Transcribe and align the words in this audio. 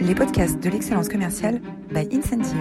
les 0.00 0.14
podcasts 0.14 0.58
de 0.60 0.70
l'excellence 0.70 1.08
commerciale 1.08 1.60
by 1.90 2.08
Incentive. 2.10 2.56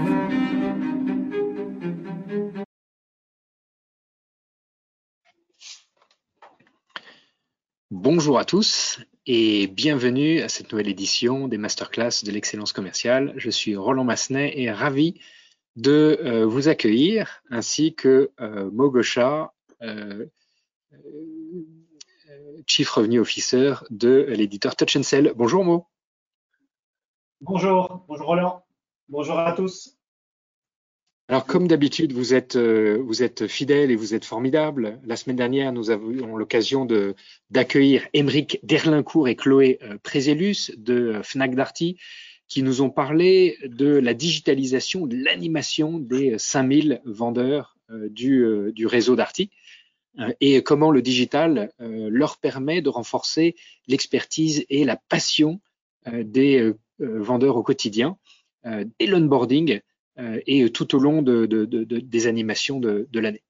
Bonjour 7.92 8.40
à 8.40 8.46
tous 8.46 9.00
et 9.26 9.68
bienvenue 9.68 10.42
à 10.42 10.50
cette 10.50 10.72
nouvelle 10.72 10.90
édition 10.90 11.48
des 11.48 11.58
masterclass 11.58 12.24
de 12.26 12.32
l'excellence 12.32 12.74
commerciale. 12.74 13.34
Je 13.38 13.50
suis 13.50 13.76
Roland 13.76 14.04
Massenet 14.04 14.54
et 14.60 14.70
ravi 14.70 15.20
de 15.78 16.20
euh, 16.22 16.46
vous 16.46 16.68
accueillir 16.68 17.42
ainsi 17.50 17.96
que 17.96 18.32
euh, 18.42 18.70
Mogosha, 18.72 19.54
euh, 19.82 20.26
Chief 22.68 22.90
Revenue 22.90 23.20
Officer 23.20 23.76
de 23.90 24.26
l'éditeur 24.30 24.76
Touch 24.76 24.98
Sell. 25.02 25.34
Bonjour 25.36 25.64
Mo. 25.64 25.89
Bonjour, 27.42 28.04
bonjour 28.10 28.28
Roland, 28.28 28.66
bonjour 29.08 29.40
à 29.40 29.54
tous. 29.54 29.98
Alors 31.30 31.46
comme 31.46 31.70
d'habitude, 31.70 32.12
vous 32.12 32.34
êtes 32.34 32.58
euh, 32.58 33.02
vous 33.02 33.24
êtes 33.24 33.48
fidèle 33.48 33.92
et 33.92 33.96
vous 33.96 34.14
êtes 34.14 34.26
formidable. 34.26 35.00
La 35.06 35.16
semaine 35.16 35.38
dernière, 35.38 35.72
nous 35.72 35.90
avons 35.90 36.36
l'occasion 36.36 36.84
de 36.84 37.16
d'accueillir 37.50 38.06
Émeric 38.12 38.60
Derlincourt 38.64 39.30
et 39.30 39.38
Chloé 39.38 39.80
euh, 39.84 39.98
Prézelus 40.04 40.72
de 40.76 41.14
euh, 41.14 41.24
Fnac 41.24 41.56
Darty 41.56 41.98
qui 42.50 42.62
nous 42.62 42.82
ont 42.82 42.90
parlé 42.90 43.58
de 43.64 43.88
la 43.88 44.14
digitalisation, 44.14 45.08
de 45.08 45.16
l'animation 45.16 45.98
des 45.98 46.38
5000 46.38 47.02
vendeurs 47.06 47.78
du, 47.90 48.72
du 48.74 48.88
réseau 48.88 49.16
Darty 49.16 49.52
et 50.42 50.64
comment 50.64 50.90
le 50.90 51.04
digital 51.04 51.72
leur 51.78 52.38
permet 52.38 52.82
de 52.82 52.90
renforcer 52.90 53.56
l'expertise 53.88 54.66
et 54.72 54.84
la 54.84 54.96
passion 54.96 55.62
des 56.12 56.74
euh, 57.02 57.22
vendeurs 57.22 57.56
au 57.56 57.64
quotidien, 57.64 58.18
euh, 58.66 58.86
dès 59.00 59.06
l'onboarding 59.06 59.80
euh, 60.20 60.40
et 60.48 60.70
tout 60.70 60.96
au 60.96 61.00
long 61.00 61.22
de, 61.22 61.46
des 61.46 62.28
animations 62.28 62.80
de, 62.80 63.08
l'année. 63.14 63.44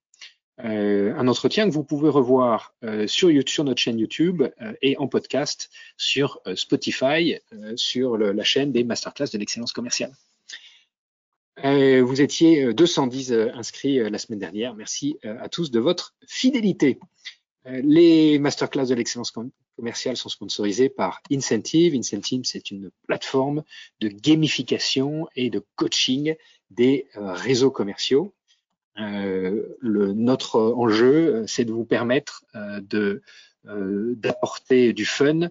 un 0.57 1.27
entretien 1.27 1.67
que 1.67 1.73
vous 1.73 1.83
pouvez 1.83 2.09
revoir 2.09 2.75
sur 3.07 3.63
notre 3.63 3.81
chaîne 3.81 3.97
YouTube 3.97 4.43
et 4.81 4.97
en 4.97 5.07
podcast 5.07 5.69
sur 5.97 6.41
Spotify, 6.55 7.37
sur 7.75 8.17
la 8.17 8.43
chaîne 8.43 8.71
des 8.71 8.83
masterclass 8.83 9.29
de 9.31 9.37
l'excellence 9.37 9.71
commerciale. 9.71 10.11
vous 11.63 12.21
étiez 12.21 12.73
210 12.73 13.33
inscrits 13.53 13.97
la 13.97 14.17
semaine 14.17 14.39
dernière. 14.39 14.75
Merci 14.75 15.17
à 15.23 15.49
tous 15.49 15.71
de 15.71 15.79
votre 15.79 16.13
fidélité. 16.27 16.99
les 17.65 18.37
masterclass 18.37 18.87
de 18.87 18.95
l'excellence 18.95 19.31
commerciales 19.79 20.17
sont 20.17 20.27
sponsorisées 20.27 20.89
par 20.89 21.21
Incentive. 21.31 21.95
Incentive, 21.95 22.41
c'est 22.43 22.69
une 22.69 22.91
plateforme 23.07 23.63
de 24.01 24.09
gamification 24.09 25.29
et 25.37 25.49
de 25.49 25.63
coaching 25.77 26.35
des 26.69 27.07
euh, 27.15 27.31
réseaux 27.31 27.71
commerciaux. 27.71 28.33
Euh, 28.99 29.77
notre 29.81 30.59
enjeu, 30.59 31.45
c'est 31.47 31.63
de 31.63 31.71
vous 31.71 31.85
permettre 31.85 32.43
euh, 32.55 33.21
d'apporter 33.65 34.91
du 34.91 35.05
fun 35.05 35.49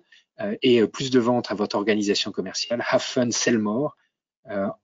et 0.63 0.87
plus 0.87 1.11
de 1.11 1.19
ventes 1.19 1.51
à 1.51 1.55
votre 1.55 1.77
organisation 1.77 2.31
commerciale. 2.31 2.85
Have 2.91 3.03
fun, 3.03 3.31
sell 3.31 3.59
more. 3.59 3.97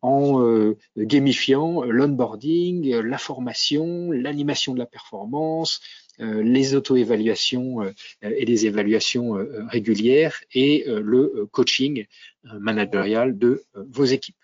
en 0.02 0.74
gamifiant 0.96 1.82
l'onboarding, 1.84 2.90
la 3.00 3.18
formation, 3.18 4.10
l'animation 4.10 4.72
de 4.74 4.78
la 4.78 4.86
performance, 4.86 5.80
euh, 5.80 6.03
les 6.18 6.74
auto-évaluations 6.74 7.82
euh, 7.82 7.92
et 8.22 8.44
les 8.44 8.66
évaluations 8.66 9.36
euh, 9.36 9.64
régulières 9.68 10.40
et 10.52 10.84
le 10.86 11.46
coaching 11.50 12.06
managérial 12.44 13.36
de 13.38 13.64
vos 13.74 14.04
équipes. 14.04 14.36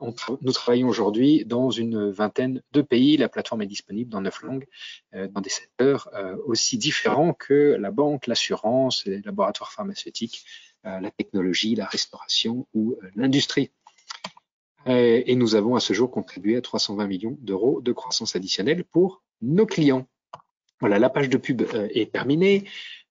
nous 0.00 0.52
travaillons 0.52 0.88
aujourd'hui 0.88 1.44
dans 1.44 1.70
une 1.70 2.10
vingtaine 2.10 2.62
de 2.72 2.82
pays. 2.82 3.16
La 3.16 3.28
plateforme 3.28 3.62
est 3.62 3.66
disponible 3.66 4.10
dans 4.10 4.20
neuf 4.20 4.42
langues, 4.42 4.66
dans 5.12 5.40
des 5.40 5.50
secteurs 5.50 6.10
aussi 6.44 6.76
différents 6.76 7.32
que 7.32 7.76
la 7.78 7.90
banque, 7.90 8.26
l'assurance, 8.26 9.06
les 9.06 9.22
laboratoires 9.22 9.72
pharmaceutiques, 9.72 10.44
la 10.84 11.10
technologie, 11.10 11.74
la 11.74 11.86
restauration 11.86 12.66
ou 12.74 12.98
l'industrie. 13.16 13.70
Et 14.86 15.34
nous 15.36 15.54
avons 15.54 15.74
à 15.74 15.80
ce 15.80 15.94
jour 15.94 16.10
contribué 16.10 16.56
à 16.56 16.60
320 16.60 17.06
millions 17.06 17.38
d'euros 17.40 17.80
de 17.80 17.92
croissance 17.92 18.36
additionnelle 18.36 18.84
pour 18.84 19.22
nos 19.40 19.66
clients. 19.66 20.06
Voilà, 20.82 20.98
la 20.98 21.10
page 21.10 21.28
de 21.28 21.36
pub 21.36 21.62
euh, 21.62 21.86
est 21.94 22.10
terminée. 22.10 22.64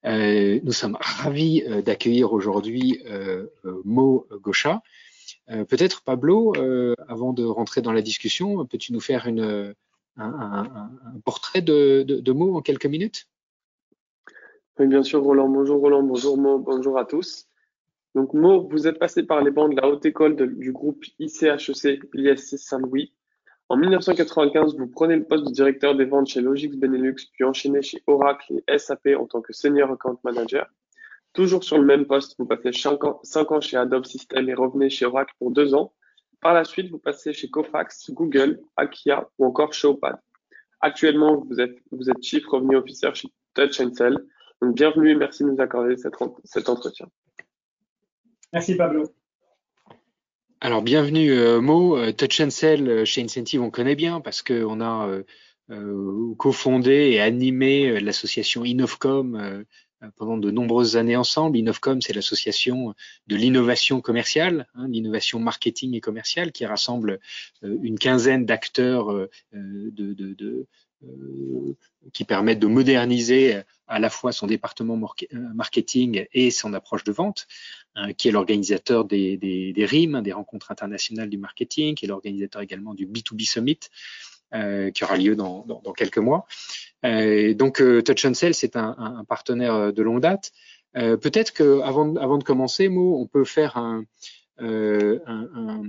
Euh, 0.04 0.60
nous 0.62 0.74
sommes 0.74 0.98
ravis 1.00 1.64
euh, 1.66 1.82
d'accueillir 1.82 2.34
aujourd'hui 2.34 3.02
Mo 3.86 4.28
Gaucha. 4.42 4.82
Peut-être 5.48 6.04
Pablo, 6.04 6.54
avant 7.08 7.32
de 7.34 7.46
rentrer 7.46 7.82
dans 7.82 7.94
la 7.94 8.02
discussion, 8.02 8.66
peux-tu 8.66 8.92
nous 8.92 9.00
faire 9.00 9.28
un, 9.28 9.74
portrait 11.24 11.62
de, 11.62 12.04
de, 12.04 12.32
Mo 12.32 12.56
en 12.56 12.62
quelques 12.62 12.86
minutes? 12.86 13.28
Oui, 14.78 14.88
bien 14.88 15.04
sûr, 15.04 15.22
Roland. 15.24 15.48
Bonjour 15.48 15.80
Roland, 15.80 16.04
bonjour 16.04 16.38
Mo, 16.38 16.60
bonjour 16.60 16.98
à 16.98 17.06
tous. 17.06 17.48
Donc 18.16 18.34
Mo, 18.34 18.68
vous 18.70 18.88
êtes 18.88 19.00
passé 19.00 19.24
par 19.24 19.42
les 19.42 19.52
bancs 19.52 19.74
de 19.74 19.80
la 19.80 19.88
haute 19.88 20.06
école 20.06 20.36
du 20.36 20.72
groupe 20.74 21.04
ICHEC, 21.20 22.02
l'ISC 22.14 22.58
Saint-Louis. 22.58 23.14
En 23.72 23.78
1995, 23.78 24.76
vous 24.76 24.88
prenez 24.88 25.16
le 25.16 25.24
poste 25.24 25.46
de 25.46 25.52
directeur 25.54 25.96
des 25.96 26.04
ventes 26.04 26.28
chez 26.28 26.42
Logix 26.42 26.76
Benelux, 26.76 27.16
puis 27.32 27.46
enchaînez 27.46 27.82
chez 27.82 28.04
Oracle 28.06 28.62
et 28.68 28.78
SAP 28.78 29.12
en 29.18 29.28
tant 29.28 29.40
que 29.40 29.54
Senior 29.54 29.90
Account 29.90 30.20
Manager. 30.26 30.68
Toujours 31.32 31.64
sur 31.64 31.78
le 31.78 31.86
même 31.86 32.06
poste, 32.06 32.36
vous 32.38 32.46
passez 32.46 32.74
5 32.74 33.02
ans, 33.06 33.62
chez 33.62 33.78
Adobe 33.78 34.04
Systems 34.04 34.50
et 34.50 34.54
revenez 34.54 34.90
chez 34.90 35.06
Oracle 35.06 35.34
pour 35.40 35.52
2 35.52 35.74
ans. 35.74 35.94
Par 36.42 36.54
la 36.54 36.66
suite, 36.66 36.92
vous 36.92 36.98
passez 36.98 37.32
chez 37.32 37.50
Cofax, 37.50 38.12
Google, 38.12 38.60
Akia 38.76 39.30
ou 39.40 39.46
encore 39.46 39.72
Showpad. 39.72 40.20
Actuellement, 40.82 41.38
vous 41.38 41.62
êtes, 41.62 41.78
vous 41.92 42.12
Chief 42.22 42.46
Revenue 42.48 42.76
Officer 42.76 43.12
chez 43.14 43.30
Touch 43.54 43.82
Sell. 43.94 44.18
Donc, 44.62 44.76
bienvenue 44.76 45.12
et 45.12 45.16
merci 45.16 45.46
de 45.46 45.50
nous 45.50 45.62
accorder 45.62 45.96
cet 45.96 46.68
entretien. 46.68 47.08
Merci 48.52 48.76
Pablo. 48.76 49.06
Alors 50.64 50.84
bienvenue 50.84 51.32
euh, 51.32 51.60
Mo, 51.60 51.98
euh, 51.98 52.12
Touch 52.12 52.40
and 52.40 52.52
Sell 52.52 52.88
euh, 52.88 53.04
chez 53.04 53.24
Incentive 53.24 53.64
on 53.64 53.72
connaît 53.72 53.96
bien 53.96 54.22
parce 54.22 54.44
qu'on 54.44 54.80
a 54.80 55.08
euh, 55.72 56.36
cofondé 56.38 56.92
et 56.92 57.20
animé 57.20 58.00
l'association 58.00 58.64
Innovcom 58.64 59.66
pendant 60.18 60.38
de 60.38 60.52
nombreuses 60.52 60.98
années 60.98 61.16
ensemble. 61.16 61.58
Innovcom 61.58 62.00
c'est 62.02 62.14
l'association 62.14 62.94
de 63.26 63.36
l'innovation 63.36 64.02
commerciale, 64.02 64.68
hein, 64.76 64.88
l'innovation 64.88 65.40
marketing 65.40 65.96
et 65.96 66.02
commerciale 66.02 66.52
qui 66.52 66.64
rassemble 66.68 67.20
une 67.64 67.98
quinzaine 67.98 68.46
d'acteurs 68.46 69.28
de, 69.54 70.68
qui 72.14 72.24
permettent 72.26 72.60
de 72.60 72.68
moderniser 72.68 73.62
à 73.88 74.00
la 74.00 74.10
fois 74.10 74.32
son 74.32 74.48
département 74.48 75.00
marketing 75.54 76.26
et 76.34 76.52
son 76.52 76.74
approche 76.74 77.04
de 77.04 77.12
vente. 77.12 77.48
Hein, 77.96 78.14
qui 78.14 78.30
est 78.30 78.32
l'organisateur 78.32 79.04
des, 79.04 79.74
RIM, 79.78 80.16
hein, 80.16 80.22
des 80.22 80.32
rencontres 80.32 80.72
internationales 80.72 81.30
du 81.30 81.38
marketing, 81.38 81.94
qui 81.94 82.06
est 82.06 82.08
l'organisateur 82.08 82.62
également 82.62 82.94
du 82.94 83.06
B2B 83.06 83.46
Summit, 83.46 83.80
euh, 84.54 84.92
qui 84.92 85.04
aura 85.04 85.18
lieu 85.18 85.36
dans, 85.36 85.66
quelques 85.98 86.18
mois. 86.18 86.46
Euh, 87.06 87.54
donc 87.54 87.82
euh, 87.82 88.02
Touch 88.02 88.24
and 88.24 88.34
Sell, 88.34 88.54
c'est 88.54 88.78
un, 88.78 89.26
partenaire 89.28 89.92
de 89.92 90.02
longue 90.02 90.22
date. 90.22 90.54
Euh, 90.96 91.18
peut-être 91.18 91.52
que 91.52 91.82
avant, 91.82 92.16
avant 92.16 92.38
de 92.38 92.46
commencer, 92.46 92.88
Mo, 92.88 93.20
on 93.20 93.28
peut 93.28 93.44
faire 93.44 93.78
euh, 94.62 95.20
un, 95.28 95.82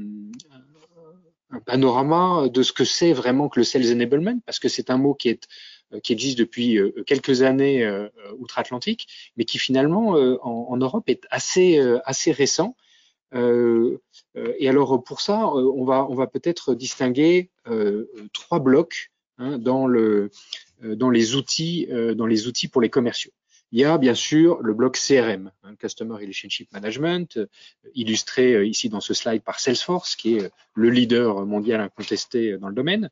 un 1.52 1.60
panorama 1.60 2.48
de 2.48 2.62
ce 2.62 2.72
que 2.72 2.84
c'est 2.84 3.12
vraiment 3.12 3.48
que 3.48 3.60
le 3.60 3.64
Sales 3.64 3.92
Enablement, 3.92 4.40
parce 4.46 4.58
que 4.58 4.68
c'est 4.68 4.90
un 4.90 4.96
mot 4.96 5.14
qui 5.14 5.28
est 5.28 5.46
euh, 5.92 6.00
qui 6.00 6.12
existe 6.12 6.38
depuis 6.38 6.78
euh, 6.78 6.90
quelques 7.06 7.42
années 7.42 7.84
euh, 7.84 8.08
outre-Atlantique, 8.38 9.06
mais 9.36 9.44
qui 9.44 9.58
finalement 9.58 10.12
en, 10.42 10.76
Europe 10.76 11.08
est 11.08 11.26
assez 11.30 11.78
assez 12.04 12.32
récent. 12.32 12.76
et 13.34 14.68
alors 14.68 15.04
pour 15.04 15.20
ça, 15.20 15.46
on 15.46 15.84
va 15.84 16.06
on 16.08 16.14
va 16.14 16.26
peut-être 16.26 16.74
distinguer 16.74 17.50
trois 18.32 18.58
blocs 18.58 19.10
hein, 19.38 19.58
dans 19.58 19.86
le 19.86 20.30
dans 20.82 21.10
les 21.10 21.34
outils 21.34 21.88
dans 22.16 22.26
les 22.26 22.46
outils 22.46 22.68
pour 22.68 22.80
les 22.80 22.90
commerciaux. 22.90 23.32
Il 23.72 23.80
y 23.80 23.84
a 23.84 23.98
bien 23.98 24.14
sûr 24.14 24.60
le 24.62 24.74
bloc 24.74 24.98
CRM, 24.98 25.50
hein, 25.62 25.74
Customer 25.76 26.14
Relationship 26.14 26.70
Management, 26.72 27.38
illustré 27.94 28.66
ici 28.66 28.88
dans 28.88 29.00
ce 29.00 29.14
slide 29.14 29.42
par 29.42 29.60
Salesforce, 29.60 30.14
qui 30.14 30.36
est 30.36 30.50
le 30.74 30.90
leader 30.90 31.46
mondial 31.46 31.80
incontesté 31.80 32.58
dans 32.58 32.68
le 32.68 32.74
domaine. 32.74 33.10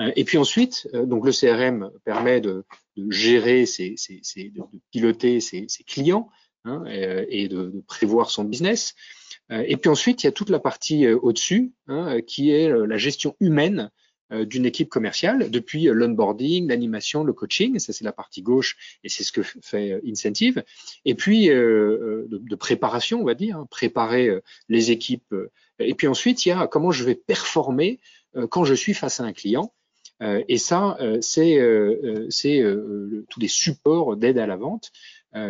Euh, 0.00 0.12
et 0.16 0.24
puis 0.24 0.38
ensuite, 0.38 0.88
euh, 0.94 1.06
donc 1.06 1.24
le 1.24 1.32
CRM 1.32 1.90
permet 2.04 2.40
de, 2.40 2.64
gérer, 3.08 3.66
ses, 3.66 3.94
ses, 3.96 4.20
ses, 4.22 4.50
de, 4.50 4.62
piloter 4.90 5.40
ses, 5.40 5.66
clients 5.86 6.30
hein, 6.64 6.84
euh, 6.86 7.24
et, 7.28 7.48
de, 7.48 7.70
de, 7.70 7.80
prévoir 7.86 8.30
son 8.30 8.44
business. 8.44 8.94
Et 9.50 9.76
puis 9.76 9.90
ensuite, 9.90 10.22
il 10.22 10.26
y 10.26 10.28
a 10.28 10.32
toute 10.32 10.48
la 10.48 10.58
partie 10.58 11.06
au-dessus 11.06 11.74
hein, 11.86 12.22
qui 12.22 12.50
est 12.50 12.66
la 12.70 12.96
gestion 12.96 13.36
humaine 13.40 13.90
d'une 14.30 14.66
équipe 14.66 14.88
commerciale 14.88 15.50
depuis 15.50 15.84
l'onboarding, 15.84 16.68
l'animation, 16.68 17.24
le 17.24 17.32
coaching, 17.32 17.78
ça 17.78 17.92
c'est 17.92 18.04
la 18.04 18.12
partie 18.12 18.42
gauche 18.42 18.98
et 19.04 19.08
c'est 19.08 19.22
ce 19.22 19.32
que 19.32 19.42
fait 19.42 20.00
Incentive, 20.06 20.64
et 21.04 21.14
puis 21.14 21.48
de, 21.48 22.54
préparation, 22.58 23.20
on 23.20 23.24
va 23.24 23.34
dire, 23.34 23.58
hein, 23.58 23.66
préparer 23.70 24.30
les 24.68 24.90
équipes, 24.90 25.34
et 25.78 25.94
puis 25.94 26.06
ensuite 26.06 26.46
il 26.46 26.48
y 26.48 26.52
a 26.52 26.66
comment 26.66 26.90
je 26.90 27.04
vais 27.04 27.14
performer 27.14 28.00
quand 28.50 28.64
je 28.64 28.74
suis 28.74 28.94
face 28.94 29.20
à 29.20 29.24
un 29.24 29.32
client, 29.32 29.72
et 30.20 30.58
ça 30.58 30.98
c'est 31.20 31.58
tous 33.28 33.40
les 33.40 33.48
supports 33.48 34.16
d'aide 34.16 34.38
à 34.38 34.46
la 34.46 34.56
vente 34.56 34.90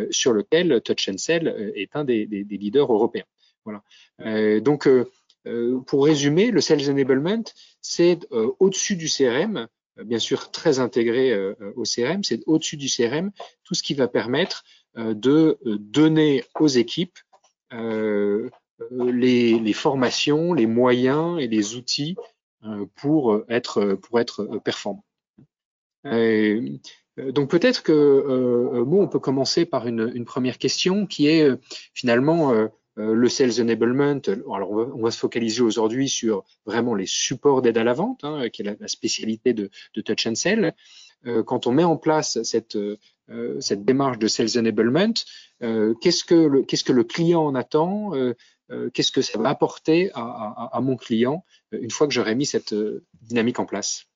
sur 0.09 0.33
lequel 0.33 0.81
Touch 0.81 1.09
and 1.09 1.17
Sell 1.17 1.73
est 1.75 1.95
un 1.95 2.03
des, 2.03 2.25
des, 2.25 2.43
des 2.43 2.57
leaders 2.57 2.91
européens. 2.91 3.25
Voilà. 3.65 3.81
donc 4.61 4.87
euh, 4.87 5.09
pour 5.85 6.05
résumer, 6.05 6.51
le 6.51 6.61
Sales 6.61 6.89
Enablement, 6.89 7.43
c'est 7.81 8.19
euh, 8.31 8.51
au-dessus 8.59 8.95
du 8.95 9.07
CRM, 9.07 9.67
euh, 9.99 10.03
bien 10.03 10.19
sûr 10.19 10.51
très 10.51 10.79
intégré 10.79 11.33
au 11.75 11.83
CRM, 11.83 12.23
c'est 12.23 12.41
au-dessus 12.45 12.77
du 12.77 12.87
CRM 12.87 13.31
tout 13.63 13.75
ce 13.75 13.83
qui 13.83 13.93
va 13.93 14.07
permettre 14.07 14.63
de 14.95 15.57
donner 15.63 16.43
aux 16.59 16.67
équipes 16.67 17.19
les, 18.91 19.73
formations, 19.73 20.53
les 20.53 20.67
moyens 20.67 21.39
et 21.39 21.47
les 21.47 21.75
outils 21.75 22.15
pour 22.95 23.43
être 23.49 23.95
pour 23.95 24.19
être 24.19 24.59
performant. 24.63 25.03
donc 26.03 27.49
peut-être 27.49 27.83
que 27.83 27.91
euh, 28.75 28.85
on 28.85 29.07
peut 29.07 29.19
commencer 29.19 29.65
par 29.65 29.87
une, 29.87 30.25
première 30.25 30.57
question 30.57 31.05
qui 31.05 31.27
est 31.27 31.49
finalement 31.93 32.53
euh, 32.53 32.67
le 32.95 33.27
sales 33.29 33.61
enablement, 33.61 34.21
alors 34.53 34.71
on 34.71 35.01
va, 35.01 35.11
se 35.11 35.19
focaliser 35.19 35.61
aujourd'hui 35.61 36.07
sur 36.07 36.43
vraiment 36.65 36.95
les 36.95 37.05
supports 37.05 37.61
d'aide 37.61 37.77
à 37.77 37.83
la 37.83 37.93
vente, 37.93 38.23
hein, 38.23 38.49
qui 38.49 38.61
est 38.61 38.77
la, 38.79 38.87
spécialité 38.87 39.53
de, 39.53 39.69
Touch 40.01 40.27
and 40.27 40.35
Sell. 40.35 40.73
Euh, 41.25 41.43
quand 41.43 41.67
on 41.67 41.71
met 41.71 41.83
en 41.83 41.97
place 41.97 42.41
cette, 42.43 42.75
euh, 42.75 42.97
démarche 43.71 44.19
de 44.19 44.27
sales 44.27 44.57
enablement, 44.57 45.13
qu'est-ce 45.59 46.23
que 46.23 46.35
le, 46.93 47.03
client 47.03 47.45
en 47.45 47.55
attend 47.55 48.11
Qu'est-ce 48.93 49.11
que 49.11 49.21
ça 49.21 49.37
va 49.37 49.49
apporter 49.49 50.11
à, 50.13 50.79
mon 50.81 50.95
client 50.95 51.43
une 51.71 51.91
fois 51.91 52.07
que 52.07 52.13
j'aurai 52.13 52.33
mis 52.33 52.45
cette 52.45 52.73
dynamique 53.21 53.59
en 53.59 53.65
place? 53.65 54.07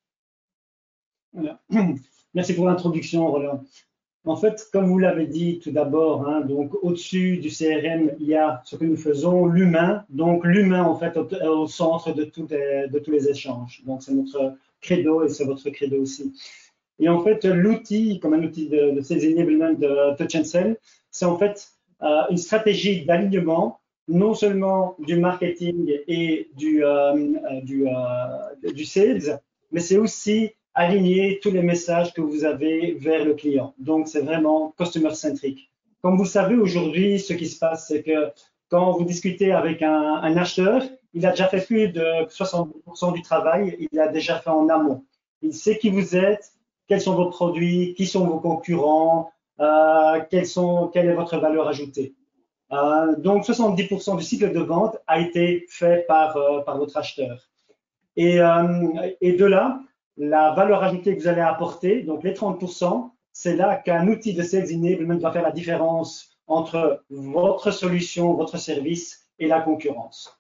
Merci 2.34 2.54
pour 2.54 2.66
l'introduction, 2.66 3.30
Roland. 3.32 3.64
En 4.26 4.36
fait, 4.36 4.68
comme 4.74 4.88
vous 4.88 5.00
l'avez 5.00 5.28
dit 5.28 5.60
tout 5.60 5.72
d'abord, 5.72 6.28
hein, 6.28 6.42
donc 6.42 6.74
au-dessus 6.82 7.38
du 7.38 7.50
CRM, 7.50 8.12
il 8.20 8.28
y 8.28 8.36
a 8.36 8.62
ce 8.66 8.76
que 8.76 8.84
nous 8.84 8.98
faisons, 8.98 9.46
l'humain. 9.46 10.04
Donc 10.10 10.46
l'humain, 10.46 10.84
en 10.84 10.96
fait, 10.96 11.18
au, 11.18 11.68
centre 11.68 12.14
de, 12.14 12.26
de, 12.26 13.00
tous 13.00 13.12
les 13.12 13.30
échanges. 13.30 13.82
Donc 13.86 14.04
c'est 14.04 14.12
notre 14.14 14.56
credo 14.82 15.24
et 15.24 15.30
c'est 15.30 15.46
votre 15.46 15.70
credo 15.70 16.02
aussi. 16.02 16.34
Et 17.00 17.08
en 17.08 17.24
fait, 17.24 17.46
l'outil, 17.46 18.20
comme 18.20 18.34
un 18.34 18.44
outil 18.44 18.68
de, 18.68 18.92
de 18.92 19.02
sales 19.02 19.34
enablement 19.34 19.74
de 19.74 20.16
Touch 20.18 20.36
and 20.36 20.44
Sell, 20.44 20.78
c'est 21.12 21.26
en 21.26 21.38
fait 21.38 21.70
euh, 22.02 22.24
une 22.30 22.38
stratégie 22.38 23.06
d'alignement 23.06 23.80
non 24.10 24.34
seulement 24.34 24.96
du 25.00 25.18
marketing 25.18 25.94
et 26.08 26.50
du, 26.58 26.84
euh, 26.84 27.14
euh, 27.14 28.86
sales, 28.86 29.40
mais 29.72 29.80
c'est 29.80 29.98
aussi 29.98 30.52
aligner 30.80 31.42
tous 31.42 31.52
les 31.52 31.62
messages 31.62 32.14
que 32.14 32.22
vous 32.22 32.46
avez 32.46 32.94
vers 32.94 33.26
le 33.26 33.34
client. 33.34 33.74
Donc, 33.80 34.08
c'est 34.08 34.22
vraiment 34.22 34.74
customer 34.80 35.14
centric. 35.14 35.70
Comme 36.02 36.16
vous 36.18 36.26
savez 36.26 36.56
aujourd'hui, 36.56 37.20
ce 37.20 37.34
qui 37.34 37.48
se 37.48 37.60
passe, 37.60 37.90
c'est 37.90 38.02
que 38.02 38.32
quand 38.70 38.94
vous 38.94 39.04
discutez 39.04 39.52
avec 39.52 39.82
un, 39.82 40.38
acheteur, 40.38 40.82
il 41.14 41.26
a 41.26 41.32
déjà 41.32 41.48
fait 41.48 41.66
plus 41.66 41.90
de 41.90 42.06
60% 42.30 43.12
du 43.14 43.22
travail, 43.22 43.76
il 43.78 43.90
l'a 43.92 44.08
déjà 44.08 44.40
fait 44.40 44.52
en 44.52 44.70
amont. 44.70 45.04
Il 45.42 45.54
sait 45.54 45.78
qui 45.78 45.90
vous 45.90 46.16
êtes, 46.16 46.54
quels 46.88 47.02
sont 47.02 47.16
vos 47.16 47.30
produits, 47.30 47.94
qui 47.96 48.06
sont 48.06 48.26
vos 48.26 48.40
concurrents, 48.40 49.32
euh, 49.60 50.22
quelle 50.32 51.10
est 51.10 51.14
votre 51.14 51.38
valeur 51.40 51.68
ajoutée. 51.68 52.14
Euh, 52.72 53.18
donc, 53.18 53.44
70% 53.44 54.16
du 54.16 54.24
cycle 54.24 54.54
de 54.54 54.62
vente 54.62 54.96
a 55.08 55.20
été 55.20 55.66
fait 55.68 56.08
par, 56.08 56.38
euh, 56.38 56.62
votre 56.78 56.96
acheteur. 56.96 57.50
Et, 58.16 58.40
et 59.22 59.34
de 59.34 59.46
là, 59.46 59.80
la 60.20 60.52
valeur 60.54 60.84
ajoutée 60.84 61.16
que 61.16 61.22
vous 61.22 61.28
allez 61.28 61.42
apporter, 61.42 62.02
donc 62.04 62.24
les 62.24 62.34
30%, 62.34 63.10
c'est 63.32 63.56
là 63.56 63.78
qu'un 63.78 64.08
outil 64.08 64.34
de 64.34 64.44
sales 64.44 64.68
enablement 64.76 65.18
va 65.18 65.32
faire 65.32 65.42
la 65.42 65.52
différence 65.52 66.38
entre 66.46 67.04
votre 67.10 67.72
solution, 67.72 68.34
votre 68.34 68.58
service 68.58 69.30
et 69.40 69.48
la 69.48 69.62
concurrence. 69.62 70.38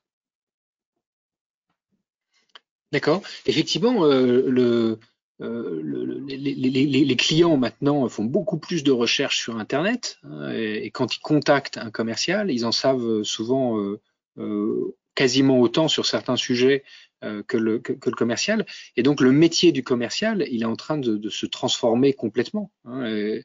D'accord. 2.91 3.21
Effectivement, 3.45 4.03
euh, 4.03 4.43
le, 4.49 4.99
euh, 5.41 5.79
le, 5.81 6.25
les, 6.25 7.15
clients 7.15 7.55
maintenant 7.55 8.09
font 8.09 8.25
beaucoup 8.25 8.57
plus 8.57 8.83
de 8.83 8.91
recherches 8.91 9.37
sur 9.37 9.57
Internet 9.57 10.17
hein, 10.23 10.51
et, 10.51 10.89
quand 10.91 11.15
ils 11.15 11.21
contactent 11.21 11.77
un 11.77 11.91
commercial, 11.91 12.51
ils 12.51 12.65
en 12.65 12.71
savent 12.71 13.23
souvent 13.23 13.79
euh, 13.79 14.01
euh 14.37 14.95
quasiment 15.15 15.59
autant 15.59 15.89
sur 15.89 16.05
certains 16.05 16.37
sujets 16.37 16.81
euh, 16.81 17.08
que, 17.21 17.57
le, 17.57 17.79
que, 17.79 17.93
le, 17.93 18.15
commercial. 18.15 18.65
Et 18.95 19.03
donc 19.03 19.21
le 19.21 19.31
métier 19.31 19.71
du 19.71 19.83
commercial, 19.83 20.45
il 20.49 20.61
est 20.61 20.65
en 20.65 20.75
train 20.75 20.97
de, 20.97 21.29
se 21.29 21.45
transformer 21.45 22.13
complètement. 22.13 22.71
Hein, 22.85 23.05
et, 23.05 23.43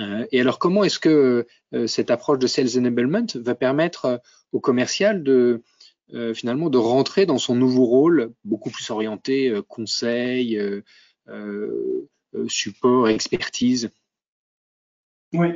euh, 0.00 0.26
et, 0.30 0.40
alors 0.40 0.58
comment 0.58 0.84
est-ce 0.84 0.98
que 0.98 1.46
euh, 1.74 1.86
cette 1.86 2.10
approche 2.10 2.38
de 2.38 2.46
sales 2.46 2.78
enablement 2.78 3.26
va 3.34 3.54
permettre 3.54 4.20
au 4.52 4.60
commercial 4.60 5.22
de 5.22 5.62
finalement 6.34 6.70
de 6.70 6.78
rentrer 6.78 7.26
dans 7.26 7.38
son 7.38 7.56
nouveau 7.56 7.84
rôle, 7.84 8.32
beaucoup 8.44 8.70
plus 8.70 8.90
orienté 8.90 9.52
conseil, 9.66 10.56
support, 12.46 13.08
expertise? 13.08 13.90
Oui, 15.32 15.48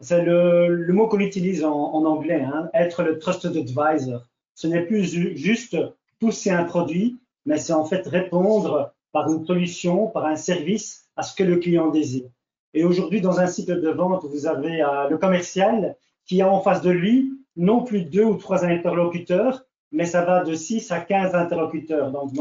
c'est 0.00 0.22
le, 0.22 0.92
mot 0.92 1.08
qu'on 1.08 1.20
utilise 1.20 1.64
en, 1.64 1.72
en 1.72 2.04
anglais, 2.04 2.42
hein, 2.42 2.68
être 2.74 3.02
le 3.02 3.18
trusted 3.18 3.56
advisor. 3.56 4.28
Ce 4.54 4.66
n'est 4.66 4.84
plus 4.84 5.04
juste 5.36 5.76
pousser 6.18 6.50
un 6.50 6.64
produit, 6.64 7.18
mais 7.46 7.58
c'est 7.58 7.72
en 7.72 7.84
fait 7.84 8.06
répondre 8.06 8.92
par 9.12 9.30
une 9.30 9.44
solution, 9.46 10.08
par 10.08 10.26
un 10.26 10.36
service 10.36 11.08
à 11.16 11.22
ce 11.22 11.34
que 11.34 11.44
le 11.44 11.56
client 11.56 11.88
désire. 11.88 12.28
Et 12.74 12.84
aujourd'hui, 12.84 13.20
dans 13.20 13.38
un 13.38 13.46
site 13.46 13.70
de 13.70 13.90
vente, 13.90 14.24
vous 14.24 14.46
avez 14.46 14.82
euh, 14.82 15.08
le 15.08 15.16
commercial 15.18 15.96
qui 16.26 16.42
a 16.42 16.50
en 16.50 16.60
face 16.60 16.82
de 16.82 16.90
lui 16.90 17.32
non 17.56 17.84
plus 17.84 18.02
deux 18.02 18.24
ou 18.24 18.36
trois 18.36 18.64
interlocuteurs, 18.64 19.64
mais 19.92 20.06
ça 20.06 20.24
va 20.24 20.42
de 20.42 20.54
6 20.54 20.90
à 20.90 21.00
15 21.00 21.34
interlocuteurs. 21.36 22.10
Donc, 22.10 22.34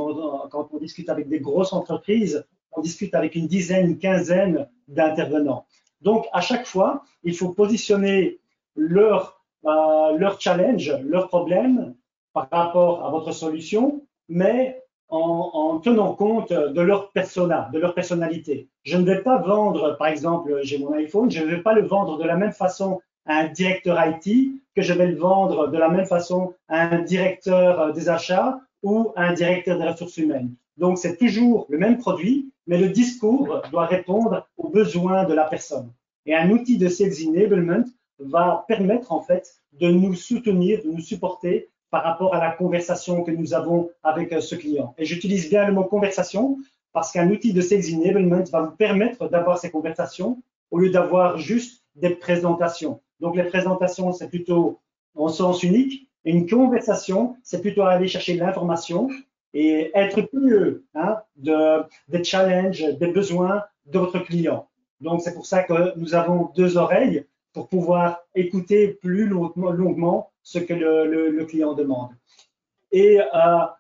quand 0.49 0.69
on 0.73 0.77
discute 0.79 1.09
avec 1.09 1.29
des 1.29 1.39
grosses 1.39 1.71
entreprises, 1.71 2.43
on 2.71 2.81
discute 2.81 3.13
avec 3.13 3.35
une 3.35 3.45
dizaine, 3.45 3.91
une 3.91 3.99
quinzaine 3.99 4.67
d'intervenants. 4.87 5.65
Donc, 6.01 6.25
à 6.33 6.41
chaque 6.41 6.65
fois, 6.65 7.03
il 7.23 7.35
faut 7.35 7.49
positionner 7.49 8.39
leur, 8.75 9.39
euh, 9.65 10.17
leur 10.17 10.41
challenge, 10.41 10.91
leur 11.05 11.27
problème 11.27 11.93
par 12.33 12.50
rapport 12.51 13.06
à 13.06 13.12
votre 13.12 13.31
solution, 13.31 14.01
mais 14.30 14.81
en, 15.10 15.51
en, 15.53 15.79
tenant 15.79 16.13
compte 16.13 16.51
de 16.51 16.81
leur 16.81 17.12
persona, 17.12 17.69
de 17.72 17.79
leur 17.79 17.93
personnalité. 17.93 18.67
Je 18.84 18.98
ne 18.98 19.05
vais 19.05 19.22
pas 19.22 19.38
vendre, 19.38 19.96
par 19.98 20.07
exemple, 20.07 20.60
j'ai 20.63 20.79
mon 20.79 20.93
iPhone, 20.93 21.29
je 21.29 21.43
ne 21.43 21.46
vais 21.46 21.62
pas 21.62 21.74
le 21.74 21.86
vendre 21.86 22.17
de 22.17 22.24
la 22.24 22.36
même 22.36 22.51
façon 22.51 23.00
à 23.25 23.38
un 23.38 23.48
directeur 23.48 23.98
IT 24.05 24.53
que 24.75 24.81
je 24.81 24.93
vais 24.93 25.07
le 25.07 25.15
vendre 25.15 25.67
de 25.67 25.77
la 25.77 25.89
même 25.89 26.05
façon 26.05 26.53
à 26.67 26.96
un 26.96 27.01
directeur 27.01 27.93
des 27.93 28.10
achats 28.10 28.60
ou 28.81 29.13
à 29.15 29.24
un 29.24 29.34
directeur 29.34 29.77
des 29.77 29.86
ressources 29.86 30.17
humaines. 30.17 30.55
Donc, 30.77 30.98
c'est 30.98 31.17
toujours 31.17 31.67
le 31.69 31.77
même 31.77 31.98
produit, 31.98 32.51
mais 32.67 32.77
le 32.77 32.89
discours 32.89 33.62
doit 33.72 33.86
répondre 33.86 34.48
aux 34.57 34.69
besoins 34.69 35.25
de 35.25 35.34
la 35.34 35.46
personne. 35.46 35.91
Et 36.25 36.36
un 36.36 36.50
outil 36.50 36.77
de 36.77 36.88
sales 36.88 37.13
enablement 37.27 37.84
va 38.19 38.65
permettre, 38.67 39.12
en 39.12 39.22
fait, 39.22 39.48
de 39.74 39.89
nous 39.89 40.13
soutenir, 40.15 40.81
de 40.84 40.89
nous 40.89 41.01
supporter 41.01 41.69
par 41.93 42.03
rapport 42.03 42.33
à 42.33 42.39
la 42.39 42.50
conversation 42.50 43.21
que 43.21 43.29
nous 43.29 43.53
avons 43.53 43.91
avec 44.01 44.33
euh, 44.33 44.41
ce 44.41 44.55
client. 44.55 44.95
Et 44.97 45.05
j'utilise 45.05 45.47
bien 45.47 45.67
le 45.67 45.73
mot 45.73 45.83
conversation 45.83 46.57
parce 46.91 47.12
qu'un 47.12 47.29
outil 47.29 47.53
de 47.53 47.62
sales 47.62 47.93
enablement 47.93 48.43
va 48.51 48.62
vous 48.62 48.75
permettre 48.75 49.29
d'avoir 49.29 49.59
ces 49.59 49.69
conversations 49.69 50.41
au 50.71 50.79
lieu 50.79 50.89
d'avoir 50.89 51.38
juste 51.38 51.83
des 51.93 52.09
présentations. 52.09 53.00
Donc 53.19 53.35
les 53.35 53.43
présentations, 53.43 54.12
c'est 54.12 54.27
plutôt 54.27 54.79
en 55.13 55.27
sens 55.27 55.62
unique. 55.62 56.09
Et 56.25 56.31
une 56.31 56.50
conversation, 56.50 57.35
c'est 57.43 57.62
plutôt 57.62 57.83
aller 57.83 58.07
chercher 58.07 58.33
l'information 58.38 59.07
et 59.53 59.91
être 59.93 60.21
curieux 60.21 60.85
hein, 60.95 61.17
de, 61.35 61.83
des 62.07 62.23
challenges, 62.23 62.85
des 62.97 63.12
besoins 63.12 63.62
de 63.85 64.00
votre 64.00 64.17
client. 64.17 64.67
Donc 65.00 65.21
c'est 65.21 65.35
pour 65.35 65.45
ça 65.45 65.62
que 65.62 65.95
nous 66.00 66.15
avons 66.15 66.50
deux 66.55 66.75
oreilles 66.75 67.27
pour 67.53 67.67
pouvoir 67.67 68.21
écouter 68.33 68.88
plus 68.88 69.27
longuement 69.27 70.32
ce 70.43 70.59
que 70.59 70.73
le, 70.73 71.29
le, 71.29 71.45
client 71.45 71.73
demande. 71.73 72.09
Et 72.91 73.19
euh, 73.19 73.25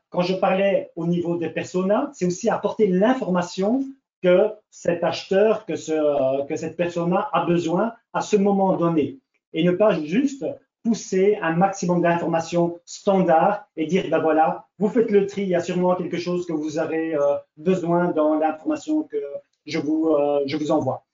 quand 0.09 0.21
je 0.21 0.35
parlais 0.35 0.91
au 0.95 1.05
niveau 1.05 1.37
des 1.37 1.49
personas, 1.49 2.09
c'est 2.13 2.25
aussi 2.25 2.49
apporter 2.49 2.87
l'information 2.87 3.83
que 4.21 4.49
cet 4.69 5.03
acheteur, 5.03 5.65
que, 5.65 5.75
ce, 5.75 6.47
que 6.47 6.55
cette 6.55 6.77
persona 6.77 7.29
a 7.33 7.45
besoin 7.45 7.93
à 8.13 8.21
ce 8.21 8.37
moment 8.37 8.75
donné. 8.77 9.19
Et 9.53 9.63
ne 9.63 9.71
pas 9.71 9.99
juste 10.01 10.45
pousser 10.83 11.37
un 11.41 11.53
maximum 11.53 12.01
d'informations 12.01 12.79
standards 12.85 13.65
et 13.77 13.85
dire, 13.85 14.05
ben 14.09 14.19
voilà, 14.19 14.67
vous 14.79 14.89
faites 14.89 15.11
le 15.11 15.25
tri, 15.27 15.43
il 15.43 15.49
y 15.49 15.55
a 15.55 15.61
sûrement 15.61 15.95
quelque 15.95 16.17
chose 16.17 16.45
que 16.45 16.53
vous 16.53 16.77
avez 16.77 17.15
euh, 17.15 17.37
besoin 17.57 18.11
dans 18.11 18.35
l'information 18.35 19.03
que 19.03 19.17
je 19.65 19.79
vous, 19.79 20.09
euh, 20.09 20.41
je 20.45 20.57
vous 20.57 20.71
envoie. 20.71 21.05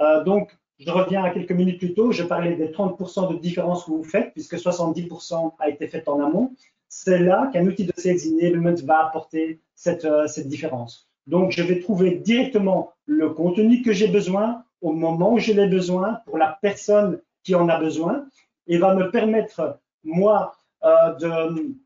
Euh, 0.00 0.24
donc, 0.24 0.56
je 0.84 0.90
reviens 0.90 1.24
à 1.24 1.30
quelques 1.30 1.52
minutes 1.52 1.78
plus 1.78 1.94
tôt, 1.94 2.12
je 2.12 2.22
parlais 2.22 2.54
des 2.54 2.68
30% 2.68 3.32
de 3.32 3.38
différence 3.38 3.84
que 3.84 3.90
vous 3.90 4.04
faites, 4.04 4.32
puisque 4.32 4.54
70% 4.54 5.52
a 5.58 5.68
été 5.68 5.86
fait 5.88 6.08
en 6.08 6.20
amont. 6.20 6.52
C'est 6.88 7.20
là 7.20 7.50
qu'un 7.52 7.66
outil 7.66 7.84
de 7.84 7.92
sales 7.96 8.18
enablement 8.34 8.74
va 8.84 9.06
apporter 9.06 9.60
cette, 9.74 10.06
cette 10.26 10.48
différence. 10.48 11.08
Donc, 11.26 11.52
je 11.52 11.62
vais 11.62 11.80
trouver 11.80 12.16
directement 12.16 12.92
le 13.06 13.30
contenu 13.30 13.82
que 13.82 13.92
j'ai 13.92 14.08
besoin 14.08 14.64
au 14.80 14.92
moment 14.92 15.34
où 15.34 15.38
je 15.38 15.52
l'ai 15.52 15.68
besoin 15.68 16.20
pour 16.26 16.36
la 16.36 16.58
personne 16.60 17.20
qui 17.44 17.54
en 17.54 17.68
a 17.68 17.78
besoin 17.78 18.26
et 18.66 18.78
va 18.78 18.94
me 18.94 19.10
permettre, 19.10 19.78
moi, 20.04 20.54
euh, 20.84 21.14
de, 21.14 21.76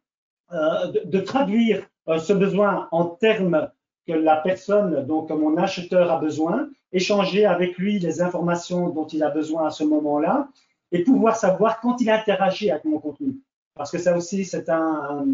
euh, 0.53 0.93
de, 1.05 1.21
traduire 1.21 1.87
euh, 2.09 2.19
ce 2.19 2.33
besoin 2.33 2.89
en 2.93 3.05
termes 3.05 3.71
que 4.07 4.13
la 4.13 4.37
personne, 4.37 5.05
donc 5.07 5.31
mon 5.31 5.57
acheteur 5.57 6.11
a 6.11 6.19
besoin, 6.19 6.69
échanger 6.93 7.45
avec 7.45 7.77
lui 7.77 7.99
les 7.99 8.21
informations 8.23 8.89
dont 8.89 9.07
il 9.07 9.23
a 9.23 9.31
besoin 9.31 9.67
à 9.67 9.71
ce 9.71 9.85
moment-là 9.85 10.49
et 10.93 11.03
pouvoir 11.03 11.37
savoir 11.37 11.81
quand 11.81 12.01
il 12.01 12.11
interagit 12.11 12.71
avec 12.71 12.85
mon 12.85 12.99
contenu. 12.99 13.41
Parce 13.75 13.91
que 13.91 13.99
ça 13.99 14.17
aussi, 14.17 14.45
c'est 14.45 14.69
un, 14.69 15.27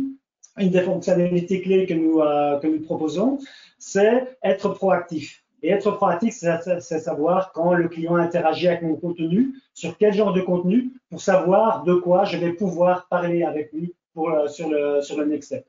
une 0.59 0.71
des 0.71 0.83
fonctionnalités 0.83 1.61
clés 1.61 1.87
que 1.87 1.95
nous, 1.95 2.19
que 2.61 2.67
nous 2.67 2.81
proposons, 2.81 3.39
c'est 3.79 4.37
être 4.43 4.71
proactif. 4.71 5.43
Et 5.63 5.71
être 5.71 5.93
proactif, 5.93 6.35
c'est 6.35 6.99
savoir 6.99 7.53
quand 7.53 7.75
le 7.75 7.89
client 7.89 8.17
interagit 8.17 8.69
avec 8.69 8.83
mon 8.83 8.97
contenu, 8.97 9.55
sur 9.75 9.97
quel 9.97 10.13
genre 10.13 10.33
de 10.33 10.41
contenu, 10.41 10.91
pour 11.09 11.21
savoir 11.21 11.85
de 11.85 11.95
quoi 11.95 12.25
je 12.25 12.37
vais 12.37 12.53
pouvoir 12.53 13.07
parler 13.07 13.45
avec 13.45 13.73
lui 13.73 13.95
euh, 14.17 14.49
sur, 14.49 14.69
le, 14.69 15.01
sur 15.03 15.17
le 15.19 15.25
next 15.27 15.47
step. 15.47 15.67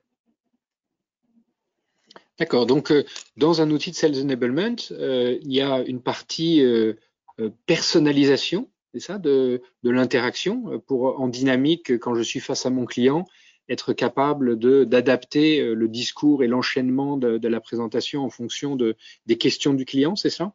D'accord. 2.40 2.66
Donc, 2.66 2.92
euh, 2.92 3.04
dans 3.38 3.62
un 3.62 3.70
outil 3.72 3.92
de 3.92 3.96
Sales 3.96 4.22
Enablement, 4.22 4.76
euh, 4.92 5.38
il 5.42 5.54
y 5.54 5.62
a 5.62 5.82
une 5.84 6.02
partie 6.02 6.64
personnalisation, 7.66 8.70
c'est 8.94 9.00
ça, 9.00 9.18
de, 9.18 9.62
de 9.82 9.90
l'interaction 9.90 10.80
pour 10.86 11.20
en 11.20 11.28
dynamique 11.28 11.98
quand 12.00 12.14
je 12.14 12.22
suis 12.22 12.40
face 12.40 12.66
à 12.66 12.70
mon 12.70 12.86
client 12.86 13.26
être 13.70 13.94
capable 13.94 14.58
d'adapter 14.88 15.62
euh, 15.62 15.74
le 15.74 15.88
discours 15.88 16.44
et 16.44 16.48
l'enchaînement 16.48 17.18
de, 17.18 17.48
la 17.48 17.62
présentation 17.62 18.24
en 18.24 18.30
fonction 18.30 18.76
de, 18.76 18.96
des 19.26 19.38
questions 19.38 19.74
du 19.74 19.86
client, 19.86 20.16
c'est 20.16 20.30
ça? 20.30 20.54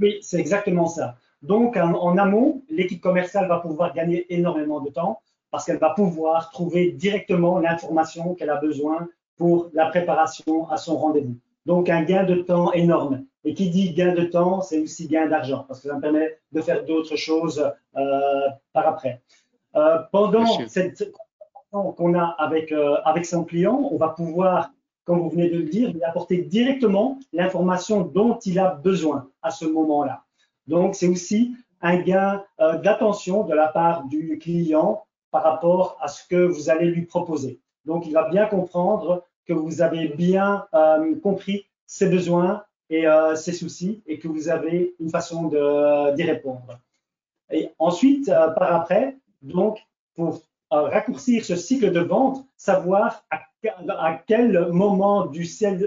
Oui, 0.00 0.18
c'est 0.20 0.38
exactement 0.38 0.86
ça. 0.86 1.16
Donc, 1.42 1.76
en, 1.76 2.18
amont, 2.18 2.64
l'équipe 2.68 3.00
commerciale 3.00 3.48
va 3.48 3.60
pouvoir 3.60 3.94
gagner 3.94 4.32
énormément 4.34 4.80
de 4.80 4.90
temps 4.90 5.20
parce 5.50 5.64
qu'elle 5.64 5.78
va 5.78 5.90
pouvoir 5.90 6.50
trouver 6.50 6.90
directement 6.90 7.58
l'information 7.58 8.34
qu'elle 8.34 8.50
a 8.50 8.56
besoin 8.56 9.08
pour 9.36 9.70
la 9.72 9.86
préparation 9.86 10.68
à 10.70 10.76
son 10.76 10.96
rendez-vous. 10.96 11.36
Donc, 11.66 11.88
un 11.88 12.02
gain 12.02 12.24
de 12.24 12.36
temps 12.36 12.72
énorme. 12.72 13.24
Et 13.44 13.54
qui 13.54 13.70
dit 13.70 13.92
gain 13.92 14.14
de 14.14 14.24
temps, 14.24 14.60
c'est 14.60 14.80
aussi 14.80 15.06
gain 15.06 15.26
d'argent 15.26 15.64
parce 15.68 15.80
que 15.80 15.88
ça 15.88 15.94
me 15.94 16.00
permet 16.00 16.38
de 16.52 16.60
faire 16.60 16.84
d'autres 16.84 17.16
choses 17.16 17.72
euh, 17.96 18.48
par 18.72 18.88
après. 18.88 19.22
Euh, 19.74 19.98
pendant 20.10 20.46
cette 20.68 21.12
qu'on 21.70 22.14
a 22.14 22.24
avec, 22.38 22.72
euh, 22.72 22.96
avec 23.04 23.26
son 23.26 23.44
client, 23.44 23.88
on 23.92 23.98
va 23.98 24.08
pouvoir, 24.08 24.70
comme 25.04 25.20
vous 25.20 25.28
venez 25.28 25.50
de 25.50 25.58
le 25.58 25.64
dire, 25.64 25.92
lui 25.92 26.02
apporter 26.02 26.38
directement 26.38 27.18
l'information 27.32 28.00
dont 28.00 28.38
il 28.46 28.58
a 28.58 28.70
besoin 28.70 29.28
à 29.42 29.50
ce 29.50 29.66
moment-là. 29.66 30.22
Donc, 30.66 30.94
c'est 30.94 31.08
aussi 31.08 31.54
un 31.82 31.98
gain 31.98 32.42
d'attention 32.58 33.44
de 33.44 33.54
la 33.54 33.68
part 33.68 34.04
du 34.04 34.38
client 34.38 35.04
par 35.30 35.42
rapport 35.42 35.98
à 36.00 36.08
ce 36.08 36.26
que 36.26 36.46
vous 36.46 36.70
allez 36.70 36.86
lui 36.86 37.02
proposer. 37.02 37.60
Donc, 37.86 38.06
il 38.06 38.12
va 38.12 38.28
bien 38.28 38.46
comprendre 38.46 39.24
que 39.46 39.52
vous 39.52 39.80
avez 39.80 40.08
bien 40.08 40.66
euh, 40.74 41.14
compris 41.20 41.66
ses 41.86 42.08
besoins 42.08 42.64
et 42.90 43.04
ses 43.34 43.52
soucis 43.52 44.02
et 44.06 44.20
que 44.20 44.28
vous 44.28 44.48
avez 44.48 44.94
une 45.00 45.10
façon 45.10 45.48
d'y 45.48 46.22
répondre. 46.22 46.78
Et 47.50 47.70
ensuite, 47.80 48.26
par 48.26 48.74
après, 48.74 49.16
donc, 49.42 49.80
pour 50.14 50.42
raccourcir 50.70 51.44
ce 51.44 51.56
cycle 51.56 51.90
de 51.90 52.00
vente, 52.00 52.44
savoir 52.56 53.24
à, 53.30 53.40
quel 54.26 54.68
moment 54.68 55.26
du, 55.26 55.46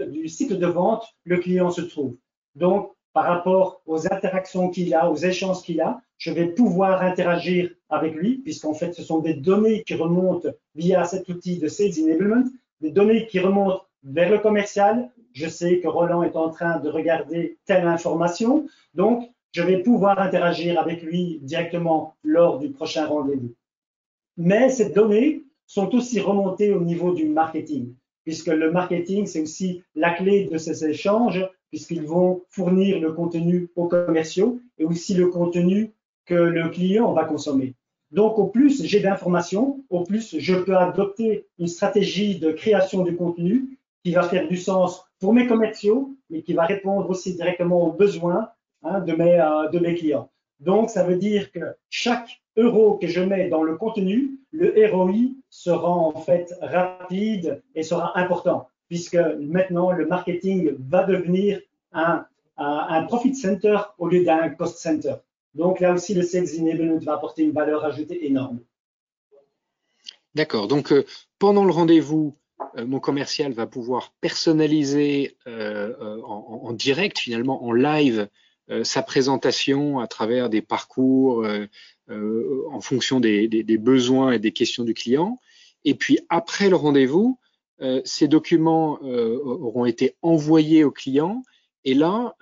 du 0.10 0.27
cycle 0.27 0.58
de 0.58 0.68
vente 0.68 1.06
le 1.24 1.38
client 1.38 1.72
se 1.72 1.82
trouve. 1.82 2.18
Donc, 2.56 2.91
par 3.13 3.25
rapport 3.25 3.82
aux 3.86 4.06
interactions 4.08 4.70
qu'il 4.70 4.94
a, 4.94 5.10
aux 5.10 5.16
échanges 5.16 5.62
qu'il 5.62 5.82
a, 5.82 6.01
je 6.18 6.32
vais 6.32 6.48
pouvoir 6.48 7.01
interagir 7.01 7.72
avec 7.89 8.13
lui, 8.13 8.38
puisqu'en 8.39 8.74
fait, 8.74 8.94
ce 8.94 9.04
sont 9.04 9.20
des 9.20 9.34
données 9.34 9.84
qui 9.84 9.96
remontent 9.96 10.50
via 10.75 11.06
cet 11.06 11.30
outil 11.30 11.58
de 11.58 11.68
Sales 11.68 12.04
Enablement, 12.04 12.44
des 12.82 12.92
données 12.92 13.25
qui 13.28 13.39
remontent 13.39 13.82
vers 14.04 14.30
le 14.30 14.39
commercial. 14.39 15.10
Je 15.34 15.48
sais 15.48 15.80
que 15.80 15.88
Roland 15.88 16.24
est 16.24 16.36
en 16.36 16.50
train 16.50 16.80
de 16.80 16.89
regarder 16.89 17.58
telle 17.66 17.88
information, 17.88 18.68
donc 18.94 19.30
je 19.51 19.63
vais 19.63 19.82
pouvoir 19.82 20.20
interagir 20.20 20.80
avec 20.80 21.01
lui 21.01 21.39
directement 21.42 22.16
lors 22.24 22.60
du 22.60 22.70
prochain 22.70 23.08
rendez-vous. 23.08 23.54
Mais 24.38 24.70
ces 24.70 24.92
données 24.92 25.44
sont 25.66 25.94
aussi 25.96 26.20
remontées 26.20 26.74
au 26.74 26.82
niveau 26.82 27.13
du 27.13 27.25
marketing, 27.25 27.96
puisque 28.24 28.48
le 28.48 28.72
marketing, 28.72 29.25
c'est 29.25 29.42
aussi 29.42 29.84
la 29.96 30.12
clé 30.12 30.46
de 30.46 30.58
ces 30.58 30.86
échanges, 30.86 31.48
puisqu'ils 31.70 32.06
vont 32.06 32.44
fournir 32.50 33.00
le 33.00 33.14
contenu 33.14 33.70
aux 33.76 33.88
commerciaux 33.88 34.60
et 34.78 34.86
aussi 34.86 35.14
le 35.14 35.28
contenu 35.28 35.94
que 36.26 36.36
le 36.36 36.70
client 36.70 37.12
va 37.14 37.26
consommer. 37.26 37.76
Donc, 38.12 38.40
au 38.40 38.48
plus 38.48 38.84
j'ai 38.84 39.00
d'informations, 39.02 39.84
au 39.90 40.04
plus 40.04 40.38
je 40.40 40.56
peux 40.56 40.76
adopter 40.76 41.48
une 41.60 41.68
stratégie 41.68 42.40
de 42.40 42.52
création 42.52 43.04
de 43.04 43.12
contenu 43.12 43.78
qui 44.04 44.14
va 44.14 44.24
faire 44.24 44.48
du 44.48 44.58
sens 44.58 45.06
pour 45.20 45.34
mes 45.34 45.48
commerciaux, 45.48 46.16
mais 46.30 46.42
qui 46.42 46.54
va 46.54 46.66
répondre 46.66 47.10
aussi 47.10 47.36
directement 47.36 47.84
aux 47.84 47.92
besoins 47.92 48.50
hein, 48.84 49.02
de, 49.02 49.14
mes, 49.14 49.40
euh, 49.40 49.70
de 49.70 49.80
mes 49.80 49.96
clients. 49.96 50.30
Donc, 50.60 50.90
ça 50.90 51.04
veut 51.04 51.18
dire 51.18 51.52
que 51.52 51.76
chaque 51.90 52.42
euro 52.58 52.98
que 52.98 53.08
je 53.08 53.22
mets 53.22 53.48
dans 53.48 53.64
le 53.64 53.76
contenu, 53.76 54.40
le 54.52 54.74
ROI 54.92 55.32
sera 55.50 55.90
en 55.90 56.20
fait 56.20 56.54
rapide 56.62 57.62
et 57.76 57.84
sera 57.84 58.18
important, 58.18 58.68
puisque 58.89 59.17
maintenant 59.39 59.91
le 59.91 60.08
marketing 60.08 60.75
va 60.79 61.03
devenir 61.05 61.62
un, 61.93 62.25
profit 63.08 63.34
center 63.36 63.77
au 63.98 64.10
lieu 64.10 64.25
d'un 64.25 64.50
cost 64.50 64.79
center. 64.79 65.15
Donc 65.55 65.79
là 65.79 65.93
aussi, 65.93 66.13
le 66.13 66.24
sales 66.24 66.48
enablement 66.60 66.98
va 66.98 67.13
apporter 67.13 67.43
une 67.43 67.51
valeur 67.51 67.86
ajoutée 67.86 68.25
énorme. 68.25 68.60
D'accord. 70.36 70.67
Donc 70.67 70.91
euh, 70.91 71.05
pendant 71.39 71.65
le 71.65 71.72
rendez-vous, 71.72 72.36
euh, 72.77 72.86
mon 72.86 73.00
commercial 73.00 73.53
va 73.53 73.65
pouvoir 73.65 74.13
personnaliser 74.22 75.38
euh, 75.48 76.22
en, 76.24 76.74
direct, 76.74 77.17
finalement 77.19 77.63
en 77.63 77.72
live, 77.72 78.27
sa 78.84 79.01
présentation 79.01 79.98
à 79.98 80.05
travers 80.05 80.48
des 80.48 80.62
parcours, 80.62 81.43
en 82.08 82.81
fonction 82.81 83.19
des, 83.19 83.77
besoins 83.79 84.34
et 84.34 84.38
des 84.38 84.51
questions 84.51 84.84
du 84.84 84.93
client. 84.93 85.39
Et 85.86 85.96
puis 85.96 86.19
après 86.29 86.69
le 86.69 86.75
rendez-vous, 86.75 87.39
euh, 87.81 88.01
ces 88.05 88.27
documents 88.27 89.00
euh, 89.03 89.38
auront 89.43 89.86
été 89.86 90.15
envoyés 90.21 90.83
au 90.83 90.91
client. 90.91 91.43
Et 91.86 91.93
là, 91.93 92.36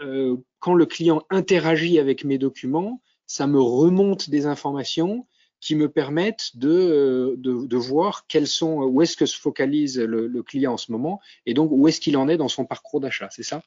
quand 0.60 0.74
le 0.74 0.88
client 0.88 1.22
interagit 1.30 2.00
avec 2.00 2.24
mes 2.24 2.40
documents, 2.40 3.02
ça 3.28 3.46
me 3.46 3.62
remonte 3.62 4.32
des 4.32 4.48
informations 4.48 5.28
qui 5.60 5.76
me 5.76 5.90
permettent 5.90 6.58
de, 6.58 7.36
de, 7.38 7.78
voir 7.78 8.26
quels 8.28 8.48
sont, 8.48 8.82
où 8.82 9.02
est-ce 9.04 9.16
que 9.16 9.28
se 9.28 9.40
focalise 9.40 10.00
le, 10.00 10.42
client 10.42 10.74
en 10.74 10.78
ce 10.78 10.92
moment 10.92 11.22
et 11.46 11.54
donc 11.54 11.70
où 11.72 11.88
est-ce 11.88 12.02
qu'il 12.02 12.18
en 12.18 12.28
est 12.28 12.38
dans 12.38 12.48
son 12.48 12.66
parcours 12.66 13.00
d'achat. 13.00 13.28
C'est 13.32 13.44
ça? 13.44 13.62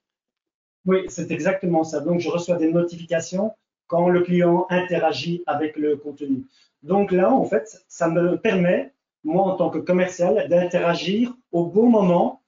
Oui, 0.86 1.04
c'est 1.08 1.30
exactement 1.30 1.84
ça. 1.84 2.00
Donc, 2.00 2.20
je 2.20 2.30
reçois 2.30 2.56
des 2.56 2.72
notifications 2.72 3.52
quand 3.86 4.08
le 4.08 4.22
client 4.22 4.66
interagit 4.70 5.42
avec 5.46 5.76
le 5.76 5.96
contenu. 5.96 6.44
Donc 6.82 7.12
là, 7.12 7.32
en 7.32 7.44
fait, 7.44 7.84
ça 7.88 8.08
me 8.08 8.36
permet, 8.36 8.92
moi 9.24 9.44
en 9.44 9.56
tant 9.56 9.70
que 9.70 9.78
commercial, 9.78 10.48
d'interagir 10.48 11.34
au 11.52 11.66
bon 11.66 11.88
moment 11.88 12.42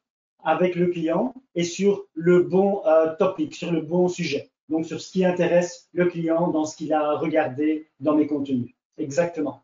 avec 0.44 0.74
le 0.74 0.88
client 0.88 1.34
et 1.54 1.64
sur 1.64 2.06
le 2.14 2.42
bon 2.42 2.82
euh, 2.86 3.14
topic, 3.16 3.54
sur 3.54 3.70
le 3.70 3.80
bon 3.80 4.08
sujet. 4.08 4.50
Donc 4.68 4.86
sur 4.86 5.00
ce 5.00 5.12
qui 5.12 5.24
intéresse 5.24 5.88
le 5.92 6.06
client 6.06 6.48
dans 6.48 6.64
ce 6.64 6.76
qu'il 6.76 6.92
a 6.92 7.16
regardé 7.16 7.90
dans 8.00 8.14
mes 8.14 8.26
contenus. 8.26 8.74
Exactement. 8.98 9.62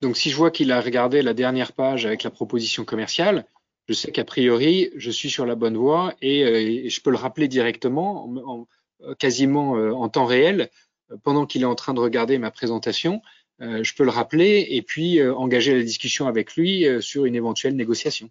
Donc 0.00 0.16
si 0.16 0.30
je 0.30 0.36
vois 0.36 0.50
qu'il 0.50 0.72
a 0.72 0.80
regardé 0.80 1.22
la 1.22 1.34
dernière 1.34 1.72
page 1.72 2.06
avec 2.06 2.22
la 2.22 2.30
proposition 2.30 2.84
commerciale, 2.84 3.44
je 3.88 3.94
sais 3.94 4.10
qu'a 4.10 4.24
priori, 4.24 4.90
je 4.96 5.10
suis 5.10 5.30
sur 5.30 5.46
la 5.46 5.54
bonne 5.54 5.76
voie 5.76 6.14
et, 6.20 6.44
euh, 6.44 6.88
je 6.88 7.00
peux 7.00 7.10
le 7.10 7.16
rappeler 7.16 7.48
directement, 7.48 8.28
en, 8.46 8.66
quasiment 9.18 9.76
euh, 9.76 9.92
en 9.92 10.08
temps 10.08 10.24
réel, 10.24 10.70
pendant 11.22 11.46
qu'il 11.46 11.62
est 11.62 11.66
en 11.66 11.74
train 11.74 11.94
de 11.94 12.00
regarder 12.00 12.38
ma 12.38 12.50
présentation, 12.50 13.20
je 13.62 13.94
peux 13.94 14.04
le 14.04 14.10
rappeler 14.10 14.66
et 14.70 14.82
puis 14.82 15.20
euh, 15.20 15.34
engager 15.34 15.74
la 15.76 15.82
discussion 15.82 16.26
avec 16.26 16.56
lui 16.56 16.86
euh, 16.86 17.00
sur 17.00 17.24
une 17.24 17.34
éventuelle 17.34 17.76
négociation. 17.76 18.28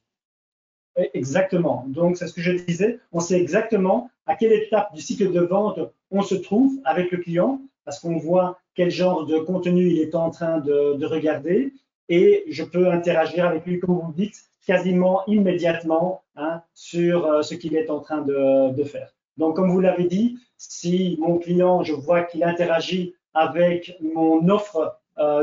Exactement. 1.13 1.85
Donc, 1.87 2.17
c'est 2.17 2.27
ce 2.27 2.33
que 2.33 2.41
je 2.41 2.51
disais. 2.51 2.99
On 3.13 3.21
sait 3.21 3.39
exactement 3.39 4.09
à 4.25 4.35
quelle 4.35 4.51
étape 4.51 4.93
du 4.93 5.01
cycle 5.01 5.31
de 5.31 5.39
vente 5.39 5.79
on 6.11 6.21
se 6.21 6.35
trouve 6.35 6.73
avec 6.83 7.11
le 7.11 7.19
client 7.19 7.61
parce 7.85 7.99
qu'on 7.99 8.17
voit 8.17 8.59
quel 8.75 8.91
genre 8.91 9.25
de 9.25 9.39
contenu 9.39 9.89
il 9.89 9.99
est 9.99 10.15
en 10.15 10.29
train 10.29 10.59
de, 10.59 11.05
regarder 11.05 11.73
et 12.09 12.43
je 12.49 12.63
peux 12.63 12.91
interagir 12.91 13.45
avec 13.45 13.65
lui, 13.65 13.79
comme 13.79 13.99
vous 13.99 14.13
dites, 14.13 14.35
quasiment 14.67 15.25
immédiatement 15.27 16.23
hein, 16.35 16.61
sur 16.73 17.25
euh, 17.25 17.41
ce 17.41 17.55
qu'il 17.55 17.75
est 17.75 17.89
en 17.89 17.99
train 17.99 18.21
de, 18.21 18.83
faire. 18.83 19.15
Donc, 19.37 19.55
comme 19.55 19.71
vous 19.71 19.79
l'avez 19.79 20.05
dit, 20.05 20.37
si 20.57 21.17
mon 21.19 21.37
client, 21.39 21.83
je 21.83 21.93
vois 21.93 22.23
qu'il 22.23 22.43
interagit 22.43 23.15
avec 23.33 23.97
mon 24.01 24.49
offre 24.49 24.77
euh, 24.77 24.89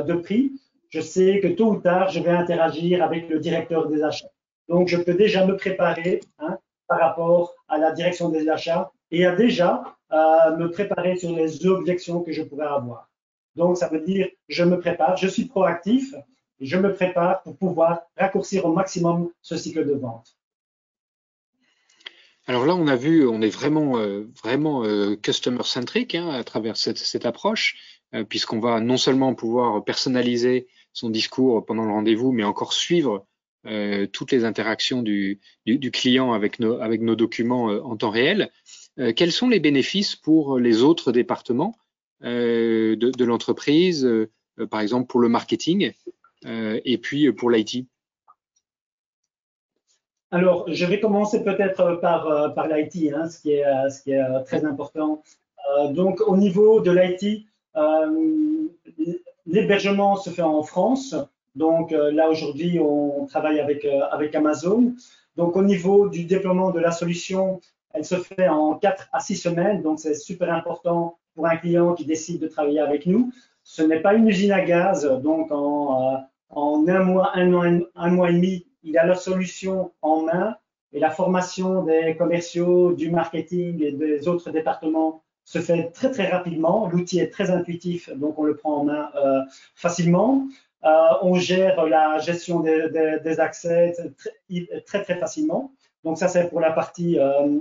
de 0.02 0.14
prix, 0.14 0.52
je 0.90 1.00
sais 1.00 1.40
que 1.40 1.48
tôt 1.48 1.72
ou 1.72 1.76
tard, 1.76 2.08
je 2.10 2.20
vais 2.20 2.30
interagir 2.30 3.02
avec 3.02 3.28
le 3.28 3.38
directeur 3.38 3.88
des 3.88 4.02
achats. 4.02 4.30
Donc, 4.68 4.88
je 4.88 4.96
peux 4.96 5.14
déjà 5.14 5.46
me 5.46 5.56
préparer 5.56 6.20
hein, 6.38 6.58
par 6.86 7.00
rapport 7.00 7.54
à 7.68 7.78
la 7.78 7.92
direction 7.92 8.30
des 8.30 8.48
achats 8.48 8.90
et 9.10 9.26
à 9.26 9.34
déjà 9.34 9.82
euh, 10.12 10.56
me 10.56 10.70
préparer 10.70 11.16
sur 11.16 11.34
les 11.34 11.66
objections 11.66 12.22
que 12.22 12.32
je 12.32 12.42
pourrais 12.42 12.66
avoir. 12.66 13.10
Donc, 13.56 13.76
ça 13.76 13.88
veut 13.88 14.00
dire, 14.00 14.28
je 14.48 14.64
me 14.64 14.78
prépare, 14.78 15.16
je 15.16 15.28
suis 15.28 15.44
proactif 15.44 16.14
et 16.60 16.66
je 16.66 16.76
me 16.78 16.92
prépare 16.92 17.42
pour 17.42 17.56
pouvoir 17.56 18.00
raccourcir 18.16 18.64
au 18.64 18.72
maximum 18.72 19.30
ce 19.42 19.56
cycle 19.56 19.86
de 19.86 19.94
vente. 19.94 20.37
Alors 22.48 22.64
là, 22.64 22.74
on 22.74 22.86
a 22.86 22.96
vu, 22.96 23.28
on 23.28 23.42
est 23.42 23.50
vraiment, 23.50 23.98
euh, 23.98 24.26
vraiment 24.42 24.82
euh, 24.82 25.16
customer 25.16 25.64
centric 25.64 26.14
hein, 26.14 26.30
à 26.30 26.42
travers 26.44 26.78
cette, 26.78 27.26
approche, 27.26 27.76
euh, 28.14 28.24
puisqu'on 28.24 28.58
va 28.58 28.80
non 28.80 28.96
seulement 28.96 29.34
pouvoir 29.34 29.84
personnaliser 29.84 30.66
son 30.94 31.10
discours 31.10 31.66
pendant 31.66 31.84
le 31.84 31.92
rendez-vous, 31.92 32.32
mais 32.32 32.44
encore 32.44 32.72
suivre 32.72 33.26
toutes 34.12 34.32
les 34.32 34.44
interactions 34.44 35.02
du, 35.02 35.40
client 35.92 36.32
avec 36.32 36.58
nos, 36.58 36.80
avec 36.80 37.02
nos 37.02 37.16
documents 37.16 37.66
en 37.66 37.96
temps 37.98 38.08
réel. 38.08 38.50
quels 39.14 39.32
sont 39.32 39.48
les 39.48 39.60
bénéfices 39.60 40.16
pour 40.16 40.58
les 40.58 40.82
autres 40.82 41.12
départements 41.12 41.76
de, 42.22 42.94
de 42.94 43.24
l'entreprise, 43.24 44.08
par 44.70 44.80
exemple 44.80 45.08
pour 45.08 45.20
le 45.20 45.28
marketing 45.28 45.92
et 46.46 46.98
puis 46.98 47.30
pour 47.32 47.50
l'IT 47.50 47.86
alors, 50.30 50.66
je 50.68 50.84
vais 50.84 51.00
commencer 51.00 51.42
peut-être 51.42 51.98
par, 52.02 52.26
euh, 52.26 52.48
par 52.50 52.68
l'IT, 52.68 53.14
hein, 53.14 53.28
ce 53.30 53.40
qui 53.40 53.52
est, 53.52 53.64
euh, 53.66 53.88
ce 53.88 54.02
qui 54.02 54.12
est 54.12 54.22
euh, 54.22 54.40
très 54.40 54.64
important. 54.64 55.22
donc, 55.90 56.20
au 56.26 56.36
niveau 56.36 56.80
de 56.80 56.90
l'IT, 56.90 57.46
l'hébergement 59.46 60.16
se 60.16 60.30
fait 60.30 60.42
en 60.42 60.62
France. 60.62 61.14
Donc, 61.54 61.90
là, 61.90 62.30
aujourd'hui, 62.30 62.78
on 62.80 63.26
travaille 63.26 63.60
avec, 63.60 63.86
avec 64.10 64.34
Amazon. 64.34 64.94
Donc, 65.36 65.56
au 65.56 65.62
niveau 65.62 66.08
du 66.08 66.24
déploiement 66.24 66.70
de 66.70 66.80
la 66.80 66.90
solution, 66.90 67.60
elle 67.92 68.04
se 68.04 68.16
fait 68.16 68.48
en 68.48 68.74
4 68.74 69.08
à 69.12 69.20
6 69.20 69.36
semaines. 69.36 69.82
Donc, 69.82 70.00
c'est 70.00 70.14
super 70.14 70.52
important 70.54 71.18
pour 71.34 71.46
un 71.46 71.56
client 71.56 71.94
qui 71.94 72.06
décide 72.06 72.40
de 72.40 72.48
travailler 72.48 72.80
avec 72.80 73.04
nous. 73.04 73.30
Ce 73.62 73.82
n'est 73.82 74.00
pas 74.00 74.14
une 74.14 74.26
usine 74.26 74.52
à 74.52 74.62
gaz. 74.64 75.04
Donc, 75.22 75.52
en, 75.52 76.24
en 76.48 76.88
un 76.88 77.02
mois, 77.04 77.30
un, 77.34 77.52
an, 77.52 77.80
un 77.94 78.10
mois 78.10 78.30
et 78.30 78.34
demi, 78.34 78.67
il 78.82 78.98
a 78.98 79.06
la 79.06 79.14
solution 79.14 79.92
en 80.02 80.22
main 80.22 80.56
et 80.92 81.00
la 81.00 81.10
formation 81.10 81.82
des 81.82 82.16
commerciaux, 82.16 82.92
du 82.92 83.10
marketing 83.10 83.82
et 83.82 83.92
des 83.92 84.26
autres 84.28 84.50
départements 84.50 85.22
se 85.44 85.60
fait 85.60 85.90
très 85.92 86.10
très 86.10 86.28
rapidement. 86.28 86.88
L'outil 86.88 87.20
est 87.20 87.30
très 87.30 87.50
intuitif, 87.50 88.10
donc 88.14 88.38
on 88.38 88.44
le 88.44 88.56
prend 88.56 88.78
en 88.78 88.84
main 88.84 89.10
euh, 89.16 89.40
facilement. 89.74 90.46
Euh, 90.84 90.88
on 91.22 91.34
gère 91.34 91.84
la 91.86 92.18
gestion 92.18 92.60
des, 92.60 93.40
accès 93.40 93.94
très, 94.16 94.80
très, 94.86 95.02
très 95.02 95.16
facilement. 95.16 95.72
Donc 96.04 96.18
ça 96.18 96.28
c'est 96.28 96.48
pour 96.48 96.60
la 96.60 96.72
partie 96.72 97.18
euh, 97.18 97.60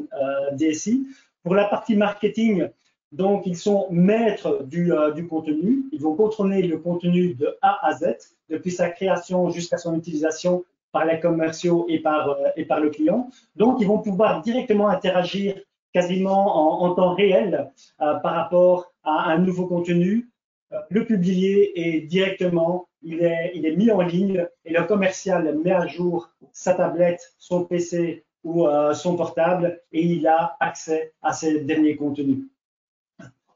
DSI. 0.53 1.07
Pour 1.43 1.55
la 1.55 1.65
partie 1.65 1.95
marketing, 1.95 2.67
donc 3.13 3.45
ils 3.45 3.55
sont 3.55 3.87
maîtres 3.89 4.63
du 4.63 5.27
contenu. 5.29 5.85
Ils 5.93 6.01
vont 6.01 6.15
contrôler 6.15 6.61
le 6.63 6.77
contenu 6.77 7.35
de 7.35 7.57
A 7.61 7.79
à 7.87 7.93
Z, 7.93 8.15
depuis 8.49 8.71
sa 8.71 8.89
création 8.89 9.49
jusqu'à 9.49 9.77
son 9.77 9.97
utilisation 9.97 10.65
par 10.97 11.05
les 11.05 11.19
commerciaux 11.19 11.85
et 11.89 11.99
par, 11.99 12.29
euh, 12.29 12.49
et 12.55 12.65
par 12.65 12.79
le 12.79 12.89
client. 12.89 13.29
Donc, 13.55 13.77
ils 13.79 13.87
vont 13.87 13.99
pouvoir 13.99 14.41
directement 14.41 14.87
interagir 14.89 15.53
quasiment 15.93 16.81
en, 16.83 16.95
temps 16.95 17.13
réel 17.13 17.71
euh, 18.01 18.15
par 18.15 18.33
rapport 18.33 18.91
à 19.03 19.31
un 19.31 19.37
nouveau 19.37 19.67
contenu, 19.67 20.29
euh, 20.73 20.77
le 20.89 21.05
publier 21.05 21.55
et 21.79 22.01
directement, 22.01 22.87
il 23.03 23.21
est, 23.21 23.51
il 23.53 23.67
est 23.67 23.75
mis 23.75 23.91
en 23.91 24.01
ligne 24.01 24.47
et 24.65 24.73
le 24.73 24.83
commercial 24.83 25.55
met 25.63 25.71
à 25.71 25.85
jour 25.85 26.31
sa 26.51 26.73
tablette, 26.73 27.21
son 27.37 27.63
PC 27.65 28.25
ou 28.43 28.65
son 28.93 29.17
portable 29.17 29.81
et 29.91 30.01
il 30.01 30.25
a 30.25 30.55
accès 30.59 31.13
à 31.21 31.33
ces 31.33 31.61
derniers 31.61 31.97
contenus. 31.97 32.45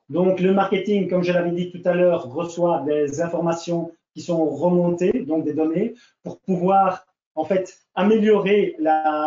Donc, 0.09 0.41
le 0.41 0.53
marketing, 0.53 1.09
comme 1.09 1.23
je 1.23 1.31
l'avais 1.31 1.51
dit 1.51 1.71
tout 1.71 1.81
à 1.85 1.93
l'heure, 1.93 2.29
reçoit 2.29 2.81
des 2.81 3.21
informations 3.21 3.91
qui 4.13 4.21
sont 4.21 4.45
remontées, 4.45 5.23
donc 5.25 5.45
des 5.45 5.53
données, 5.53 5.95
pour 6.23 6.39
pouvoir 6.41 7.05
en 7.35 7.45
fait, 7.45 7.79
améliorer 7.95 8.75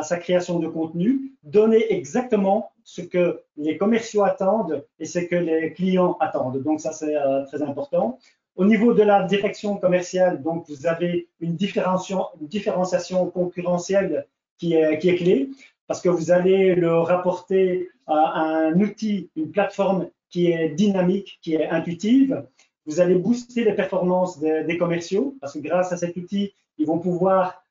sa 0.03 0.17
création 0.19 0.59
de 0.59 0.69
contenu, 0.69 1.33
donner 1.43 1.93
exactement 1.93 2.71
ce 2.85 3.01
que 3.01 3.41
les 3.57 3.77
commerciaux 3.79 4.25
attendent 4.25 4.85
et 4.99 5.07
ce 5.07 5.19
que 5.21 5.37
les 5.37 5.73
clients 5.73 6.17
attendent. 6.21 6.63
Donc, 6.63 6.81
ça, 6.81 6.93
c'est 6.93 7.17
euh, 7.17 7.45
très 7.47 7.63
important. 7.63 8.19
Au 8.57 8.65
niveau 8.65 8.95
de 8.95 9.03
la 9.03 9.25
direction 9.25 9.77
commerciale, 9.77 10.43
donc, 10.43 10.67
vous 10.69 10.87
avez 10.87 11.29
une 11.41 11.57
différenciation, 11.57 13.31
concurrentielle 13.31 14.27
qui 14.59 14.75
est, 14.75 15.17
clé 15.17 15.49
parce 15.87 16.01
que 16.01 16.09
vous 16.09 16.31
allez 16.31 16.75
le 16.75 16.95
rapporter 16.99 17.89
à 18.07 18.41
un 18.41 18.81
outil, 18.81 19.31
une 19.35 19.51
plateforme 19.51 20.09
qui 20.31 20.53
est 20.53 20.69
dynamique, 20.69 21.39
qui 21.43 21.55
est 21.55 21.69
intuitive. 21.69 22.47
Vous 22.87 23.01
allez 23.01 23.17
booster 23.17 23.65
les 23.65 23.73
performances 23.73 24.39
des, 24.39 24.79
commerciaux 24.79 25.37
parce 25.41 25.55
que 25.55 25.59
grâce 25.59 25.93
à 25.93 25.97
cet 25.97 26.17
outil, 26.17 26.55
ils 26.79 26.87
vont 26.87 26.99
pouvoir 26.99 27.64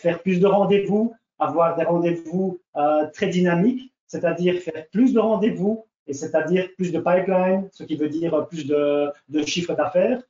faire 0.00 0.22
plus 0.22 0.40
de 0.40 0.46
rendez-vous, 0.46 1.14
avoir 1.42 1.76
des 1.76 1.84
rendez-vous 1.84 2.60
euh, 2.76 3.06
très 3.12 3.28
dynamiques, 3.28 3.92
c'est-à-dire 4.06 4.60
faire 4.60 4.86
plus 4.92 5.12
de 5.12 5.18
rendez-vous 5.18 5.84
et 6.06 6.12
c'est-à-dire 6.12 6.68
plus 6.76 6.92
de 6.92 6.98
pipeline, 6.98 7.68
ce 7.72 7.84
qui 7.84 7.96
veut 7.96 8.08
dire 8.08 8.46
plus 8.48 8.66
de, 8.66 9.08
de 9.28 9.42
chiffre 9.42 9.74
d'affaires. 9.74 10.22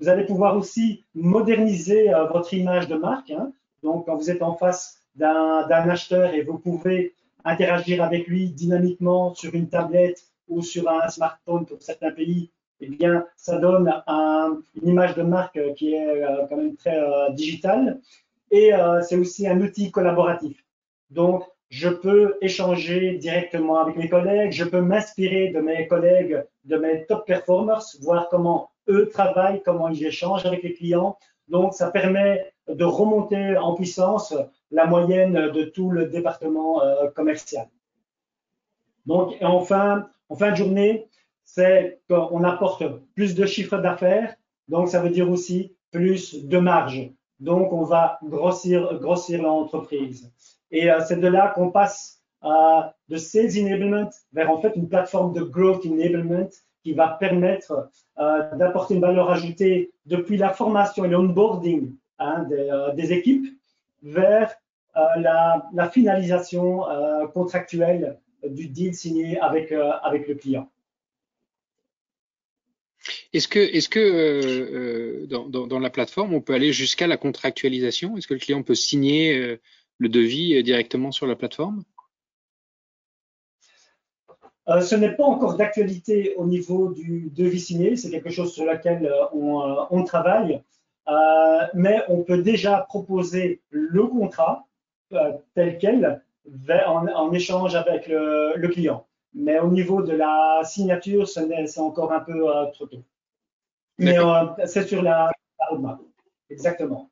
Vous 0.00 0.08
allez 0.08 0.24
pouvoir 0.24 0.56
aussi 0.56 1.04
moderniser 1.14 2.12
euh, 2.12 2.24
votre 2.24 2.52
image 2.54 2.88
de 2.88 2.96
marque. 2.96 3.30
Hein. 3.30 3.52
Donc, 3.82 4.06
quand 4.06 4.16
vous 4.16 4.30
êtes 4.30 4.42
en 4.42 4.54
face 4.54 5.00
d'un 5.14 5.68
acheteur 5.68 6.34
et 6.34 6.42
vous 6.42 6.58
pouvez 6.58 7.14
interagir 7.44 8.02
avec 8.02 8.26
lui 8.26 8.50
dynamiquement 8.50 9.34
sur 9.34 9.54
une 9.54 9.68
tablette 9.68 10.24
ou 10.48 10.62
sur 10.62 10.90
un 10.90 11.08
smartphone 11.08 11.66
pour 11.66 11.80
certains 11.82 12.10
pays, 12.10 12.50
eh 12.80 12.88
bien, 12.88 13.24
ça 13.36 13.58
donne 13.58 13.92
un, 14.06 14.58
une 14.74 14.88
image 14.88 15.14
de 15.14 15.22
marque 15.22 15.60
qui 15.74 15.94
est 15.94 16.22
quand 16.48 16.56
même 16.56 16.74
très 16.74 17.00
digitale 17.32 18.00
et 18.54 18.72
euh, 18.72 19.02
c'est 19.02 19.16
aussi 19.16 19.48
un 19.48 19.60
outil 19.60 19.90
collaboratif. 19.90 20.64
Donc, 21.10 21.42
je 21.70 21.88
peux 21.88 22.38
échanger 22.40 23.14
directement 23.18 23.78
avec 23.78 23.96
mes 23.96 24.08
collègues, 24.08 24.52
je 24.52 24.64
peux 24.64 24.80
m'inspirer 24.80 25.48
de 25.48 25.58
mes 25.58 25.88
collègues, 25.88 26.44
de 26.64 26.76
mes 26.76 27.04
top 27.06 27.26
performers, 27.26 27.82
voir 28.00 28.28
comment 28.28 28.70
eux 28.88 29.08
travaillent, 29.08 29.60
comment 29.64 29.88
ils 29.88 30.06
échangent 30.06 30.46
avec 30.46 30.62
les 30.62 30.72
clients. 30.72 31.18
Donc, 31.48 31.74
ça 31.74 31.90
permet 31.90 32.52
de 32.68 32.84
remonter 32.84 33.56
en 33.56 33.74
puissance 33.74 34.32
la 34.70 34.86
moyenne 34.86 35.50
de 35.50 35.64
tout 35.64 35.90
le 35.90 36.06
département 36.06 36.80
euh, 36.80 37.08
commercial. 37.10 37.66
Donc, 39.06 39.34
enfin, 39.42 40.06
en 40.28 40.36
fin 40.36 40.52
de 40.52 40.56
journée, 40.56 41.08
c'est 41.42 41.98
qu'on 42.08 42.44
apporte 42.44 42.84
plus 43.16 43.34
de 43.34 43.46
chiffres 43.46 43.78
d'affaires. 43.78 44.36
Donc, 44.68 44.88
ça 44.88 45.00
veut 45.02 45.10
dire 45.10 45.28
aussi 45.28 45.74
plus 45.90 46.44
de 46.44 46.58
marge. 46.58 47.10
Donc, 47.40 47.72
on 47.72 47.82
va 47.82 48.18
grossir, 48.22 48.90
l'entreprise. 49.42 50.32
Et 50.70 50.90
euh, 50.90 51.00
c'est 51.06 51.20
de 51.20 51.28
là 51.28 51.52
qu'on 51.54 51.70
passe 51.70 52.20
de 53.08 53.16
sales 53.16 53.58
enablement 53.58 54.10
vers 54.34 54.50
en 54.50 54.60
fait 54.60 54.76
une 54.76 54.86
plateforme 54.86 55.32
de 55.32 55.40
growth 55.40 55.86
enablement 55.86 56.50
qui 56.82 56.92
va 56.92 57.08
permettre 57.08 57.88
euh, 58.18 58.54
d'apporter 58.56 58.94
une 58.94 59.00
valeur 59.00 59.30
ajoutée 59.30 59.92
depuis 60.04 60.36
la 60.36 60.50
formation 60.50 61.06
et 61.06 61.08
l'onboarding 61.08 61.94
hein, 62.18 62.46
euh, 62.52 62.92
des, 62.92 63.14
équipes 63.14 63.46
vers 64.02 64.54
la, 65.16 65.88
finalisation 65.90 66.82
contractuelle 67.32 68.18
du 68.46 68.68
deal 68.68 68.94
signé 68.94 69.40
avec 69.40 69.70
le 69.70 70.34
client. 70.34 70.68
Est-ce 73.34 73.48
que, 73.48 73.98
euh, 73.98 75.26
euh 75.26 75.26
dans, 75.26 75.80
la 75.80 75.90
plateforme, 75.90 76.34
on 76.34 76.40
peut 76.40 76.54
aller 76.54 76.72
jusqu'à 76.72 77.08
la 77.08 77.16
contractualisation? 77.16 78.16
Est-ce 78.16 78.28
que 78.28 78.34
le 78.34 78.38
client 78.38 78.62
peut 78.62 78.76
signer 78.76 79.36
euh, 79.36 79.60
le 79.98 80.08
devis 80.08 80.62
directement 80.62 81.10
sur 81.10 81.26
la 81.26 81.34
plateforme? 81.34 81.82
Ce 84.68 84.94
n'est 84.94 85.14
pas 85.14 85.24
encore 85.24 85.56
d'actualité 85.56 86.34
au 86.36 86.46
niveau 86.46 86.92
du 86.92 87.28
devis 87.34 87.60
signé, 87.60 87.96
c'est 87.96 88.10
quelque 88.10 88.30
chose 88.30 88.54
sur 88.54 88.64
lequel 88.64 89.12
on, 89.32 90.04
travaille, 90.04 90.62
mais 91.74 92.00
on 92.08 92.22
peut 92.22 92.40
déjà 92.40 92.86
proposer 92.88 93.60
le 93.68 94.06
contrat 94.06 94.66
tel 95.54 95.76
quel 95.78 96.22
en, 96.86 97.32
échange 97.32 97.74
avec 97.74 98.06
le, 98.06 98.54
le, 98.56 98.68
client. 98.68 99.06
Mais 99.34 99.58
au 99.58 99.70
niveau 99.70 100.02
de 100.02 100.12
la 100.12 100.62
signature, 100.64 101.28
c'est 101.28 101.80
encore 101.80 102.12
un 102.12 102.20
peu 102.20 102.46
trop 102.72 102.86
tôt. 102.86 103.04
Mais 103.98 104.16
c'est 104.66 104.86
sur 104.86 105.02
la, 105.02 105.30
roadmap. 105.70 106.00
Exactement. 106.50 107.10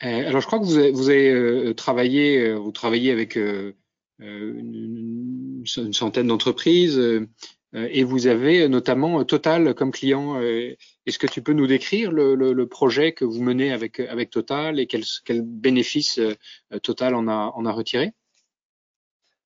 alors, 0.00 0.40
je 0.40 0.46
crois 0.46 0.58
que 0.60 0.64
vous 0.64 0.78
avez, 0.78 0.92
vous 0.92 1.10
avez 1.10 1.74
travaillé, 1.74 2.54
vous 2.54 2.72
travaillez 2.72 3.10
avec 3.10 3.36
une, 3.36 3.74
une, 4.20 5.64
centaine 5.92 6.28
d'entreprises. 6.28 6.98
Euh, 7.74 7.88
et 7.90 8.02
vous 8.02 8.26
avez 8.26 8.68
notamment 8.68 9.22
Total 9.24 9.74
comme 9.74 9.92
client. 9.92 10.40
Euh, 10.40 10.74
est-ce 11.06 11.18
que 11.18 11.26
tu 11.26 11.42
peux 11.42 11.52
nous 11.52 11.66
décrire 11.66 12.12
le, 12.12 12.34
le, 12.34 12.52
le, 12.52 12.66
projet 12.66 13.12
que 13.12 13.24
vous 13.24 13.42
menez 13.42 13.72
avec, 13.72 14.00
avec 14.00 14.30
Total 14.30 14.80
et 14.80 14.86
quels 14.86 15.04
quel 15.24 15.42
bénéfices 15.42 16.18
euh, 16.18 16.34
Total 16.82 17.14
en 17.14 17.28
a, 17.28 17.52
en 17.54 17.66
a 17.66 17.72
retiré? 17.72 18.12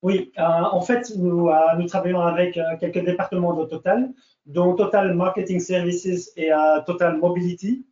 Oui, 0.01 0.33
en 0.35 0.81
fait, 0.81 1.13
nous, 1.15 1.49
nous 1.79 1.87
travaillons 1.87 2.19
avec 2.19 2.59
quelques 2.81 3.05
départements 3.05 3.53
de 3.53 3.63
Total, 3.63 4.11
dont 4.45 4.75
Total 4.75 5.13
Marketing 5.13 5.59
Services 5.59 6.31
et 6.35 6.49
Total 6.85 7.17
Mobility. 7.17 7.85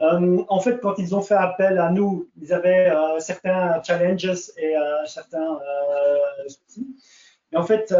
en 0.00 0.60
fait, 0.60 0.80
quand 0.80 0.94
ils 0.98 1.14
ont 1.14 1.22
fait 1.22 1.34
appel 1.34 1.78
à 1.78 1.90
nous, 1.90 2.28
ils 2.40 2.52
avaient 2.52 2.92
certains 3.18 3.82
challenges 3.82 4.50
et 4.58 4.74
certains 5.06 5.58
soucis. 6.48 6.96
Et 7.52 7.56
en 7.56 7.64
fait, 7.64 7.94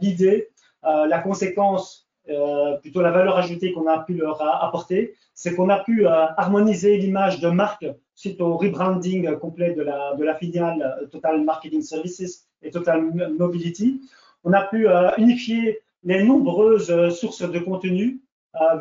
l'idée, 0.00 0.52
euh, 0.84 1.06
la 1.06 1.20
conséquence, 1.20 2.08
euh, 2.28 2.76
plutôt 2.78 3.02
la 3.02 3.10
valeur 3.10 3.36
ajoutée 3.36 3.72
qu'on 3.72 3.86
a 3.86 4.00
pu 4.00 4.14
leur 4.14 4.42
apporter, 4.64 5.14
c'est 5.34 5.54
qu'on 5.54 5.68
a 5.68 5.82
pu 5.82 6.06
euh, 6.06 6.26
harmoniser 6.36 6.96
l'image 6.96 7.40
de 7.40 7.48
marque 7.48 7.86
suite 8.14 8.40
au 8.40 8.56
rebranding 8.56 9.36
complet 9.38 9.74
de 9.74 9.82
la 9.82 10.34
filiale 10.34 11.08
Total 11.10 11.42
Marketing 11.42 11.82
Services 11.82 12.46
et 12.62 12.70
Total 12.70 13.02
Mobility. 13.38 14.00
On 14.44 14.52
a 14.52 14.62
pu 14.62 14.86
unifier 15.18 15.81
les 16.04 16.22
nombreuses 16.24 17.10
sources 17.10 17.42
de 17.42 17.58
contenu 17.58 18.20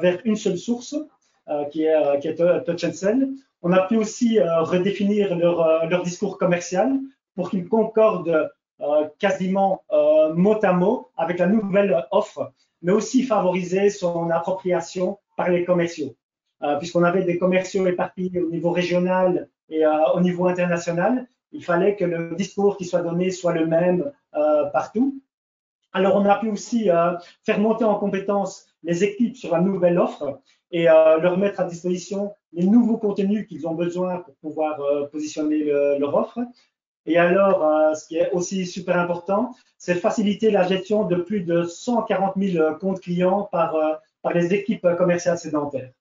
vers 0.02 0.20
une 0.26 0.36
seule 0.36 0.58
source, 0.58 0.96
qui 1.72 1.84
est, 1.84 2.20
qui 2.20 2.28
est 2.28 2.64
Touch 2.66 2.84
and 2.84 2.94
Sell. 2.94 3.30
On 3.62 3.72
a 3.72 3.82
pu 3.88 3.98
aussi 3.98 4.40
redéfinir 4.40 5.36
leur, 5.36 6.04
discours 6.04 6.38
commercial 6.38 7.00
pour 7.36 7.50
qu'ils 7.50 7.68
concordent 7.68 8.50
euh, 8.82 9.08
quasiment 9.20 9.84
euh, 9.92 10.34
mot 10.34 10.58
à 10.64 10.74
mot 10.74 11.12
avec 11.16 11.38
la 11.38 11.46
nouvelle 11.46 12.04
offre, 12.10 12.52
mais 12.82 12.92
aussi 12.92 13.22
favoriser 13.22 13.92
son 13.92 14.32
appropriation 14.32 15.20
par 15.38 15.50
les 15.50 15.64
commerciaux. 15.66 16.16
Euh, 16.64 16.78
puisqu'on 16.78 17.04
avait 17.04 17.24
des 17.24 17.38
commerciaux 17.38 17.86
éparpillés 17.86 18.40
au 18.40 18.50
niveau 18.50 18.72
régional 18.72 19.50
et 19.70 19.84
au 20.16 20.20
niveau 20.20 20.48
international, 20.48 21.28
il 21.54 21.64
fallait 21.64 21.96
que 21.96 22.04
le 22.04 22.36
discours 22.36 22.76
qui 22.76 22.86
soit 22.86 23.02
donné 23.02 23.32
soit 23.32 23.54
le 23.54 23.66
même 23.66 24.12
partout. 24.74 25.22
Alors, 25.94 26.16
on 26.16 26.26
a 26.26 26.38
pu 26.38 26.50
aussi 26.50 26.90
faire 27.44 27.60
monter 27.60 27.84
en 27.84 27.96
compétence 27.96 28.68
les 28.84 29.04
équipes 29.04 29.36
sur 29.36 29.52
la 29.52 29.62
nouvelle 29.62 30.00
offre 30.00 30.40
et 30.72 30.86
leur 30.86 31.38
mettre 31.38 31.60
à 31.60 31.66
disposition 31.66 32.34
les 32.54 32.66
nouveaux 32.66 32.98
contenus 32.98 33.48
qu'ils 33.48 33.68
ont 33.68 33.76
besoin 33.76 34.20
pour 34.20 34.36
pouvoir 34.36 34.80
positionner 35.12 35.64
leur 36.00 36.16
offre. 36.16 36.40
Et 37.06 37.18
alors, 37.18 37.66
euh, 37.66 37.94
ce 37.94 38.08
qui 38.08 38.18
est 38.18 38.32
aussi 38.32 38.66
super 38.68 38.98
important, 39.00 39.56
c'est 39.78 39.96
faciliter 39.96 40.52
la 40.52 40.64
gestion 40.64 41.06
de 41.06 41.16
plus 41.16 41.42
de 41.42 41.64
140 41.64 42.34
000 42.38 42.76
comptes 42.76 43.02
clients 43.02 43.50
par, 43.52 43.76
euh, 43.76 43.96
par 44.22 44.34
les 44.34 44.54
équipes 44.54 44.88
commerciales 44.98 45.38
sédentaires. 45.40 45.92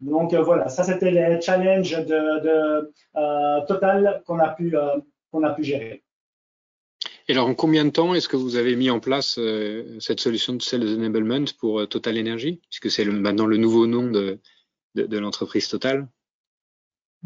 Donc 0.00 0.34
euh, 0.34 0.42
voilà, 0.42 0.68
ça 0.68 0.84
c'était 0.84 1.10
les 1.10 1.40
challenges 1.40 2.04
de, 2.04 2.40
de 2.40 3.66
Total 3.66 4.22
qu'on 4.26 4.38
a 4.38 4.50
pu 4.50 4.76
qu'on 5.32 5.42
a 5.42 5.50
pu 5.50 5.64
gérer. 5.64 6.04
Et 7.28 7.32
alors, 7.32 7.48
en 7.48 7.54
combien 7.54 7.84
de 7.84 7.90
temps 7.90 8.14
est-ce 8.14 8.28
que 8.28 8.36
vous 8.36 8.56
avez 8.56 8.76
mis 8.76 8.88
en 8.88 9.00
place 9.00 9.40
cette 9.98 10.20
solution 10.20 10.52
de 10.54 10.62
Sales 10.62 10.94
Enablement 10.96 11.44
pour 11.58 11.88
Total 11.88 12.18
Energy, 12.18 12.60
puisque 12.70 12.90
c'est 12.90 13.04
maintenant 13.04 13.46
le 13.46 13.56
nouveau 13.56 13.86
nom 13.86 14.04
de, 14.04 14.38
l'entreprise 14.94 15.68
Total. 15.68 16.06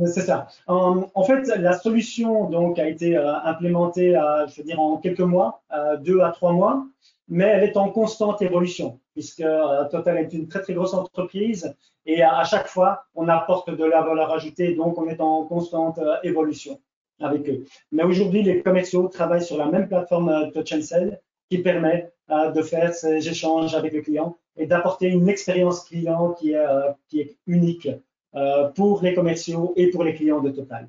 C'est 0.06 0.22
ça. 0.22 0.46
En, 0.66 1.24
fait, 1.24 1.46
la 1.58 1.74
solution 1.78 2.48
donc 2.48 2.78
a 2.78 2.88
été 2.88 3.16
euh, 3.16 3.34
implémentée, 3.40 4.16
euh, 4.16 4.46
je 4.46 4.56
veux 4.56 4.64
dire, 4.64 4.80
en 4.80 4.96
quelques 4.96 5.20
mois, 5.20 5.62
euh, 5.72 5.96
deux 5.98 6.20
à 6.20 6.30
trois 6.30 6.52
mois, 6.52 6.86
mais 7.28 7.44
elle 7.44 7.64
est 7.64 7.76
en 7.76 7.90
constante 7.90 8.40
évolution, 8.40 8.98
puisque 9.12 9.44
Total 9.90 10.18
est 10.18 10.32
une 10.32 10.48
très 10.48 10.62
très 10.62 10.74
grosse 10.74 10.94
entreprise 10.94 11.74
et 12.06 12.22
à, 12.22 12.44
chaque 12.44 12.66
fois 12.66 13.04
on 13.14 13.28
apporte 13.28 13.70
de 13.70 13.84
la 13.84 14.00
valeur 14.00 14.32
ajoutée, 14.32 14.74
donc 14.74 14.96
on 14.98 15.06
est 15.06 15.20
en 15.20 15.44
constante 15.44 16.00
évolution 16.22 16.80
avec 17.20 17.48
eux. 17.48 17.64
Mais 17.92 18.02
aujourd'hui, 18.02 18.42
les 18.42 18.62
commerciaux 18.62 19.08
travaillent 19.08 19.44
sur 19.44 19.56
la 19.56 19.66
même 19.66 19.88
plateforme 19.88 20.50
Touch 20.52 20.78
Sell 20.80 21.20
qui 21.50 21.58
permet 21.58 22.10
de 22.28 22.62
faire 22.62 22.94
ces 22.94 23.28
échanges 23.28 23.74
avec 23.74 23.92
le 23.92 24.02
client 24.02 24.36
et 24.56 24.66
d'apporter 24.66 25.08
une 25.08 25.28
expérience 25.28 25.84
client 25.84 26.32
qui 26.34 26.52
est, 26.52 26.66
qui 27.08 27.20
est 27.20 27.36
unique 27.46 27.88
euh, 28.36 28.68
pour 28.68 29.02
les 29.02 29.12
commerciaux 29.14 29.72
et 29.76 29.90
pour 29.90 30.04
les 30.04 30.14
clients 30.14 30.40
de 30.40 30.50
Total. 30.50 30.88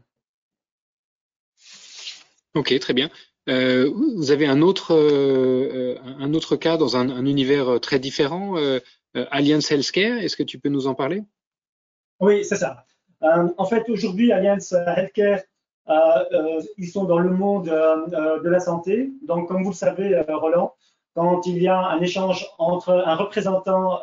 Ok, 2.53 2.77
très 2.79 2.93
bien. 2.93 3.09
Euh, 3.49 3.89
vous 3.89 4.29
avez 4.29 4.45
un 4.45 4.61
autre, 4.61 4.93
euh, 4.93 5.97
un 6.03 6.33
autre 6.35 6.55
cas 6.55 6.77
dans 6.77 6.97
un, 6.97 7.09
un 7.09 7.25
univers 7.25 7.79
très 7.79 7.97
différent, 7.97 8.57
euh, 8.57 8.79
Alliance 9.31 9.71
Healthcare. 9.71 10.19
Est-ce 10.19 10.37
que 10.37 10.43
tu 10.43 10.59
peux 10.59 10.69
nous 10.69 10.85
en 10.85 10.93
parler? 10.93 11.23
Oui, 12.19 12.45
c'est 12.45 12.57
ça. 12.57 12.85
en 13.21 13.65
fait, 13.65 13.89
aujourd'hui, 13.89 14.31
Alliance 14.31 14.73
Healthcare, 14.73 15.41
ils 15.87 16.87
sont 16.87 17.05
dans 17.05 17.19
le 17.19 17.31
monde 17.31 17.65
de 17.65 18.49
la 18.49 18.59
santé. 18.59 19.11
Donc, 19.25 19.47
comme 19.47 19.63
vous 19.63 19.71
le 19.71 19.75
savez, 19.75 20.23
Roland, 20.29 20.73
quand 21.15 21.45
il 21.45 21.61
y 21.61 21.67
a 21.67 21.77
un 21.77 21.99
échange 21.99 22.47
entre 22.57 22.91
un 22.91 23.15
représentant 23.15 23.99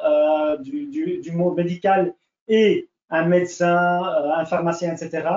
du, 0.61 1.33
monde 1.33 1.57
médical 1.57 2.15
et 2.49 2.89
un 3.11 3.25
médecin, 3.25 4.03
euh, 4.07 4.33
un 4.33 4.45
pharmacien, 4.45 4.95
etc. 4.95 5.29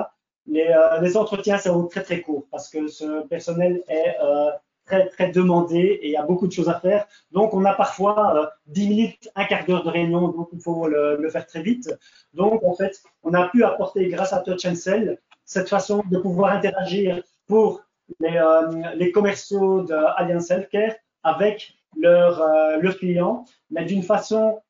Les, 0.46 0.66
euh, 0.68 1.14
entretiens 1.14 1.58
sont 1.58 1.86
très 1.86 2.02
très 2.02 2.20
courts 2.20 2.46
parce 2.50 2.68
que 2.68 2.88
ce 2.88 3.26
personnel 3.28 3.82
est 3.88 4.16
euh, 4.22 4.50
très 4.84 5.08
très 5.08 5.30
demandé 5.30 5.78
et 5.78 6.08
il 6.08 6.12
y 6.12 6.16
a 6.16 6.22
beaucoup 6.22 6.46
de 6.46 6.52
choses 6.52 6.68
à 6.68 6.80
faire. 6.80 7.06
Donc 7.30 7.54
on 7.54 7.64
a 7.64 7.74
parfois 7.74 8.52
10 8.66 8.88
minutes, 8.88 9.30
un 9.36 9.44
quart 9.44 9.64
d'heure 9.64 9.84
de 9.84 9.90
réunion, 9.90 10.28
donc 10.28 10.48
il 10.52 10.60
faut 10.60 10.88
le, 10.88 11.16
le, 11.16 11.30
faire 11.30 11.46
très 11.46 11.62
vite. 11.62 11.94
Donc 12.34 12.62
en 12.64 12.74
fait, 12.74 13.00
on 13.22 13.32
a 13.34 13.48
pu 13.48 13.64
apporter 13.64 14.08
grâce 14.08 14.32
à 14.32 14.40
Touch 14.40 14.64
and 14.66 14.74
Sell 14.74 15.18
cette 15.44 15.68
façon 15.68 16.02
de 16.10 16.18
pouvoir 16.18 16.52
interagir 16.52 17.22
pour 17.46 17.82
les, 18.20 18.40
les 18.96 19.10
commerciaux 19.12 19.82
de 19.82 19.94
Alliance 20.16 20.50
Healthcare 20.50 20.94
avec 21.22 21.74
leurs 21.96 22.40
leur 22.80 22.96
clients, 22.98 23.44
mais 23.70 23.84
d'une 23.84 24.02
façon 24.02 24.60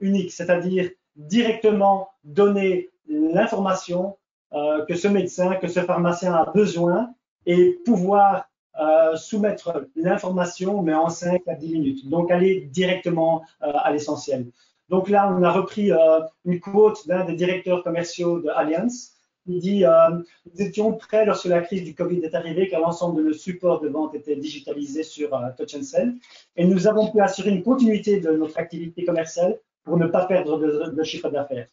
unique, 0.00 0.32
c'est-à-dire 0.32 0.90
directement 1.16 2.08
donner 2.24 2.90
l'information 3.08 4.16
euh, 4.54 4.84
que 4.86 4.94
ce 4.94 5.08
médecin, 5.08 5.56
que 5.56 5.68
ce 5.68 5.80
pharmacien 5.80 6.32
a 6.34 6.50
besoin 6.50 7.10
et 7.44 7.78
pouvoir 7.84 8.48
euh, 8.80 9.16
soumettre 9.16 9.86
l'information, 9.96 10.82
mais 10.82 10.94
en 10.94 11.10
5 11.10 11.42
à 11.48 11.54
10 11.54 11.72
minutes. 11.72 12.08
Donc, 12.08 12.30
aller 12.30 12.60
directement 12.72 13.42
euh, 13.62 13.72
à 13.74 13.90
l'essentiel. 13.92 14.46
Donc 14.88 15.10
là, 15.10 15.30
on 15.36 15.42
a 15.42 15.50
repris 15.50 15.92
euh, 15.92 16.20
une 16.44 16.60
quote 16.60 17.06
d'un 17.06 17.24
des 17.24 17.34
directeurs 17.34 17.82
commerciaux 17.82 18.40
de 18.40 18.48
Allianz. 18.48 19.17
Il 19.48 19.60
dit 19.60 19.84
Nous 19.84 20.62
étions 20.62 20.92
prêts 20.92 21.24
lorsque 21.24 21.46
la 21.46 21.62
crise 21.62 21.82
du 21.82 21.94
Covid 21.94 22.20
est 22.20 22.34
arrivée, 22.34 22.68
car 22.68 22.80
l'ensemble 22.80 23.22
de 23.22 23.28
nos 23.28 23.32
supports 23.32 23.80
de 23.80 23.88
vente 23.88 24.14
était 24.14 24.36
digitalisé 24.36 25.02
sur 25.02 25.30
Touch 25.56 25.74
and 25.74 25.82
Sell. 25.82 26.14
Et 26.56 26.66
nous 26.66 26.86
avons 26.86 27.10
pu 27.10 27.20
assurer 27.20 27.50
une 27.50 27.62
continuité 27.62 28.20
de 28.20 28.30
notre 28.32 28.58
activité 28.58 29.04
commerciale 29.04 29.58
pour 29.88 29.96
ne 29.96 30.06
pas 30.06 30.26
perdre 30.26 30.58
de, 30.58 31.02
chiffre 31.02 31.30
d'affaires. 31.30 31.66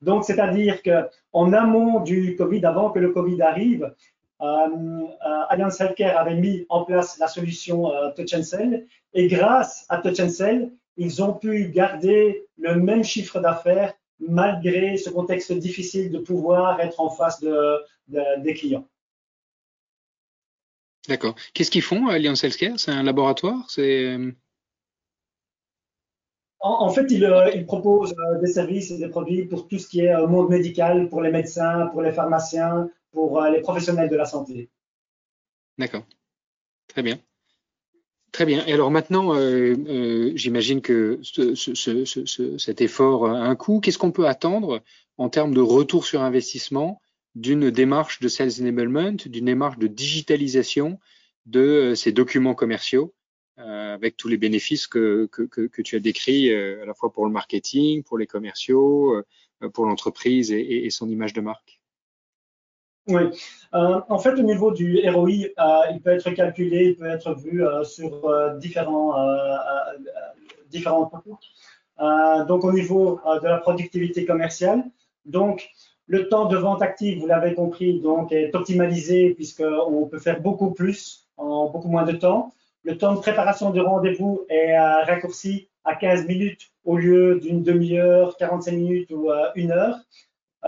Donc, 0.00 0.24
c'est-à-dire 0.24 0.82
qu'en 0.82 1.52
amont 1.52 2.00
du 2.00 2.34
Covid, 2.36 2.64
avant 2.64 2.90
que 2.90 2.98
le 2.98 3.10
Covid 3.10 3.42
arrive, 3.42 3.92
euh, 4.40 4.44
euh, 4.44 5.42
Alliance 5.48 5.80
Healthcare 5.80 6.16
avait 6.16 6.36
mis 6.36 6.64
en 6.68 6.84
place 6.84 7.18
la 7.18 7.26
solution 7.26 7.92
euh, 7.92 8.10
Touch 8.12 8.34
and 8.34 8.44
Sell 8.44 8.86
et 9.12 9.26
grâce 9.26 9.84
à 9.88 9.98
Touch 9.98 10.20
and 10.20 10.28
Sell, 10.28 10.70
ils 10.96 11.22
ont 11.22 11.32
pu 11.32 11.68
garder 11.68 12.46
le 12.56 12.76
même 12.76 13.02
chiffre 13.02 13.40
d'affaires 13.40 13.94
malgré 14.20 14.96
ce 14.96 15.10
contexte 15.10 15.52
difficile 15.52 16.10
de 16.10 16.18
pouvoir 16.18 16.80
être 16.80 17.00
en 17.00 17.10
face 17.10 17.40
de, 17.40 17.78
des 18.08 18.54
clients. 18.54 18.86
D'accord. 21.08 21.34
Qu'est-ce 21.54 21.70
qu'ils 21.70 21.82
font, 21.82 22.08
Alliance 22.08 22.44
Healthcare? 22.44 22.78
C'est 22.78 22.90
un 22.90 23.02
laboratoire? 23.02 23.64
C'est 23.70 24.16
en, 26.60 26.90
fait, 26.90 27.06
il, 27.10 27.24
euh, 27.24 27.50
il 27.54 27.66
propose 27.66 28.14
euh, 28.18 28.40
des 28.40 28.48
services 28.48 28.90
et 28.90 28.98
des 28.98 29.08
produits 29.08 29.44
pour 29.46 29.68
tout 29.68 29.78
ce 29.78 29.88
qui 29.88 30.00
est 30.00 30.12
euh, 30.12 30.26
monde 30.26 30.48
médical, 30.48 31.08
pour 31.08 31.22
les 31.22 31.30
médecins, 31.30 31.86
pour 31.86 32.02
les 32.02 32.12
pharmaciens, 32.12 32.90
pour 33.12 33.40
les 33.42 33.60
professionnels 33.60 34.10
de 34.10 34.16
la 34.16 34.24
santé. 34.24 34.68
D'accord. 35.78 36.04
Très 36.88 37.02
bien. 37.02 37.18
Très 38.32 38.44
bien. 38.44 38.64
Et 38.66 38.72
alors 38.72 38.90
maintenant, 38.90 39.34
euh, 39.34 39.74
euh, 39.88 40.32
j'imagine 40.34 40.80
que 40.82 41.18
ce, 41.22 41.54
ce, 41.54 41.74
ce, 41.74 42.58
cet 42.58 42.80
effort 42.80 43.26
a 43.26 43.32
un 43.32 43.56
coût. 43.56 43.80
Qu'est-ce 43.80 43.98
qu'on 43.98 44.12
peut 44.12 44.26
attendre 44.26 44.82
en 45.16 45.28
termes 45.28 45.54
de 45.54 45.60
retour 45.60 46.06
sur 46.06 46.22
investissement 46.22 47.00
d'une 47.34 47.70
démarche 47.70 48.20
de 48.20 48.28
sales 48.28 48.60
enablement, 48.60 49.12
d'une 49.12 49.46
démarche 49.46 49.78
de 49.78 49.86
digitalisation 49.86 50.98
de 51.46 51.94
ces 51.94 52.12
documents 52.12 52.54
commerciaux 52.54 53.14
avec 53.56 54.16
tous 54.16 54.28
les 54.28 54.36
bénéfices 54.36 54.86
que, 54.86 55.28
tu 55.82 55.96
as 55.96 56.00
décrits 56.00 56.52
à 56.54 56.84
la 56.84 56.94
fois 56.94 57.12
pour 57.12 57.26
le 57.26 57.32
marketing, 57.32 58.04
pour 58.04 58.16
les 58.16 58.26
commerciaux, 58.26 59.20
pour 59.74 59.86
l'entreprise 59.86 60.52
et, 60.52 60.88
son 60.90 61.08
image 61.08 61.32
de 61.32 61.40
marque? 61.40 61.77
Oui, 63.08 63.22
en 63.72 64.18
fait, 64.18 64.34
au 64.34 64.42
niveau 64.42 64.70
du 64.70 65.00
ROI, 65.08 65.30
il 65.90 66.00
peut 66.02 66.10
être 66.10 66.30
calculé, 66.30 66.90
il 66.90 66.96
peut 66.96 67.08
être 67.08 67.34
vu 67.34 67.64
sur 67.84 68.56
différents, 68.58 69.14
différents 70.70 71.10
donc, 72.46 72.64
au 72.64 72.72
niveau 72.72 73.20
de 73.42 73.48
la 73.48 73.58
productivité 73.58 74.24
commerciale, 74.24 74.84
donc 75.24 75.70
le 76.08 76.28
temps 76.28 76.46
de 76.46 76.56
vente 76.56 76.82
active, 76.82 77.20
vous 77.20 77.26
l'avez 77.26 77.54
compris, 77.54 78.00
donc 78.00 78.32
est 78.32 78.54
optimalisé 78.54 79.34
puisqu'on 79.34 80.06
peut 80.06 80.18
faire 80.18 80.40
beaucoup 80.40 80.70
plus 80.70 81.28
en 81.36 81.68
beaucoup 81.68 81.88
moins 81.88 82.04
de 82.04 82.12
temps. 82.12 82.54
Le 82.82 82.96
temps 82.96 83.14
de 83.14 83.20
préparation 83.20 83.70
de 83.70 83.80
rendez-vous 83.80 84.46
est 84.48 84.72
euh, 84.72 85.04
raccourci 85.04 85.68
à 85.84 85.94
15 85.94 86.26
minutes 86.26 86.70
au 86.84 86.96
lieu 86.96 87.38
d'une 87.38 87.62
demi-heure, 87.62 88.36
45 88.38 88.72
minutes 88.72 89.10
ou 89.10 89.30
euh, 89.30 89.50
une 89.54 89.70
heure. 89.70 89.96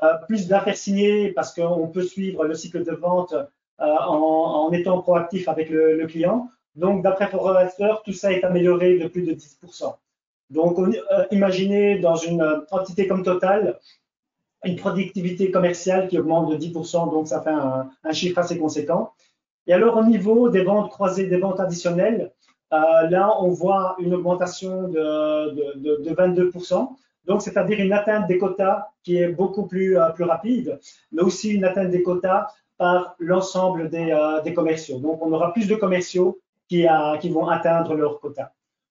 Euh, 0.03 0.15
plus 0.29 0.47
d'affaires 0.47 0.77
signées 0.77 1.33
parce 1.33 1.53
qu'on 1.53 1.89
peut 1.89 2.03
suivre 2.03 2.45
le 2.45 2.55
cycle 2.55 2.85
de 2.85 2.93
vente 2.93 3.35
en, 3.79 4.71
étant 4.73 5.01
proactif 5.01 5.49
avec 5.49 5.71
le, 5.71 6.07
client. 6.07 6.49
Donc, 6.77 7.03
d'après 7.03 7.29
Forrester, 7.29 7.95
tout 8.05 8.13
ça 8.13 8.33
est 8.33 8.45
amélioré 8.45 8.99
de 8.99 9.09
plus 9.09 9.23
de 9.23 9.33
10%. 9.33 9.95
Donc, 10.51 10.77
imaginez 11.31 11.99
dans 11.99 12.17
une 12.17 12.65
entité 12.71 13.07
comme 13.07 13.23
Total, 13.23 13.79
une 14.65 14.77
productivité 14.77 15.51
commerciale 15.51 16.09
qui 16.09 16.19
augmente 16.19 16.51
de 16.51 16.57
10%, 16.57 17.11
donc 17.11 17.29
ça 17.29 17.41
fait 17.41 17.51
un, 17.51 18.13
chiffre 18.13 18.39
assez 18.39 18.59
conséquent. 18.59 19.13
Et 19.67 19.73
alors 19.73 19.97
au 19.97 20.05
niveau 20.05 20.49
des 20.49 20.63
ventes 20.63 20.91
croisées, 20.91 21.27
des 21.27 21.39
ventes 21.39 21.61
additionnelles, 21.61 22.33
euh, 22.73 23.09
là 23.09 23.35
on 23.41 23.49
voit 23.49 23.97
une 23.99 24.15
augmentation 24.15 24.89
de, 24.89 26.13
22%, 26.13 26.89
donc 27.27 27.43
c'est-à-dire 27.43 27.81
une 27.81 27.93
atteinte 27.93 28.27
des 28.29 28.39
quotas 28.39 28.89
qui 29.03 29.17
est 29.17 29.29
beaucoup 29.29 29.67
plus, 29.67 29.99
euh, 29.99 30.11
plus 30.11 30.25
rapide, 30.25 30.79
mais 31.13 31.23
aussi 31.23 31.51
une 31.51 31.65
atteinte 31.65 31.91
des 31.91 32.03
quotas 32.03 32.47
par 32.77 33.15
l'ensemble 33.19 33.91
des, 33.91 34.11
euh, 34.11 34.53
commerciaux. 34.53 34.99
Donc 34.99 35.25
on 35.25 35.33
aura 35.33 35.53
plus 35.53 35.69
de 35.69 35.75
commerciaux 35.75 36.39
qui, 36.69 36.87
qui 37.21 37.29
vont 37.31 37.49
atteindre 37.49 37.95
leurs 37.95 38.21
quotas. 38.21 38.51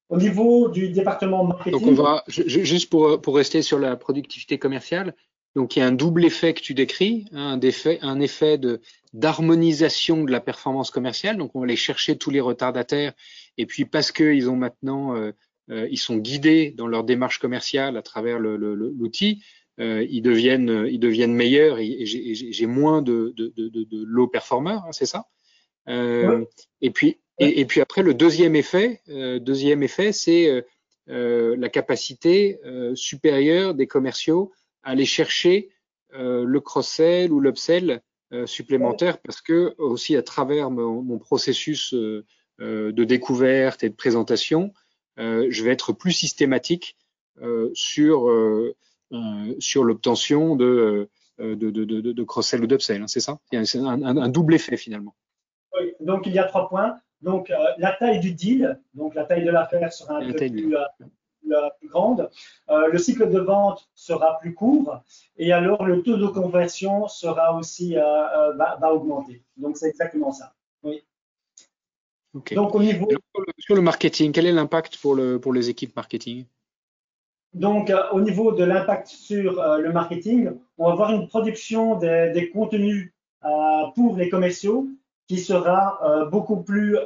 Au 0.09 0.17
niveau 0.17 0.69
du 0.69 0.89
département 0.89 1.43
marketing. 1.43 1.79
Donc 1.79 1.87
on 1.87 1.93
va, 1.93 2.23
juste 2.27 2.89
pour, 2.89 3.35
rester 3.35 3.61
sur 3.61 3.77
la 3.77 3.95
productivité 3.95 4.57
commerciale, 4.57 5.13
donc 5.55 5.75
il 5.75 5.79
y 5.79 5.81
a 5.81 5.85
un 5.85 5.91
double 5.91 6.25
effet 6.25 6.53
que 6.53 6.61
tu 6.61 6.73
décris, 6.73 7.25
hein, 7.31 7.59
un, 8.01 8.19
effet, 8.19 8.59
d'harmonisation 9.13 10.23
de 10.23 10.31
la 10.31 10.39
performance 10.39 10.91
commerciale. 10.91 11.37
Donc 11.37 11.51
on 11.55 11.59
va 11.59 11.65
aller 11.65 11.75
chercher 11.75 12.17
tous 12.17 12.29
les 12.29 12.39
retardataires 12.39 13.13
et 13.57 13.65
puis 13.65 13.85
parce 13.85 14.11
qu'ils 14.11 14.49
ont 14.49 14.55
maintenant 14.55 15.15
euh, 15.15 15.19
euh, 15.19 15.31
ils 15.69 15.97
sont 15.97 16.17
guidés 16.17 16.71
dans 16.71 16.88
leur 16.88 17.03
démarche 17.03 17.39
commerciale 17.39 17.97
à 17.97 18.01
travers 18.01 18.39
l'outil, 18.39 19.43
euh, 19.79 20.05
ils 20.10 20.21
deviennent 20.21 20.88
ils 20.89 20.99
deviennent 20.99 21.34
meilleurs 21.34 21.79
et, 21.79 22.05
j'ai 22.05 22.65
moins 22.65 23.01
de, 23.01 23.34
de, 23.38 23.53
de, 23.55 23.69
de 23.69 24.03
low 24.05 24.27
performers, 24.27 24.84
hein, 24.86 24.91
c'est 24.91 25.05
ça? 25.05 25.25
Et 25.88 26.91
puis 26.91 27.19
et, 27.41 27.62
et, 27.62 27.65
puis 27.65 27.79
après 27.79 28.03
le 28.03 28.13
deuxième 28.13 28.55
effet, 28.55 29.01
deuxième 29.08 29.82
effet, 29.82 30.12
c'est 30.12 30.65
la 31.08 31.69
capacité 31.69 32.60
supérieure 32.95 33.73
des 33.73 33.88
commerciaux 33.88 34.51
aller 34.84 35.05
chercher 35.05 35.69
euh, 36.15 36.43
le 36.43 36.60
cross-sell 36.60 37.32
ou 37.32 37.39
l'upsell 37.39 38.01
euh, 38.34 38.45
supplémentaire 38.45 39.19
parce 39.19 39.41
que 39.41 39.75
aussi 39.77 40.15
à 40.15 40.23
travers 40.23 40.71
mon, 40.71 41.19
processus 41.19 41.93
euh, 41.93 42.25
de 42.60 43.03
découverte 43.03 43.84
et 43.84 43.89
de 43.89 43.95
présentation, 43.95 44.73
je 45.19 45.63
vais 45.63 45.71
être 45.71 45.93
plus 45.93 46.13
systématique 46.13 46.97
sur 47.73 48.32
sur 49.60 49.84
l'obtention 49.84 50.55
de, 50.55 51.10
de, 51.39 51.53
de, 51.55 51.84
de, 51.84 52.23
cross-sell 52.23 52.63
ou 52.63 52.67
d'upsell. 52.67 53.01
Hein, 53.01 53.08
c'est 53.08 53.19
ça? 53.19 53.39
C'est 53.63 53.79
un, 53.79 54.03
un, 54.03 54.29
double 54.29 54.55
effet 54.55 54.77
finalement. 54.77 55.15
Oui, 55.77 55.93
donc 55.99 56.25
il 56.25 56.34
y 56.34 56.39
a 56.39 56.45
trois 56.45 56.69
points. 56.69 56.95
Donc 57.21 57.51
la 57.77 57.91
taille 57.93 58.19
du 58.19 58.34
deal, 58.34 58.79
donc 58.93 59.15
la 59.15 59.25
taille 59.25 59.43
de 59.43 59.51
l'affaire 59.51 59.91
sera 59.91 60.17
un 60.17 60.32
peu 60.32 60.38
plus, 60.38 60.75
la 61.49 61.71
plus 61.79 61.89
grande, 61.89 62.29
euh, 62.69 62.88
le 62.88 62.97
cycle 62.97 63.29
de 63.29 63.39
vente 63.39 63.89
sera 63.95 64.39
plus 64.39 64.53
court 64.53 65.01
et 65.38 65.51
alors 65.51 65.86
le 65.86 66.01
taux 66.03 66.17
de 66.17 66.27
conversion 66.27 67.08
sera 67.08 67.55
aussi 67.55 67.97
euh, 67.97 68.01
euh, 68.03 68.53
va, 68.53 68.93
augmenter. 68.93 69.43
Donc 69.58 69.77
c'est 69.77 69.89
exactement 69.89 70.32
ça. 70.32 70.53
Oui. 70.84 71.03
Donc 72.33 72.75
au 72.75 72.81
niveau 72.81 73.07
sur 73.57 73.75
le 73.75 73.81
marketing, 73.81 74.31
quel 74.31 74.45
est 74.45 74.51
l'impact 74.51 74.97
pour 74.97 75.15
le 75.15 75.39
pour 75.39 75.53
les 75.53 75.69
équipes 75.69 75.95
marketing? 75.95 76.45
Donc, 77.53 77.91
au 78.11 78.21
niveau 78.21 78.51
de 78.51 78.63
l'impact 78.63 79.07
sur 79.07 79.53
le 79.53 79.91
marketing, 79.91 80.51
on 80.77 80.85
va 80.85 80.91
avoir 80.91 81.11
une 81.13 81.27
production 81.27 81.95
des, 81.97 82.31
des 82.31 82.49
contenus 82.51 83.11
pour 83.95 84.15
les 84.15 84.29
commerciaux 84.29 84.87
qui 85.27 85.39
sera 85.39 86.27
beaucoup 86.29 86.57
plus 86.61 86.97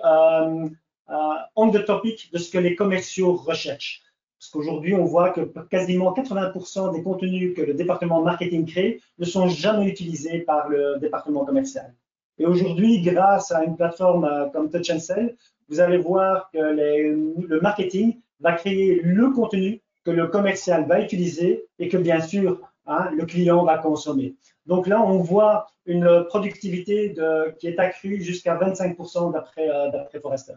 on 1.56 1.72
the 1.72 1.86
topic 1.86 2.32
de 2.34 2.38
ce 2.38 2.52
que 2.52 2.58
les 2.58 2.76
commerciaux 2.76 3.36
recherchent. 3.36 4.02
Parce 4.40 4.52
qu'aujourd'hui, 4.52 4.94
on 4.94 5.06
voit 5.06 5.30
que 5.30 5.42
quasiment 5.70 6.14
80% 6.14 6.94
des 6.94 7.02
contenus 7.02 7.56
que 7.56 7.62
le 7.62 7.74
département 7.74 8.22
marketing 8.22 8.66
crée 8.66 9.00
ne 9.18 9.26
sont 9.26 9.48
jamais 9.48 9.88
utilisés 9.88 10.40
par 10.40 10.68
le 10.68 10.98
département 11.00 11.46
commercial. 11.46 11.94
Et 12.40 12.46
aujourd'hui, 12.46 13.02
grâce 13.02 13.52
à 13.52 13.64
une 13.64 13.76
plateforme 13.76 14.26
euh, 14.26 14.50
comme 14.50 14.70
Touch 14.70 14.92
Sell, 14.98 15.36
vous 15.70 15.80
allez 15.80 15.98
voir 15.98 16.50
que 16.52 16.60
le 16.60 17.62
marketing 17.62 18.20
va 18.40 18.54
créer 18.54 19.02
le 19.02 19.30
contenu 19.32 19.82
que 20.04 20.12
le 20.12 20.28
commercial 20.28 20.86
va 20.86 21.00
utiliser 21.00 21.66
et 21.80 21.88
que 21.88 21.98
bien 21.98 22.20
sûr, 22.20 22.60
hein, 22.86 23.10
le 23.16 23.26
client 23.26 23.64
va 23.64 23.78
consommer. 23.78 24.36
Donc 24.66 24.88
là, 24.88 25.02
on 25.02 25.20
voit 25.20 25.68
une 25.86 26.26
productivité 26.28 27.16
qui 27.60 27.68
est 27.68 27.80
accrue 27.80 28.22
jusqu'à 28.22 28.58
25% 28.58 29.32
d'après 29.32 29.70
euh, 29.70 30.20
Forrester. 30.22 30.56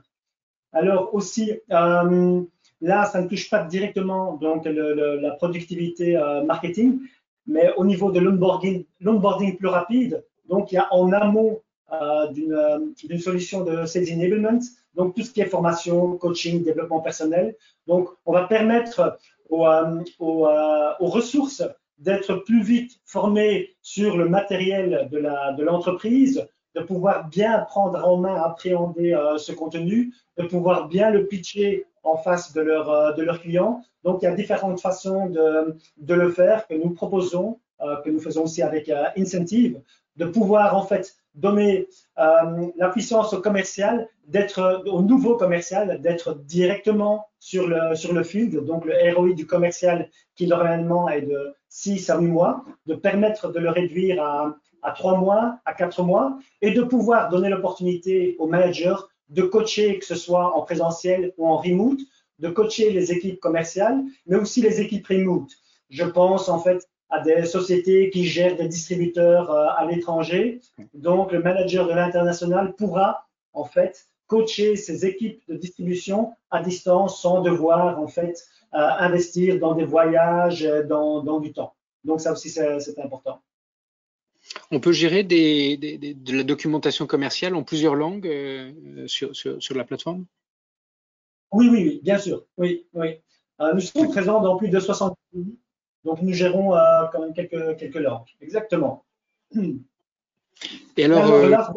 Alors 0.73 1.15
aussi, 1.15 1.61
euh, 1.71 2.43
Là, 2.81 3.07
ça 3.07 3.23
ne 3.23 3.29
touche 3.29 3.49
pas 3.49 3.65
directement 3.65 4.35
donc 4.35 4.67
la 4.67 5.31
productivité 5.33 6.17
euh, 6.17 6.45
marketing, 6.45 7.01
mais 7.47 7.73
au 7.77 7.85
niveau 7.85 8.11
de 8.11 8.21
l'onboarding 8.21 9.57
plus 9.57 9.69
rapide, 9.69 10.25
donc 10.49 10.73
il 10.73 10.75
y 10.75 10.79
a 10.79 10.93
en 10.93 11.11
amont 11.13 11.61
d'une 12.33 13.19
solution 13.19 13.65
de 13.65 13.87
sales 13.87 14.13
enablement, 14.13 14.59
donc 14.95 15.15
tout 15.15 15.23
ce 15.23 15.31
qui 15.31 15.41
est 15.41 15.47
formation, 15.47 16.17
coaching, 16.17 16.65
développement 16.65 17.01
personnel. 17.01 17.55
Donc, 17.87 18.09
on 18.25 18.33
va 18.33 18.45
permettre 18.45 19.19
aux, 19.49 19.67
aux 20.19 21.07
ressources 21.07 21.63
d'être 21.99 22.35
plus 22.45 22.63
vite 22.63 23.01
formées 23.05 23.71
sur 23.83 24.17
le 24.17 24.29
matériel 24.29 25.09
de 25.11 25.63
l'entreprise, 25.63 26.47
de, 26.75 26.83
pouvoir 26.83 27.29
bien 27.29 27.61
prendre 27.61 28.05
en 28.07 28.17
main, 28.17 28.35
appréhender 28.35 29.17
ce 29.39 29.53
contenu, 29.53 30.13
de 30.37 30.45
pouvoir 30.45 30.89
bien 30.89 31.11
le 31.11 31.27
pitcher 31.27 31.87
en 32.07 32.17
face 32.17 32.53
de, 32.53 32.61
leur, 32.61 32.91
euh, 32.91 33.13
de 33.13 33.23
leurs 33.23 33.41
clients. 33.41 33.83
Donc, 34.05 34.23
il 34.23 34.27
y 34.27 34.29
a 34.29 34.35
différentes 34.35 34.81
façons 34.81 35.27
de, 35.27 36.15
le 36.15 36.31
faire 36.31 36.67
que 36.67 36.75
nous 36.75 36.91
proposons, 36.91 37.59
euh, 37.81 37.97
que 38.03 38.11
nous 38.11 38.21
faisons 38.21 38.45
aussi 38.45 38.63
avec 38.63 38.89
euh, 38.89 39.05
Incentive, 39.19 39.81
de 40.17 40.25
pouvoir 40.25 40.77
en 40.77 40.87
fait 40.87 41.17
donner 41.37 41.87
la 42.17 42.89
puissance 42.91 43.33
au 43.33 43.41
commercial, 43.41 44.09
d'être 44.27 44.83
au 44.87 45.03
nouveau 45.03 45.37
commercial, 45.37 46.01
d'être 46.01 46.35
directement 46.35 47.27
sur 47.39 47.69
le, 47.69 47.95
sur 47.95 48.13
le 48.13 48.25
field, 48.25 48.65
donc 48.65 48.85
le 48.85 48.95
ROI 49.15 49.35
du 49.35 49.47
commercial 49.47 50.11
qui 50.35 50.47
normalement 50.47 51.09
est 51.09 51.23
de 51.23 51.55
6 51.69 52.11
à 52.11 52.19
8 52.19 52.27
mois, 52.27 52.65
de 52.87 52.95
permettre 52.95 53.53
de 53.53 53.61
le 53.61 53.71
réduire 53.71 54.23
à, 54.23 54.57
à 54.83 54.93
3 54.93 55.19
mois, 55.19 55.59
à 55.65 55.75
4 55.75 56.03
mois, 56.03 56.39
et 56.63 56.73
de 56.73 56.83
pouvoir 56.83 57.29
donner 57.29 57.49
l'opportunité 57.49 58.37
aux 58.39 58.47
managers 58.47 58.97
de 59.29 59.43
coacher, 59.43 59.99
que 59.99 60.05
ce 60.05 60.15
soit 60.15 60.57
en 60.57 60.63
présentiel 60.63 61.33
ou 61.37 61.47
en 61.47 61.57
remote, 61.57 61.99
de 62.39 62.49
coacher 62.49 62.91
les 62.91 63.13
équipes 63.13 63.41
commerciales, 63.41 64.03
mais 64.27 64.37
aussi 64.37 64.61
les 64.61 64.81
équipes 64.81 65.07
remote. 65.07 65.51
Je 65.91 66.05
pense 66.05 66.49
en 66.49 66.59
fait 66.59 66.89
à 67.09 67.21
des 67.21 67.45
sociétés 67.45 68.11
qui 68.11 68.25
gèrent 68.25 68.57
des 68.57 68.69
distributeurs 68.69 69.51
euh, 69.51 69.69
à 69.77 69.87
l'étranger. 69.87 70.61
Donc, 70.95 71.33
le 71.33 71.43
manager 71.43 71.87
de 71.87 71.93
l'international 71.93 72.75
pourra 72.75 73.27
en 73.53 73.65
fait 73.65 74.07
coacher 74.27 74.77
ses 74.77 75.07
équipes 75.07 75.43
de 75.49 75.57
distribution 75.57 76.35
à 76.51 76.63
distance 76.63 77.21
sans 77.21 77.43
devoir 77.43 78.01
en 78.01 78.09
fait 78.09 78.45
euh, 78.75 78.79
investir 78.79 79.59
dans 79.59 79.75
des 79.75 79.85
voyages, 79.85 80.65
euh, 80.65 80.83
dans, 80.83 81.23
dans 81.23 81.41
du 81.41 81.53
temps. 81.53 81.75
Donc, 82.05 82.21
ça 82.21 82.33
aussi, 82.33 82.51
c'est 82.51 82.99
important. 82.99 83.41
On 84.71 84.81
peut 84.81 84.93
gérer 84.93 85.23
de 85.25 86.33
la 86.37 86.45
documentation 86.45 87.07
commerciale 87.07 87.55
en 87.55 87.63
plusieurs 87.63 87.95
langues 87.95 88.27
euh, 88.27 89.07
sur, 89.07 89.75
la 89.75 89.85
plateforme? 89.85 90.27
Oui, 91.53 91.69
oui, 91.69 91.83
oui, 91.85 92.01
bien 92.03 92.19
sûr. 92.19 92.45
Oui, 92.57 92.87
oui. 92.95 93.21
Euh, 93.61 93.73
nous 93.73 93.81
sommes 93.81 94.09
présents 94.09 94.41
dans 94.41 94.57
plus 94.57 94.69
de 94.69 94.79
60 94.79 95.17
pays, 95.33 95.57
donc 96.07 96.23
nous 96.23 96.33
gérons 96.33 96.75
euh, 96.75 96.79
quand 97.13 97.21
même 97.21 97.35
quelques, 97.35 97.77
quelques 97.77 97.97
langues. 97.97 98.29
Exactement. 98.41 99.05
Et 100.97 101.05
alors, 101.05 101.73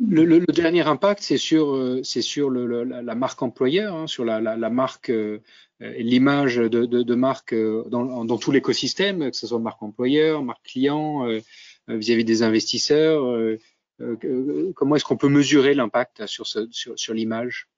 le, 0.00 0.24
le, 0.24 0.40
dernier 0.46 0.80
impact, 0.86 1.22
c'est 1.22 1.36
sur, 1.36 1.74
euh, 1.74 2.00
c'est 2.02 2.22
sur 2.22 2.48
le, 2.48 2.84
la, 2.84 3.14
marque 3.14 3.42
employeur, 3.42 3.94
hein, 3.94 4.06
sur 4.06 4.24
la, 4.24 4.40
la, 4.40 4.56
la 4.56 4.70
marque 4.70 5.10
euh, 5.10 5.40
l'image 5.78 6.56
de, 6.56 6.68
de, 6.68 7.02
de, 7.02 7.14
marque 7.14 7.52
euh, 7.52 7.84
dans, 7.88 8.24
dans 8.24 8.38
tout 8.38 8.50
l'écosystème, 8.50 9.30
que 9.30 9.36
ce 9.36 9.46
soit 9.46 9.58
marque 9.58 9.82
employeur, 9.82 10.42
marque 10.42 10.64
client, 10.64 11.26
vis-à-vis 11.88 12.24
des 12.24 12.42
investisseurs. 12.42 13.56
comment 14.74 14.96
est-ce 14.96 15.04
qu'on 15.04 15.16
peut 15.16 15.28
mesurer 15.28 15.74
l'impact 15.74 16.26
sur, 16.26 16.46
ce, 16.46 16.68
sur, 16.70 16.98
sur 16.98 17.12
l'image? 17.12 17.68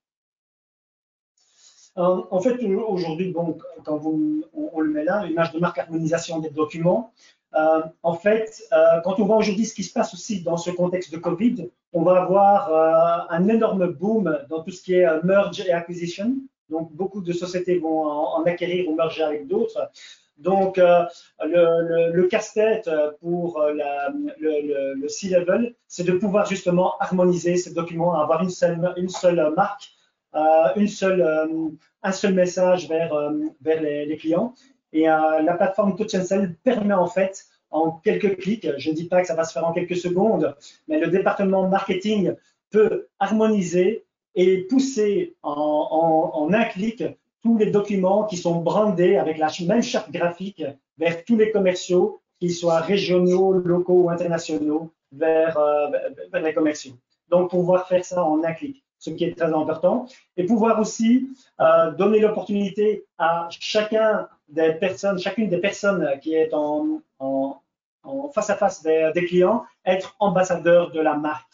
En 1.97 2.41
fait, 2.41 2.65
aujourd'hui, 2.65 3.33
bon, 3.33 3.59
quand 3.85 4.01
on, 4.05 4.81
le 4.81 4.91
met 4.91 5.05
là, 5.05 5.25
l'image 5.27 5.53
de 5.53 5.59
marque 5.59 5.79
harmonisation 5.79 6.39
des 6.39 6.51
documents, 6.51 7.13
euh, 7.55 7.83
en 8.03 8.15
fait, 8.15 8.63
euh, 8.73 9.01
quand 9.05 9.21
on 9.21 9.27
voit 9.27 9.37
aujourd'hui 9.37 9.67
ce 9.67 9.75
qui 9.75 9.83
se 9.83 9.93
passe 9.93 10.15
aussi 10.15 10.43
dans 10.43 10.57
ce 10.57 10.71
contexte 10.71 11.13
de 11.13 11.19
Covid, 11.19 11.69
on 11.93 12.03
va 12.03 12.23
avoir 12.23 12.73
euh, 12.73 13.27
un 13.29 13.49
énorme 13.49 13.93
boom 13.93 14.39
dans 14.49 14.63
tout 14.63 14.71
ce 14.71 14.83
qui 14.83 14.95
est 14.95 15.23
merge 15.23 15.61
et 15.61 15.73
acquisition. 15.73 16.35
Donc, 16.71 16.93
beaucoup 16.93 17.21
de 17.21 17.33
sociétés 17.33 17.79
vont 17.79 18.05
en, 18.07 18.43
acquérir 18.45 18.89
ou 18.89 18.95
merger 18.95 19.23
avec 19.23 19.47
d'autres. 19.47 19.91
Donc, 20.39 20.79
le, 20.79 22.27
casse-tête 22.27 22.91
pour 23.21 23.63
le, 23.63 24.95
le 24.95 25.09
C-level, 25.09 25.75
c'est 25.87 26.05
de 26.05 26.13
pouvoir 26.13 26.47
justement 26.47 26.95
harmoniser 26.99 27.57
ces 27.57 27.75
documents, 27.75 28.19
avoir 28.19 28.43
une 28.43 28.51
seule 29.09 29.53
marque, 29.55 29.91
une 30.35 30.89
seule, 30.89 31.23
un 32.03 32.13
seul 32.13 32.35
message 32.35 32.89
vers, 32.89 33.15
vers 33.61 33.83
les, 33.83 34.17
clients. 34.17 34.55
Et 34.93 35.09
euh, 35.09 35.43
la 35.43 35.55
plateforme 35.55 35.97
Sell 36.07 36.55
permet 36.63 36.95
en 36.95 37.07
fait 37.07 37.47
en 37.71 37.93
quelques 37.93 38.37
clics, 38.39 38.69
je 38.77 38.91
ne 38.91 38.95
dis 38.95 39.09
pas 39.09 39.23
que 39.23 39.27
ça 39.27 39.35
va 39.35 39.45
se 39.45 39.53
faire 39.53 39.67
en 39.67 39.73
quelques 39.73 39.97
secondes, 39.97 40.55
mais 40.89 41.01
le 41.01 41.09
département 41.09 41.67
marketing 41.69 42.35
peut 42.71 43.09
harmoniser 43.19 44.05
et 44.35 44.65
pousser 44.65 45.35
en, 45.43 46.29
en, 46.35 46.53
un 46.53 46.65
clic 46.65 47.03
tous 47.43 47.57
les 47.57 47.71
documents 47.71 48.25
qui 48.25 48.37
sont 48.37 48.61
brandés 48.61 49.17
avec 49.17 49.39
la 49.39 49.51
même 49.67 49.83
charte 49.83 50.11
graphique 50.11 50.63
vers 50.99 51.25
tous 51.25 51.37
les 51.37 51.51
commerciaux, 51.51 52.21
qu'ils 52.39 52.53
soient 52.53 52.81
régionaux, 52.81 53.53
locaux 53.53 54.03
ou 54.03 54.11
internationaux, 54.11 54.93
vers, 55.11 55.57
euh, 55.59 55.89
vers 56.31 56.43
les 56.43 56.55
commerciaux. 56.55 56.93
Donc, 57.29 57.51
pouvoir 57.51 57.89
faire 57.89 58.05
ça 58.05 58.23
en 58.23 58.43
un 58.45 58.53
clic 58.53 58.85
ce 59.03 59.11
qui 59.11 59.25
est 59.25 59.37
très 59.37 59.53
important, 59.53 60.07
et 60.37 60.45
pouvoir 60.45 60.79
aussi 60.79 61.29
euh, 61.61 61.91
donner 61.91 62.21
l'opportunité 62.21 63.05
à 63.19 63.49
chacun 63.51 64.29
des 64.49 64.75
personnes, 64.75 65.19
chacune 65.19 65.49
des 65.49 65.59
personnes 65.59 66.21
qui 66.23 66.35
est 66.35 66.55
en, 66.55 67.01
face 68.33 68.51
à 68.51 68.57
face 68.57 68.81
des, 68.83 69.25
clients, 69.27 69.65
être 69.85 70.15
ambassadeur 70.21 70.93
de 70.93 71.01
la 71.01 71.15
marque. 71.17 71.53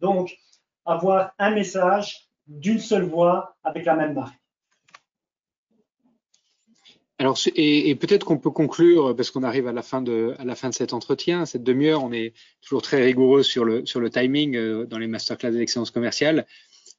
Donc, 0.00 0.36
avoir 0.84 1.30
un 1.38 1.52
message 1.52 2.28
d'une 2.48 2.80
seule 2.80 3.04
voix 3.04 3.54
avec 3.62 3.84
la 3.84 3.94
même 3.94 4.14
marque. 4.14 4.34
Alors, 7.20 7.38
et, 7.54 7.90
et 7.90 7.94
peut-être 7.94 8.24
qu'on 8.24 8.38
peut 8.38 8.50
conclure, 8.50 9.14
parce 9.14 9.30
qu'on 9.30 9.42
arrive 9.42 9.66
à 9.66 9.72
la 9.72 9.82
fin 9.82 10.02
de, 10.02 10.34
à 10.38 10.44
la 10.44 10.54
fin 10.54 10.68
de 10.68 10.74
cet 10.74 10.92
entretien, 10.92 11.46
cette 11.46 11.64
demi-heure, 11.64 12.02
on 12.02 12.12
est 12.12 12.32
toujours 12.60 12.82
très 12.82 13.02
rigoureux 13.02 13.42
sur 13.42 13.64
le, 13.64 13.84
sur 13.86 13.98
le 14.00 14.08
timing 14.08 14.56
euh, 14.56 14.84
dans 14.86 14.98
les 14.98 15.08
masterclass 15.08 15.50
d'excellence 15.50 15.90
commerciale. 15.90 16.46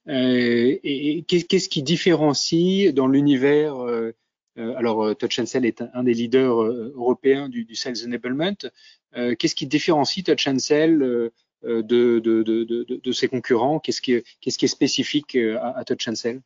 Euh, 0.07 0.77
et, 0.83 1.23
qu'est-ce 1.27 1.69
qui 1.69 1.83
différencie 1.83 2.93
dans 2.93 3.07
l'univers 3.07 3.75
euh, 3.79 4.15
euh, 4.57 4.75
alors, 4.75 5.15
Touch 5.15 5.41
Sell 5.43 5.65
est 5.65 5.83
un, 5.93 6.03
des 6.03 6.13
leaders 6.13 6.61
européens 6.61 7.49
du, 7.49 7.75
Sales 7.75 8.05
Enablement. 8.05 8.55
Qu'est-ce 9.13 9.55
qui 9.55 9.67
différencie 9.67 10.23
Touch 10.23 10.49
Sell 10.57 11.31
de, 11.63 13.11
ses 13.13 13.27
concurrents? 13.27 13.79
Qu'est-ce 13.79 14.01
qui, 14.01 14.13
est 14.13 14.67
spécifique 14.67 15.35
à, 15.35 15.83
Touch 15.85 16.09
Sell 16.13 16.41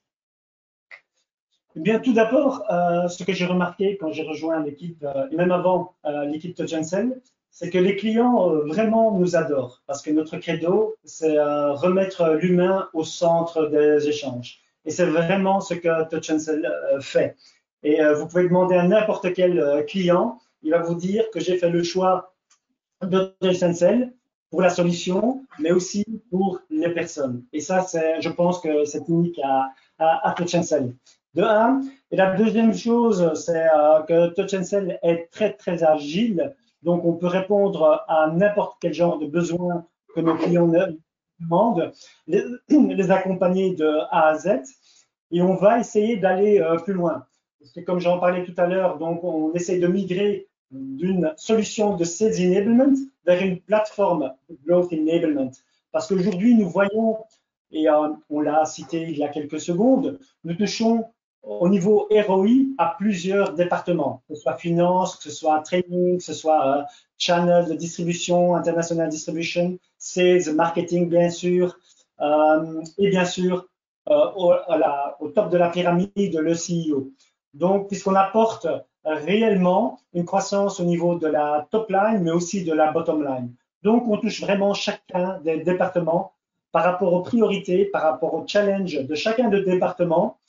eh 1.75 1.79
Bien, 1.79 1.99
tout 1.99 2.13
d'abord, 2.13 2.63
ce 3.09 3.23
que 3.23 3.33
j'ai 3.33 3.45
remarqué 3.45 3.97
quand 3.97 4.11
j'ai 4.11 4.23
rejoint 4.23 4.63
l'équipe, 4.63 5.03
et 5.31 5.35
même 5.35 5.51
avant 5.51 5.95
l'équipe 6.27 6.55
Touch 6.55 6.69
Sell, 6.81 7.19
c'est 7.53 7.69
que 7.69 7.77
les 7.77 7.95
clients 7.95 8.49
euh, 8.49 8.65
vraiment 8.65 9.11
nous 9.17 9.35
adorent 9.35 9.83
parce 9.85 10.01
que 10.01 10.09
notre 10.09 10.37
credo, 10.37 10.95
c'est 11.03 11.37
euh, 11.37 11.71
remettre 11.73 12.31
l'humain 12.33 12.89
au 12.93 13.03
centre 13.03 13.67
des 13.67 14.07
échanges. 14.09 14.59
Et 14.85 14.91
c'est 14.91 15.05
vraiment 15.05 15.61
ce 15.61 15.75
que 15.75 16.09
Touch 16.09 16.35
Sell 16.35 16.65
euh, 16.65 16.99
fait. 16.99 17.37
Et 17.83 17.99
vous 18.15 18.27
pouvez 18.27 18.43
demander 18.45 18.75
à 18.75 18.87
n'importe 18.87 19.33
quel 19.33 19.83
client, 19.89 20.39
il 20.61 20.71
va 20.71 20.81
vous 20.81 20.95
dire 20.95 21.25
que 21.33 21.41
j'ai 21.41 21.57
fait 21.57 21.69
le 21.69 21.83
choix 21.83 22.33
de 23.05 23.35
Touch 23.41 23.57
Sell 23.57 24.13
pour 24.49 24.61
la 24.61 24.69
solution, 24.69 25.45
mais 25.59 25.73
aussi 25.73 26.05
pour 26.31 26.61
les 26.69 26.93
personnes. 26.93 27.43
Et 27.51 27.59
ça, 27.59 27.85
je 28.21 28.29
pense 28.29 28.61
que 28.61 28.85
c'est 28.85 29.05
unique 29.09 29.37
à, 29.43 29.67
à, 29.99 30.29
à 30.29 30.31
Touch 30.31 30.57
Sell. 30.61 30.95
De 31.33 31.43
un. 31.43 31.81
Et 32.09 32.15
la 32.15 32.37
deuxième 32.37 32.73
chose, 32.73 33.33
c'est 33.33 33.67
que 34.07 34.27
Touch 34.29 34.61
Sell 34.61 34.97
est 35.03 35.27
très, 35.29 35.51
très 35.51 35.83
agile 35.83 36.55
donc, 36.83 37.05
on 37.05 37.13
peut 37.13 37.27
répondre 37.27 38.03
à 38.07 38.29
n'importe 38.31 38.77
quel 38.81 38.93
genre 38.93 39.17
de 39.17 39.25
besoin 39.25 39.85
que 40.13 40.19
nos 40.19 40.35
clients 40.35 40.71
demandent, 41.39 41.91
les, 42.27 43.11
accompagner 43.11 43.73
de 43.73 43.87
A 44.11 44.29
à 44.29 44.35
Z, 44.35 44.61
et 45.31 45.41
on 45.41 45.55
va 45.55 45.79
essayer 45.79 46.17
d'aller 46.17 46.59
euh, 46.59 46.77
plus 46.77 46.93
loin. 46.93 47.25
Parce 47.59 47.85
comme 47.85 47.99
j'en 47.99 48.19
parlais 48.19 48.43
tout 48.43 48.53
à 48.57 48.67
l'heure, 48.67 48.97
donc 48.97 49.23
on 49.23 49.53
essaie 49.53 49.79
de 49.79 49.87
migrer 49.87 50.47
d'une 50.71 51.33
solution 51.37 51.95
de 51.95 52.03
Sales 52.03 52.35
Enablement 52.39 52.93
vers 53.25 53.41
une 53.41 53.59
plateforme 53.61 54.33
de 54.49 54.57
Growth 54.65 54.91
Enablement. 54.91 55.51
Parce 55.91 56.07
qu'aujourd'hui, 56.07 56.55
nous 56.55 56.67
voyons, 56.67 57.17
et 57.71 57.89
euh, 57.89 58.09
on 58.29 58.41
l'a 58.41 58.65
cité 58.65 59.03
il 59.03 59.17
y 59.17 59.23
a 59.23 59.29
quelques 59.29 59.61
secondes, 59.61 60.19
nous 60.43 60.55
touchons 60.55 61.05
au 61.43 61.67
niveau 61.67 62.07
ROI 62.09 62.47
à 62.77 62.95
plusieurs 62.97 63.53
départements, 63.53 64.23
que 64.27 64.35
ce 64.35 64.41
soit 64.41 64.55
finance, 64.55 65.17
que 65.17 65.23
ce 65.23 65.31
soit 65.31 65.59
training, 65.59 66.17
que 66.17 66.23
ce 66.23 66.33
soit 66.33 66.65
euh, 66.65 66.83
channel 67.17 67.65
de 67.67 67.73
distribution, 67.73 68.55
international 68.55 69.09
distribution, 69.09 69.77
sales, 69.97 70.53
marketing 70.55 71.09
bien 71.09 71.29
sûr, 71.29 71.77
euh, 72.21 72.81
et 72.97 73.09
bien 73.09 73.25
sûr 73.25 73.67
euh, 74.09 74.31
au, 75.19 75.27
top 75.29 75.49
de 75.49 75.57
la 75.57 75.69
pyramide 75.69 76.11
le 76.17 76.53
CEO. 76.53 77.11
Donc, 77.53 77.87
puisqu'on 77.89 78.15
apporte 78.15 78.67
réellement 79.03 79.99
une 80.13 80.25
croissance 80.25 80.79
au 80.79 80.85
niveau 80.85 81.15
de 81.15 81.27
la 81.27 81.67
top 81.71 81.89
line, 81.89 82.23
mais 82.23 82.31
aussi 82.31 82.63
de 82.63 82.73
la 82.73 82.91
bottom 82.91 83.23
line. 83.23 83.53
Donc, 83.83 84.07
on 84.07 84.17
touche 84.17 84.41
vraiment 84.41 84.73
chacun 84.73 85.39
des 85.43 85.57
départements 85.57 86.33
par 86.71 86.85
rapport 86.85 87.13
aux 87.13 87.21
priorités, 87.21 87.85
par 87.85 88.01
rapport 88.01 88.33
aux 88.33 88.47
challenges 88.47 89.05
de 89.05 89.15
chacun 89.15 89.49
des 89.49 89.61
départements 89.61 90.37
euh, 90.37 90.42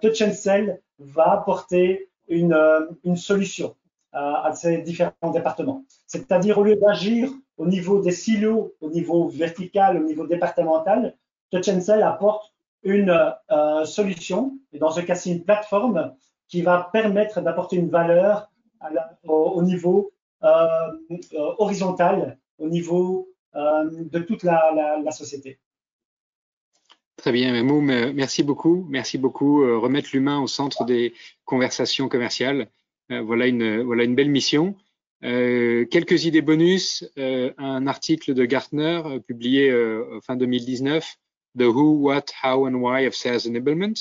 Touch 0.00 0.22
and 0.22 0.32
Sell 0.32 0.80
va 0.98 1.32
apporter 1.32 2.08
une, 2.28 2.52
euh, 2.52 3.16
solution 3.16 3.76
euh, 4.14 4.18
à 4.18 4.52
ces 4.54 4.78
différents 4.78 5.30
départements. 5.32 5.84
C'est-à-dire, 6.06 6.58
au 6.58 6.64
lieu 6.64 6.76
d'agir 6.76 7.30
au 7.56 7.66
niveau 7.66 8.00
des 8.00 8.12
silos, 8.12 8.74
au 8.80 8.90
niveau 8.90 9.28
vertical, 9.28 9.96
au 9.96 10.04
niveau 10.04 10.26
départemental, 10.26 11.16
Touch 11.50 11.68
apporte 11.68 12.52
une 12.82 13.10
euh, 13.50 13.84
solution, 13.84 14.58
et 14.72 14.78
dans 14.78 14.90
ce 14.90 15.00
cas-ci 15.00 15.32
une 15.32 15.44
plateforme, 15.44 16.14
qui 16.46 16.62
va 16.62 16.88
permettre 16.92 17.40
d'apporter 17.40 17.76
une 17.76 17.90
valeur 17.90 18.50
au, 19.24 19.32
au, 19.34 19.62
niveau 19.62 20.12
euh, 20.44 20.48
horizontal, 21.58 22.38
au 22.58 22.68
niveau 22.68 23.28
euh, 23.56 23.90
de 23.90 24.18
toute 24.20 24.44
la 24.44 25.10
société. 25.10 25.58
Très 27.18 27.32
bien, 27.32 27.64
merci 28.14 28.44
beaucoup. 28.44 28.86
Merci 28.88 29.18
beaucoup. 29.18 29.64
Euh, 29.64 29.76
remettre 29.76 30.10
l'humain 30.12 30.40
au 30.40 30.46
centre 30.46 30.84
des 30.84 31.12
conversations 31.44 32.08
commerciales. 32.08 32.68
Euh, 33.10 33.22
voilà 33.22 33.48
une, 33.48 33.82
voilà 33.82 34.04
une 34.04 34.14
belle 34.14 34.30
mission. 34.30 34.76
Euh, 35.24 35.84
quelques 35.86 36.26
idées 36.26 36.42
bonus. 36.42 37.04
Euh, 37.18 37.52
un 37.58 37.88
article 37.88 38.34
de 38.34 38.44
Gartner 38.44 39.02
euh, 39.04 39.18
publié 39.18 39.74
fin 40.24 40.36
2019, 40.36 41.16
The 41.58 41.62
Who, 41.62 41.98
What, 42.02 42.26
How 42.44 42.68
and 42.68 42.74
Why 42.74 43.08
of 43.08 43.14
Sales 43.16 43.48
Enablement. 43.48 43.94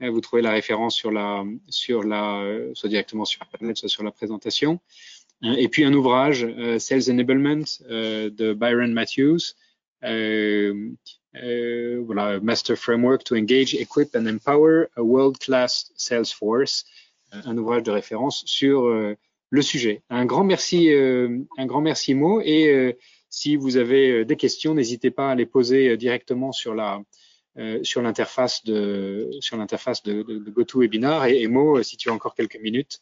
vous 0.00 0.20
trouvez 0.20 0.42
la 0.42 0.52
référence 0.52 0.94
sur 0.94 1.10
la, 1.10 1.44
sur 1.68 2.04
la, 2.04 2.44
soit 2.74 2.88
directement 2.88 3.24
sur 3.24 3.42
Internet, 3.42 3.78
soit 3.78 3.88
sur 3.88 4.04
la 4.04 4.12
présentation. 4.12 4.78
et 5.42 5.68
puis 5.68 5.84
un 5.84 5.92
ouvrage, 5.92 6.46
Sales 6.78 7.10
Enablement, 7.10 7.64
de 7.88 8.54
Byron 8.54 8.92
Matthews. 8.92 9.54
Euh, 11.36 11.38
euh, 12.00 12.02
voilà, 12.04 12.40
Master 12.40 12.76
Framework 12.76 13.24
to 13.24 13.36
Engage, 13.36 13.74
Equip 13.74 14.14
and 14.14 14.26
Empower 14.26 14.88
a 14.96 15.02
World-Class 15.02 15.92
Sales 15.96 16.26
Force, 16.26 16.84
euh, 17.34 17.40
un 17.44 17.56
ouvrage 17.56 17.82
de 17.82 17.90
référence 17.90 18.44
sur 18.46 18.84
euh, 18.86 19.16
le 19.50 19.62
sujet. 19.62 20.02
Un 20.10 20.26
grand 20.26 20.44
merci, 20.44 20.90
un 20.92 21.66
grand 21.66 21.80
merci 21.80 22.14
Mo, 22.14 22.40
et 22.40 22.96
si 23.30 23.56
vous 23.56 23.78
avez 23.78 24.24
des 24.24 24.36
questions, 24.36 24.74
n'hésitez 24.74 25.10
pas 25.10 25.32
à 25.32 25.34
les 25.34 25.46
poser 25.46 25.96
directement 25.96 26.52
sur 26.52 26.72
la 26.72 27.02
sur 27.82 28.00
l'interface 28.00 28.62
de 28.64 29.28
sur 29.40 29.56
l'interface 29.56 30.04
de, 30.04 30.22
de, 30.22 30.38
de 30.38 30.50
GoToWebinar 30.52 31.26
et, 31.26 31.42
et, 31.42 31.48
Mo, 31.48 31.82
si 31.82 31.96
tu 31.96 32.10
as 32.10 32.12
encore 32.12 32.36
quelques 32.36 32.60
minutes, 32.60 33.00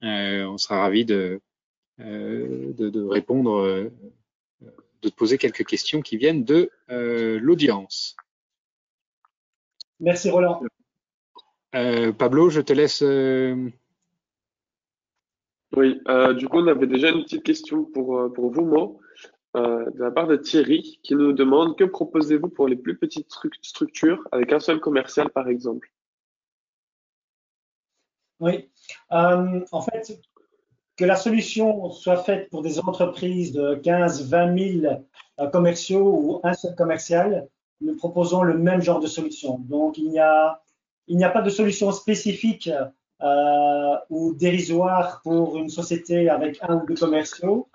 on 0.00 0.56
sera 0.56 0.80
ravi 0.80 1.04
de, 1.04 1.42
de, 1.98 2.72
de 2.88 3.02
répondre 3.02 3.90
de 5.02 5.08
te 5.08 5.14
poser 5.14 5.38
quelques 5.38 5.64
questions 5.64 6.00
qui 6.00 6.16
viennent 6.16 6.44
de 6.44 6.70
l'audience. 6.88 8.16
Merci 10.00 10.30
Roland. 10.30 10.62
Pablo, 11.72 12.50
je 12.50 12.60
te 12.60 12.72
laisse. 12.72 13.02
Oui, 15.76 16.00
du 16.36 16.48
coup, 16.48 16.58
on 16.58 16.66
avait 16.66 16.86
déjà 16.86 17.10
une 17.10 17.22
petite 17.24 17.42
question 17.42 17.84
pour, 17.84 18.32
pour 18.32 18.50
vous, 18.50 18.64
Mo. 18.64 19.00
Euh, 19.54 19.90
de 19.90 20.02
la 20.02 20.10
part 20.10 20.26
de 20.26 20.36
Thierry 20.36 20.98
qui 21.02 21.14
nous 21.14 21.34
demande 21.34 21.76
que 21.76 21.84
proposez-vous 21.84 22.48
pour 22.48 22.68
les 22.68 22.76
plus 22.76 22.96
petites 22.96 23.30
structures 23.60 24.26
avec 24.32 24.50
un 24.50 24.60
seul 24.60 24.80
commercial 24.80 25.28
par 25.28 25.48
exemple? 25.48 25.92
Oui, 28.40 28.70
euh, 29.12 29.60
en 29.70 29.82
fait, 29.82 30.18
que 31.02 31.06
la 31.08 31.16
solution 31.16 31.90
soit 31.90 32.18
faite 32.18 32.48
pour 32.48 32.62
des 32.62 32.78
entreprises 32.78 33.50
de 33.50 33.74
15, 33.74 34.28
20 34.28 34.80
000 34.80 35.06
commerciaux 35.50 36.06
ou 36.06 36.40
un 36.44 36.52
seul 36.52 36.76
commercial, 36.76 37.48
nous 37.80 37.96
proposons 37.96 38.42
le 38.44 38.56
même 38.56 38.80
genre 38.80 39.00
de 39.00 39.08
solution. 39.08 39.58
Donc, 39.68 39.98
il 39.98 40.10
n'y 40.10 40.20
a, 40.20 40.60
pas 41.30 41.42
de 41.42 41.50
solution 41.50 41.90
spécifique 41.90 42.70
euh, 43.20 43.96
ou 44.10 44.32
dérisoire 44.34 45.22
pour 45.24 45.56
une 45.56 45.70
société 45.70 46.30
avec 46.30 46.60
un 46.62 46.76
ou 46.76 46.86
deux 46.86 46.94
commerciaux. 46.94 47.68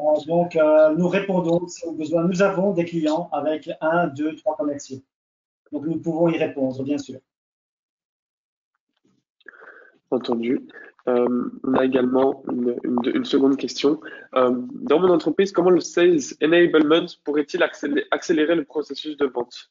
Euh, 0.00 0.20
donc, 0.26 0.56
euh, 0.56 0.96
nous 0.96 1.06
répondons 1.06 1.68
si 1.68 1.86
on 1.86 1.92
a 1.92 1.96
besoin. 1.96 2.24
Nous 2.24 2.42
avons 2.42 2.72
des 2.72 2.86
clients 2.86 3.28
avec 3.30 3.70
un, 3.80 4.08
deux, 4.08 4.34
trois 4.34 4.56
commerciaux. 4.56 4.98
Donc, 5.70 5.86
nous 5.86 6.00
pouvons 6.00 6.28
y 6.28 6.36
répondre, 6.36 6.82
bien 6.82 6.98
sûr. 6.98 7.20
Entendu. 10.10 10.66
Euh, 11.06 11.50
on 11.64 11.74
a 11.74 11.84
également 11.84 12.42
une, 12.50 13.24
seconde 13.24 13.56
question. 13.56 14.00
dans 14.32 15.00
mon 15.00 15.10
entreprise, 15.10 15.52
comment 15.52 15.70
le 15.70 15.80
Sales 15.80 16.34
Enablement 16.42 17.06
pourrait-il 17.24 17.62
accélérer, 17.62 18.54
le 18.54 18.64
processus 18.64 19.16
de 19.16 19.26
vente? 19.26 19.70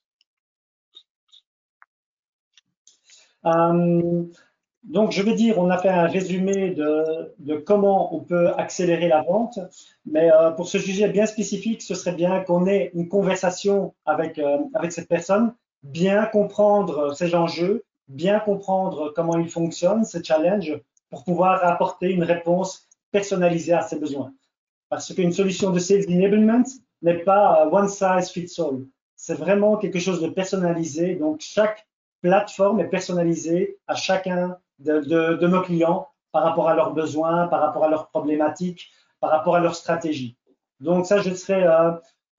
Donc, 4.87 5.11
je 5.11 5.21
vais 5.21 5.33
dire, 5.33 5.59
on 5.59 5.69
a 5.69 5.77
fait 5.77 5.89
un 5.89 6.07
résumé 6.07 6.69
de, 6.69 7.57
comment 7.65 8.15
on 8.15 8.21
peut 8.21 8.51
accélérer 8.57 9.09
la 9.09 9.21
vente, 9.21 9.59
mais 10.05 10.31
euh, 10.31 10.51
pour 10.51 10.69
ce 10.69 10.79
sujet 10.79 11.09
bien 11.09 11.25
spécifique, 11.25 11.81
ce 11.81 11.93
serait 11.93 12.15
bien 12.15 12.39
qu'on 12.41 12.65
ait 12.67 12.91
une 12.93 13.09
conversation 13.09 13.93
avec, 14.05 14.39
euh, 14.39 14.59
avec 14.73 14.93
cette 14.93 15.09
personne, 15.09 15.53
bien 15.83 16.25
comprendre 16.25 17.13
ses 17.13 17.35
enjeux, 17.35 17.83
bien 18.07 18.39
comprendre 18.39 19.13
comment 19.15 19.37
il 19.37 19.49
fonctionne, 19.49 20.05
ce 20.05 20.21
challenge, 20.23 20.79
pour 21.09 21.23
pouvoir 21.23 21.65
apporter 21.65 22.11
une 22.11 22.23
réponse 22.23 22.87
personnalisée 23.11 23.73
à 23.73 23.81
ses 23.81 23.99
besoins. 23.99 24.33
Parce 24.89 25.13
qu'une 25.13 25.33
solution 25.33 25.71
de 25.71 25.79
sales 25.79 26.05
enablement 26.09 26.63
n'est 27.01 27.19
pas 27.19 27.65
euh, 27.65 27.69
one 27.69 27.87
size 27.87 28.29
fits 28.29 28.53
all. 28.59 28.85
C'est 29.15 29.35
vraiment 29.35 29.77
quelque 29.77 29.99
chose 29.99 30.21
de 30.21 30.29
personnalisé. 30.29 31.15
Donc, 31.15 31.41
chaque 31.41 31.87
plateforme 32.21 32.79
est 32.79 32.87
personnalisée 32.87 33.77
à 33.87 33.95
chacun 33.95 34.57
de, 34.79 35.45
nos 35.47 35.61
clients 35.61 36.07
par 36.31 36.43
rapport 36.43 36.69
à 36.69 36.75
leurs 36.75 36.93
besoins, 36.93 37.47
par 37.47 37.61
rapport 37.61 37.85
à 37.85 37.89
leurs 37.89 38.09
problématiques, 38.09 38.91
par 39.19 39.31
rapport 39.31 39.55
à 39.55 39.59
leur 39.59 39.75
stratégie. 39.75 40.37
Donc 40.79 41.05
ça, 41.05 41.21
je 41.21 41.33
serais, 41.33 41.63
euh, 41.63 41.91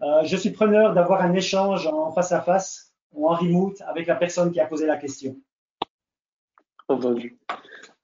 euh, 0.02 0.22
je 0.24 0.36
suis 0.36 0.50
preneur 0.50 0.94
d'avoir 0.94 1.22
un 1.22 1.32
échange 1.32 1.86
en 1.86 2.12
face 2.12 2.32
à 2.32 2.40
face 2.40 2.92
ou 3.12 3.28
en 3.28 3.34
remote 3.34 3.80
avec 3.86 4.06
la 4.06 4.14
personne 4.14 4.52
qui 4.52 4.60
a 4.60 4.66
posé 4.66 4.86
la 4.86 4.96
question. 4.96 5.36
Entendu. 6.88 7.38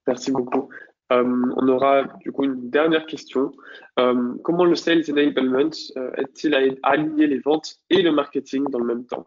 Merci 0.07 0.31
beaucoup. 0.31 0.69
Euh, 1.13 1.53
on 1.57 1.69
aura 1.69 2.05
du 2.21 2.33
coup 2.33 2.45
une 2.45 2.71
dernière 2.71 3.07
question. 3.07 3.53
comment 3.97 4.65
le 4.65 4.75
Sales 4.75 5.05
Enablement 5.11 5.71
est-il 6.17 6.55
à 6.55 6.61
aligner 6.83 7.27
les 7.27 7.39
ventes 7.39 7.81
et 7.91 8.03
le 8.03 8.13
marketing 8.13 8.65
dans 8.71 8.79
le 8.79 8.87
même 8.87 9.07
temps? 9.07 9.27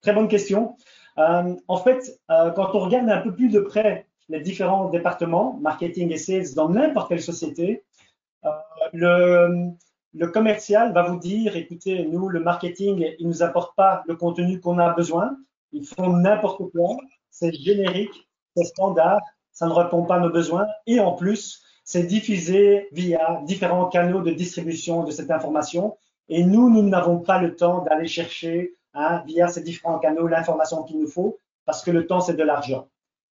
Très 0.00 0.12
bonne 0.12 0.28
question. 0.28 0.76
Euh, 1.18 1.54
en 1.68 1.76
fait, 1.76 2.18
euh, 2.30 2.50
quand 2.50 2.74
on 2.74 2.80
regarde 2.80 3.08
un 3.08 3.20
peu 3.20 3.34
plus 3.34 3.48
de 3.48 3.60
près 3.60 4.06
les 4.28 4.40
différents 4.40 4.88
départements, 4.88 5.58
marketing 5.60 6.10
et 6.12 6.16
sales, 6.16 6.54
dans 6.54 6.68
n'importe 6.68 7.08
quelle 7.08 7.20
société, 7.20 7.84
euh, 8.44 8.48
le, 8.92 9.70
le, 10.14 10.26
commercial 10.28 10.92
va 10.92 11.02
vous 11.02 11.18
dire, 11.18 11.56
écoutez, 11.56 12.06
nous, 12.06 12.28
le 12.28 12.40
marketing, 12.40 13.14
il 13.18 13.28
nous 13.28 13.42
apporte 13.42 13.76
pas 13.76 14.02
le 14.06 14.16
contenu 14.16 14.60
qu'on 14.60 14.78
a 14.78 14.92
besoin. 14.94 15.36
Ils 15.72 15.86
font 15.86 16.16
n'importe 16.16 16.70
quoi. 16.72 16.96
C'est 17.30 17.52
générique, 17.52 18.28
c'est 18.56 18.64
standard, 18.64 19.20
ça 19.52 19.66
ne 19.66 19.72
répond 19.72 20.04
pas 20.04 20.16
à 20.16 20.20
nos 20.20 20.30
besoins. 20.30 20.66
Et 20.86 21.00
en 21.00 21.12
plus, 21.12 21.62
c'est 21.84 22.04
diffusé 22.04 22.88
via 22.92 23.40
différents 23.44 23.88
canaux 23.88 24.22
de 24.22 24.32
distribution 24.32 25.04
de 25.04 25.10
cette 25.10 25.30
information. 25.30 25.96
Et 26.28 26.44
nous, 26.44 26.70
nous 26.70 26.82
n'avons 26.82 27.18
pas 27.18 27.40
le 27.40 27.56
temps 27.56 27.82
d'aller 27.82 28.06
chercher 28.06 28.76
Hein, 28.94 29.22
via 29.26 29.48
ces 29.48 29.62
différents 29.62 29.98
canaux 29.98 30.26
l'information 30.26 30.82
qu'il 30.82 30.98
nous 30.98 31.08
faut, 31.08 31.38
parce 31.64 31.82
que 31.82 31.90
le 31.90 32.06
temps, 32.06 32.20
c'est 32.20 32.34
de 32.34 32.42
l'argent. 32.42 32.88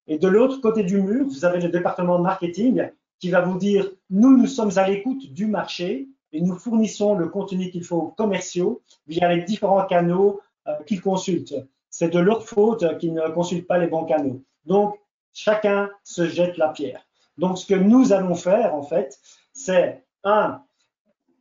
Et 0.08 0.18
de 0.18 0.28
l'autre 0.28 0.60
côté 0.60 0.84
du 0.84 1.00
mur, 1.00 1.26
vous 1.28 1.46
avez 1.46 1.60
le 1.62 1.70
département 1.70 2.18
marketing 2.18 2.90
qui 3.20 3.30
va 3.30 3.42
vous 3.42 3.60
dire, 3.60 3.88
nous, 4.10 4.36
nous 4.36 4.48
sommes 4.48 4.72
à 4.78 4.88
l'écoute 4.88 5.32
du 5.32 5.46
marché 5.46 6.08
et 6.32 6.42
nous 6.42 6.56
fournissons 6.56 7.14
le 7.14 7.28
contenu 7.28 7.70
qu'il 7.70 7.84
faut 7.84 7.98
aux 7.98 8.08
commerciaux 8.08 8.82
via 9.06 9.32
les 9.32 9.44
différents 9.44 9.86
canaux 9.86 10.42
euh, 10.68 10.74
qu'ils 10.88 11.02
consultent. 11.02 11.54
C'est 11.92 12.10
de 12.10 12.20
leur 12.20 12.44
faute 12.44 12.98
qu'ils 12.98 13.14
ne 13.14 13.30
consultent 13.30 13.68
pas 13.68 13.78
les 13.78 13.88
bons 13.88 14.06
canaux. 14.06 14.44
Donc, 14.66 15.00
chacun 15.34 15.90
se 16.04 16.28
jette 16.28 16.58
la 16.58 16.70
pierre. 16.70 17.06
Donc, 17.38 17.58
ce 17.58 17.66
que 17.66 17.76
nous 17.76 18.14
allons 18.14 18.36
faire, 18.36 18.74
en 18.74 18.82
fait, 18.82 19.20
c'est, 19.54 20.04
un, 20.24 20.62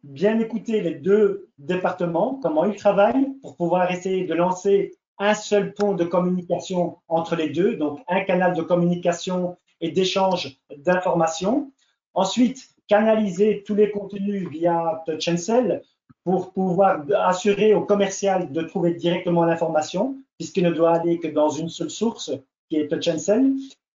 bien 0.02 0.38
écouter 0.38 0.80
les 0.80 0.94
deux 0.94 1.48
départements, 1.58 2.38
comment 2.42 2.64
ils 2.64 2.76
travaillent, 2.76 3.34
pour 3.42 3.56
pouvoir 3.56 3.90
essayer 3.90 4.24
de 4.24 4.34
lancer 4.34 4.92
un 5.18 5.34
seul 5.34 5.74
pont 5.74 5.94
de 5.94 6.04
communication 6.04 6.96
entre 7.08 7.36
les 7.36 7.50
deux, 7.50 7.76
donc 7.76 8.00
un 8.08 8.24
canal 8.24 8.54
de 8.54 8.62
communication 8.62 9.56
et 9.80 9.90
d'échange 9.90 10.58
d'informations. 10.78 11.70
Ensuite, 12.14 12.70
canaliser 12.88 13.62
tous 13.64 13.74
les 13.74 13.90
contenus 13.90 14.48
via 14.48 15.02
Touch 15.06 15.34
Sell 15.36 15.82
pour 16.24 16.52
pouvoir 16.52 17.04
assurer 17.14 17.74
au 17.74 17.84
commercial 17.84 18.50
de 18.50 18.62
trouver 18.62 18.94
directement 18.94 19.44
l'information, 19.44 20.16
puisqu'il 20.40 20.64
ne 20.64 20.70
doit 20.70 20.94
aller 20.94 21.18
que 21.18 21.28
dans 21.28 21.50
une 21.50 21.68
seule 21.68 21.90
source, 21.90 22.32
qui 22.70 22.76
est 22.76 22.88
Touch 22.88 23.10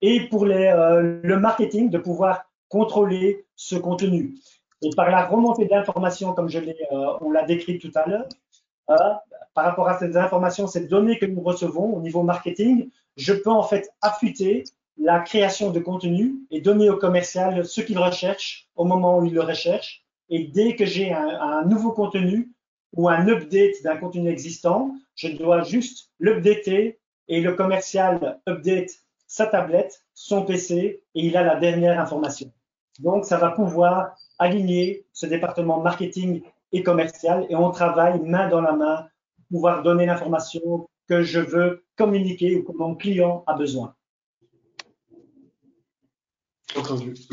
et 0.03 0.29
pour 0.29 0.43
euh, 0.43 1.19
le 1.23 1.39
marketing, 1.39 1.89
de 1.89 1.97
pouvoir 1.97 2.45
contrôler 2.69 3.47
ce 3.55 3.75
contenu. 3.75 4.35
Et 4.83 4.91
par 4.95 5.09
la 5.09 5.25
remontée 5.25 5.65
d'informations, 5.65 6.33
comme 6.33 6.47
je 6.47 6.59
l'ai, 6.59 6.77
euh, 6.91 7.17
on 7.21 7.31
l'a 7.31 7.45
décrit 7.45 7.79
tout 7.79 7.89
à 7.95 8.07
l'heure, 8.07 8.27
euh, 8.91 8.95
par 9.55 9.65
rapport 9.65 9.87
à 9.87 9.97
ces 9.97 10.15
informations, 10.17 10.67
ces 10.67 10.85
données 10.85 11.17
que 11.17 11.25
nous 11.25 11.41
recevons 11.41 11.95
au 11.95 11.99
niveau 11.99 12.21
marketing, 12.21 12.91
je 13.17 13.33
peux 13.33 13.49
en 13.49 13.63
fait 13.63 13.89
affûter 14.03 14.65
la 14.99 15.21
création 15.21 15.71
de 15.71 15.79
contenu 15.79 16.35
et 16.51 16.61
donner 16.61 16.91
au 16.91 16.97
commercial 16.97 17.65
ce 17.65 17.81
qu'il 17.81 17.97
recherche 17.97 18.67
au 18.75 18.85
moment 18.85 19.17
où 19.17 19.25
il 19.25 19.33
le 19.33 19.41
recherche. 19.41 20.05
Et 20.29 20.43
dès 20.43 20.75
que 20.75 20.85
j'ai 20.85 21.11
un, 21.11 21.63
nouveau 21.65 21.91
contenu 21.91 22.51
ou 22.95 23.09
un 23.09 23.27
update 23.27 23.83
d'un 23.83 23.97
contenu 23.97 24.29
existant, 24.29 24.95
je 25.15 25.29
dois 25.29 25.63
juste 25.63 26.11
l'updater 26.19 26.99
et 27.27 27.41
le 27.41 27.53
commercial 27.53 28.39
update 28.47 28.91
sa 29.27 29.47
tablette, 29.47 30.03
son 30.13 30.45
PC 30.45 31.03
et 31.15 31.25
il 31.25 31.35
a 31.35 31.43
la 31.43 31.55
dernière 31.55 31.99
information. 31.99 32.51
Donc, 32.99 33.25
ça 33.25 33.37
va 33.37 33.51
pouvoir 33.51 34.15
aligner 34.39 35.05
ce 35.11 35.25
département 35.25 35.81
marketing 35.81 36.41
et 36.71 36.83
commercial 36.83 37.45
et 37.49 37.55
on 37.55 37.71
travaille 37.71 38.19
main 38.21 38.49
dans 38.49 38.61
la 38.61 38.73
main 38.73 39.07
pour 39.37 39.45
pouvoir 39.57 39.83
donner 39.83 40.05
l'information 40.05 40.87
que 41.07 41.21
je 41.21 41.39
veux 41.39 41.83
communiquer 41.97 42.55
ou 42.55 42.63
que 42.63 42.71
mon 42.71 42.95
client 42.95 43.43
a 43.47 43.53
besoin. 43.55 43.95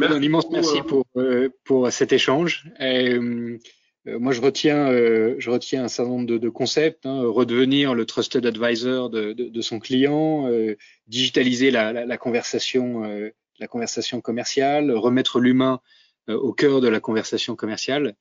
Un 0.01 0.23
immense 0.23 0.49
merci 0.51 0.79
euh, 0.79 0.83
pour, 0.83 1.05
euh, 1.17 1.49
pour 1.65 1.91
cet 1.91 2.13
échange. 2.13 2.71
Euh, 2.81 3.59
moi, 4.07 4.33
je 4.33 4.41
retiens, 4.41 4.91
je 4.93 5.51
retiens 5.51 5.85
un 5.85 5.89
certain 5.89 6.11
nombre 6.11 6.39
de, 6.39 6.49
concepts. 6.49 7.07
Hein, 7.07 7.23
redevenir 7.25 7.95
le 7.95 8.05
trusted 8.05 8.45
advisor 8.45 9.11
de, 9.11 9.33
de, 9.33 9.61
son 9.61 9.79
client, 9.79 10.49
digitaliser 11.07 11.71
la, 11.71 11.93
la, 11.93 12.05
la 12.05 12.17
conversation, 12.17 13.05
la 13.59 13.69
conversation 13.69 14.21
commerciale, 14.21 14.91
remettre 14.91 15.39
l'humain 15.41 15.81
euh, 16.29 16.37
au 16.37 16.53
cœur 16.53 16.81
de 16.81 16.89
la 16.89 17.01
conversation 17.01 17.57
commerciale. 17.57 18.15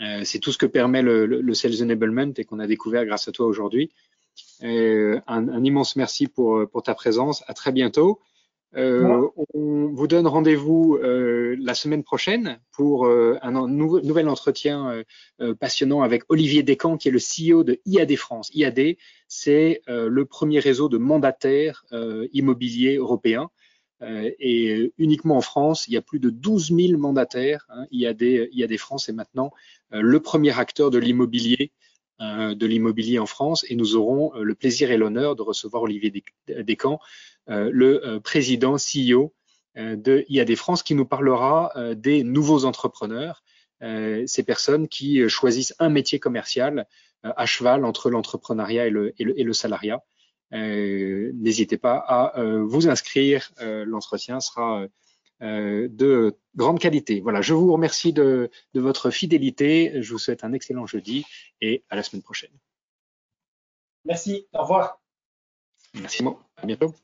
Euh, 0.00 0.22
c'est 0.24 0.38
tout 0.38 0.52
ce 0.52 0.58
que 0.58 0.66
permet 0.66 1.02
le, 1.02 1.26
le, 1.26 1.54
Sales 1.54 1.82
Enablement 1.82 2.32
et 2.36 2.44
qu'on 2.44 2.58
a 2.58 2.66
découvert 2.66 3.04
grâce 3.04 3.28
à 3.28 3.32
toi 3.32 3.46
aujourd'hui. 3.46 3.92
Euh, 4.62 5.20
un, 5.26 5.48
un, 5.48 5.64
immense 5.64 5.96
merci 5.96 6.26
pour, 6.26 6.68
pour 6.70 6.82
ta 6.82 6.94
présence. 6.94 7.44
À 7.46 7.54
très 7.54 7.72
bientôt. 7.72 8.20
Euh, 8.76 9.28
vous 10.02 10.08
donne 10.08 10.26
rendez-vous 10.26 10.98
euh, 11.00 11.54
la 11.60 11.74
semaine 11.74 12.02
prochaine 12.02 12.58
pour 12.72 13.06
euh, 13.06 13.38
un, 13.40 13.68
nouvel 13.68 14.28
entretien 14.28 15.04
passionnant 15.60 16.02
avec 16.02 16.24
Olivier 16.28 16.64
Descamps, 16.64 16.96
qui 16.96 17.06
est 17.06 17.12
le 17.12 17.20
CEO 17.20 17.62
de 17.62 17.78
IAD 17.86 18.16
France. 18.16 18.50
IAD, 18.52 18.96
c'est 19.28 19.80
le 19.86 20.24
premier 20.24 20.58
réseau 20.58 20.88
de 20.88 20.98
mandataires 20.98 21.84
immobiliers 22.32 22.96
européens. 22.96 23.50
et 24.00 24.92
uniquement 24.98 25.36
en 25.36 25.40
France, 25.40 25.86
il 25.86 25.94
y 25.94 25.96
a 25.96 26.02
plus 26.02 26.18
de 26.18 26.30
12 26.30 26.74
000 26.74 26.98
mandataires. 26.98 27.64
Hein. 27.68 27.86
y 27.92 28.06
a 28.06 28.12
des 28.12 28.78
Français 28.78 29.12
maintenant 29.12 29.52
le 29.92 30.18
premier 30.18 30.58
acteur 30.58 30.90
de 30.90 30.98
l'immobilier 30.98 31.70
de 32.18 32.66
l'immobilier 32.66 33.20
en 33.20 33.26
France 33.26 33.64
et 33.68 33.76
nous 33.76 33.94
aurons 33.94 34.32
le 34.34 34.54
plaisir 34.56 34.90
et 34.90 34.96
l'honneur 34.96 35.36
de 35.36 35.42
recevoir 35.42 35.84
Olivier 35.84 36.12
Descamps, 36.48 36.98
le 37.46 38.18
président 38.18 38.74
CEO 38.78 39.32
de 39.76 40.24
IAD 40.28 40.54
France 40.54 40.82
qui 40.82 40.94
nous 40.94 41.06
parlera 41.06 41.72
des 41.94 42.24
nouveaux 42.24 42.64
entrepreneurs, 42.64 43.42
ces 43.80 44.42
personnes 44.42 44.88
qui 44.88 45.28
choisissent 45.28 45.74
un 45.78 45.88
métier 45.88 46.18
commercial 46.18 46.86
à 47.22 47.46
cheval 47.46 47.84
entre 47.84 48.10
l'entrepreneuriat 48.10 48.86
et 48.86 48.90
le, 48.90 49.14
et, 49.20 49.40
et 49.40 49.44
le, 49.44 49.52
salariat. 49.52 50.02
Euh, 50.52 51.30
N'hésitez 51.34 51.78
pas 51.78 51.96
à 51.96 52.38
euh, 52.38 52.62
vous 52.64 52.88
inscrire. 52.88 53.50
Euh, 53.60 53.84
L'entretien 53.84 54.40
sera 54.40 54.86
euh, 55.42 55.88
de 55.90 56.36
grande 56.54 56.78
qualité. 56.78 57.20
Voilà, 57.20 57.40
je 57.40 57.54
vous 57.54 57.72
remercie 57.72 58.12
de, 58.12 58.50
de 58.74 58.80
votre 58.80 59.10
fidélité. 59.10 60.02
Je 60.02 60.12
vous 60.12 60.18
souhaite 60.18 60.44
un 60.44 60.52
excellent 60.52 60.86
jeudi 60.86 61.24
et 61.60 61.84
à 61.90 61.96
la 61.96 62.02
semaine 62.02 62.22
prochaine. 62.22 62.52
Merci. 64.04 64.46
Au 64.52 64.62
revoir. 64.62 65.00
Merci. 65.94 66.24
À 66.56 66.66
bientôt. 66.66 66.94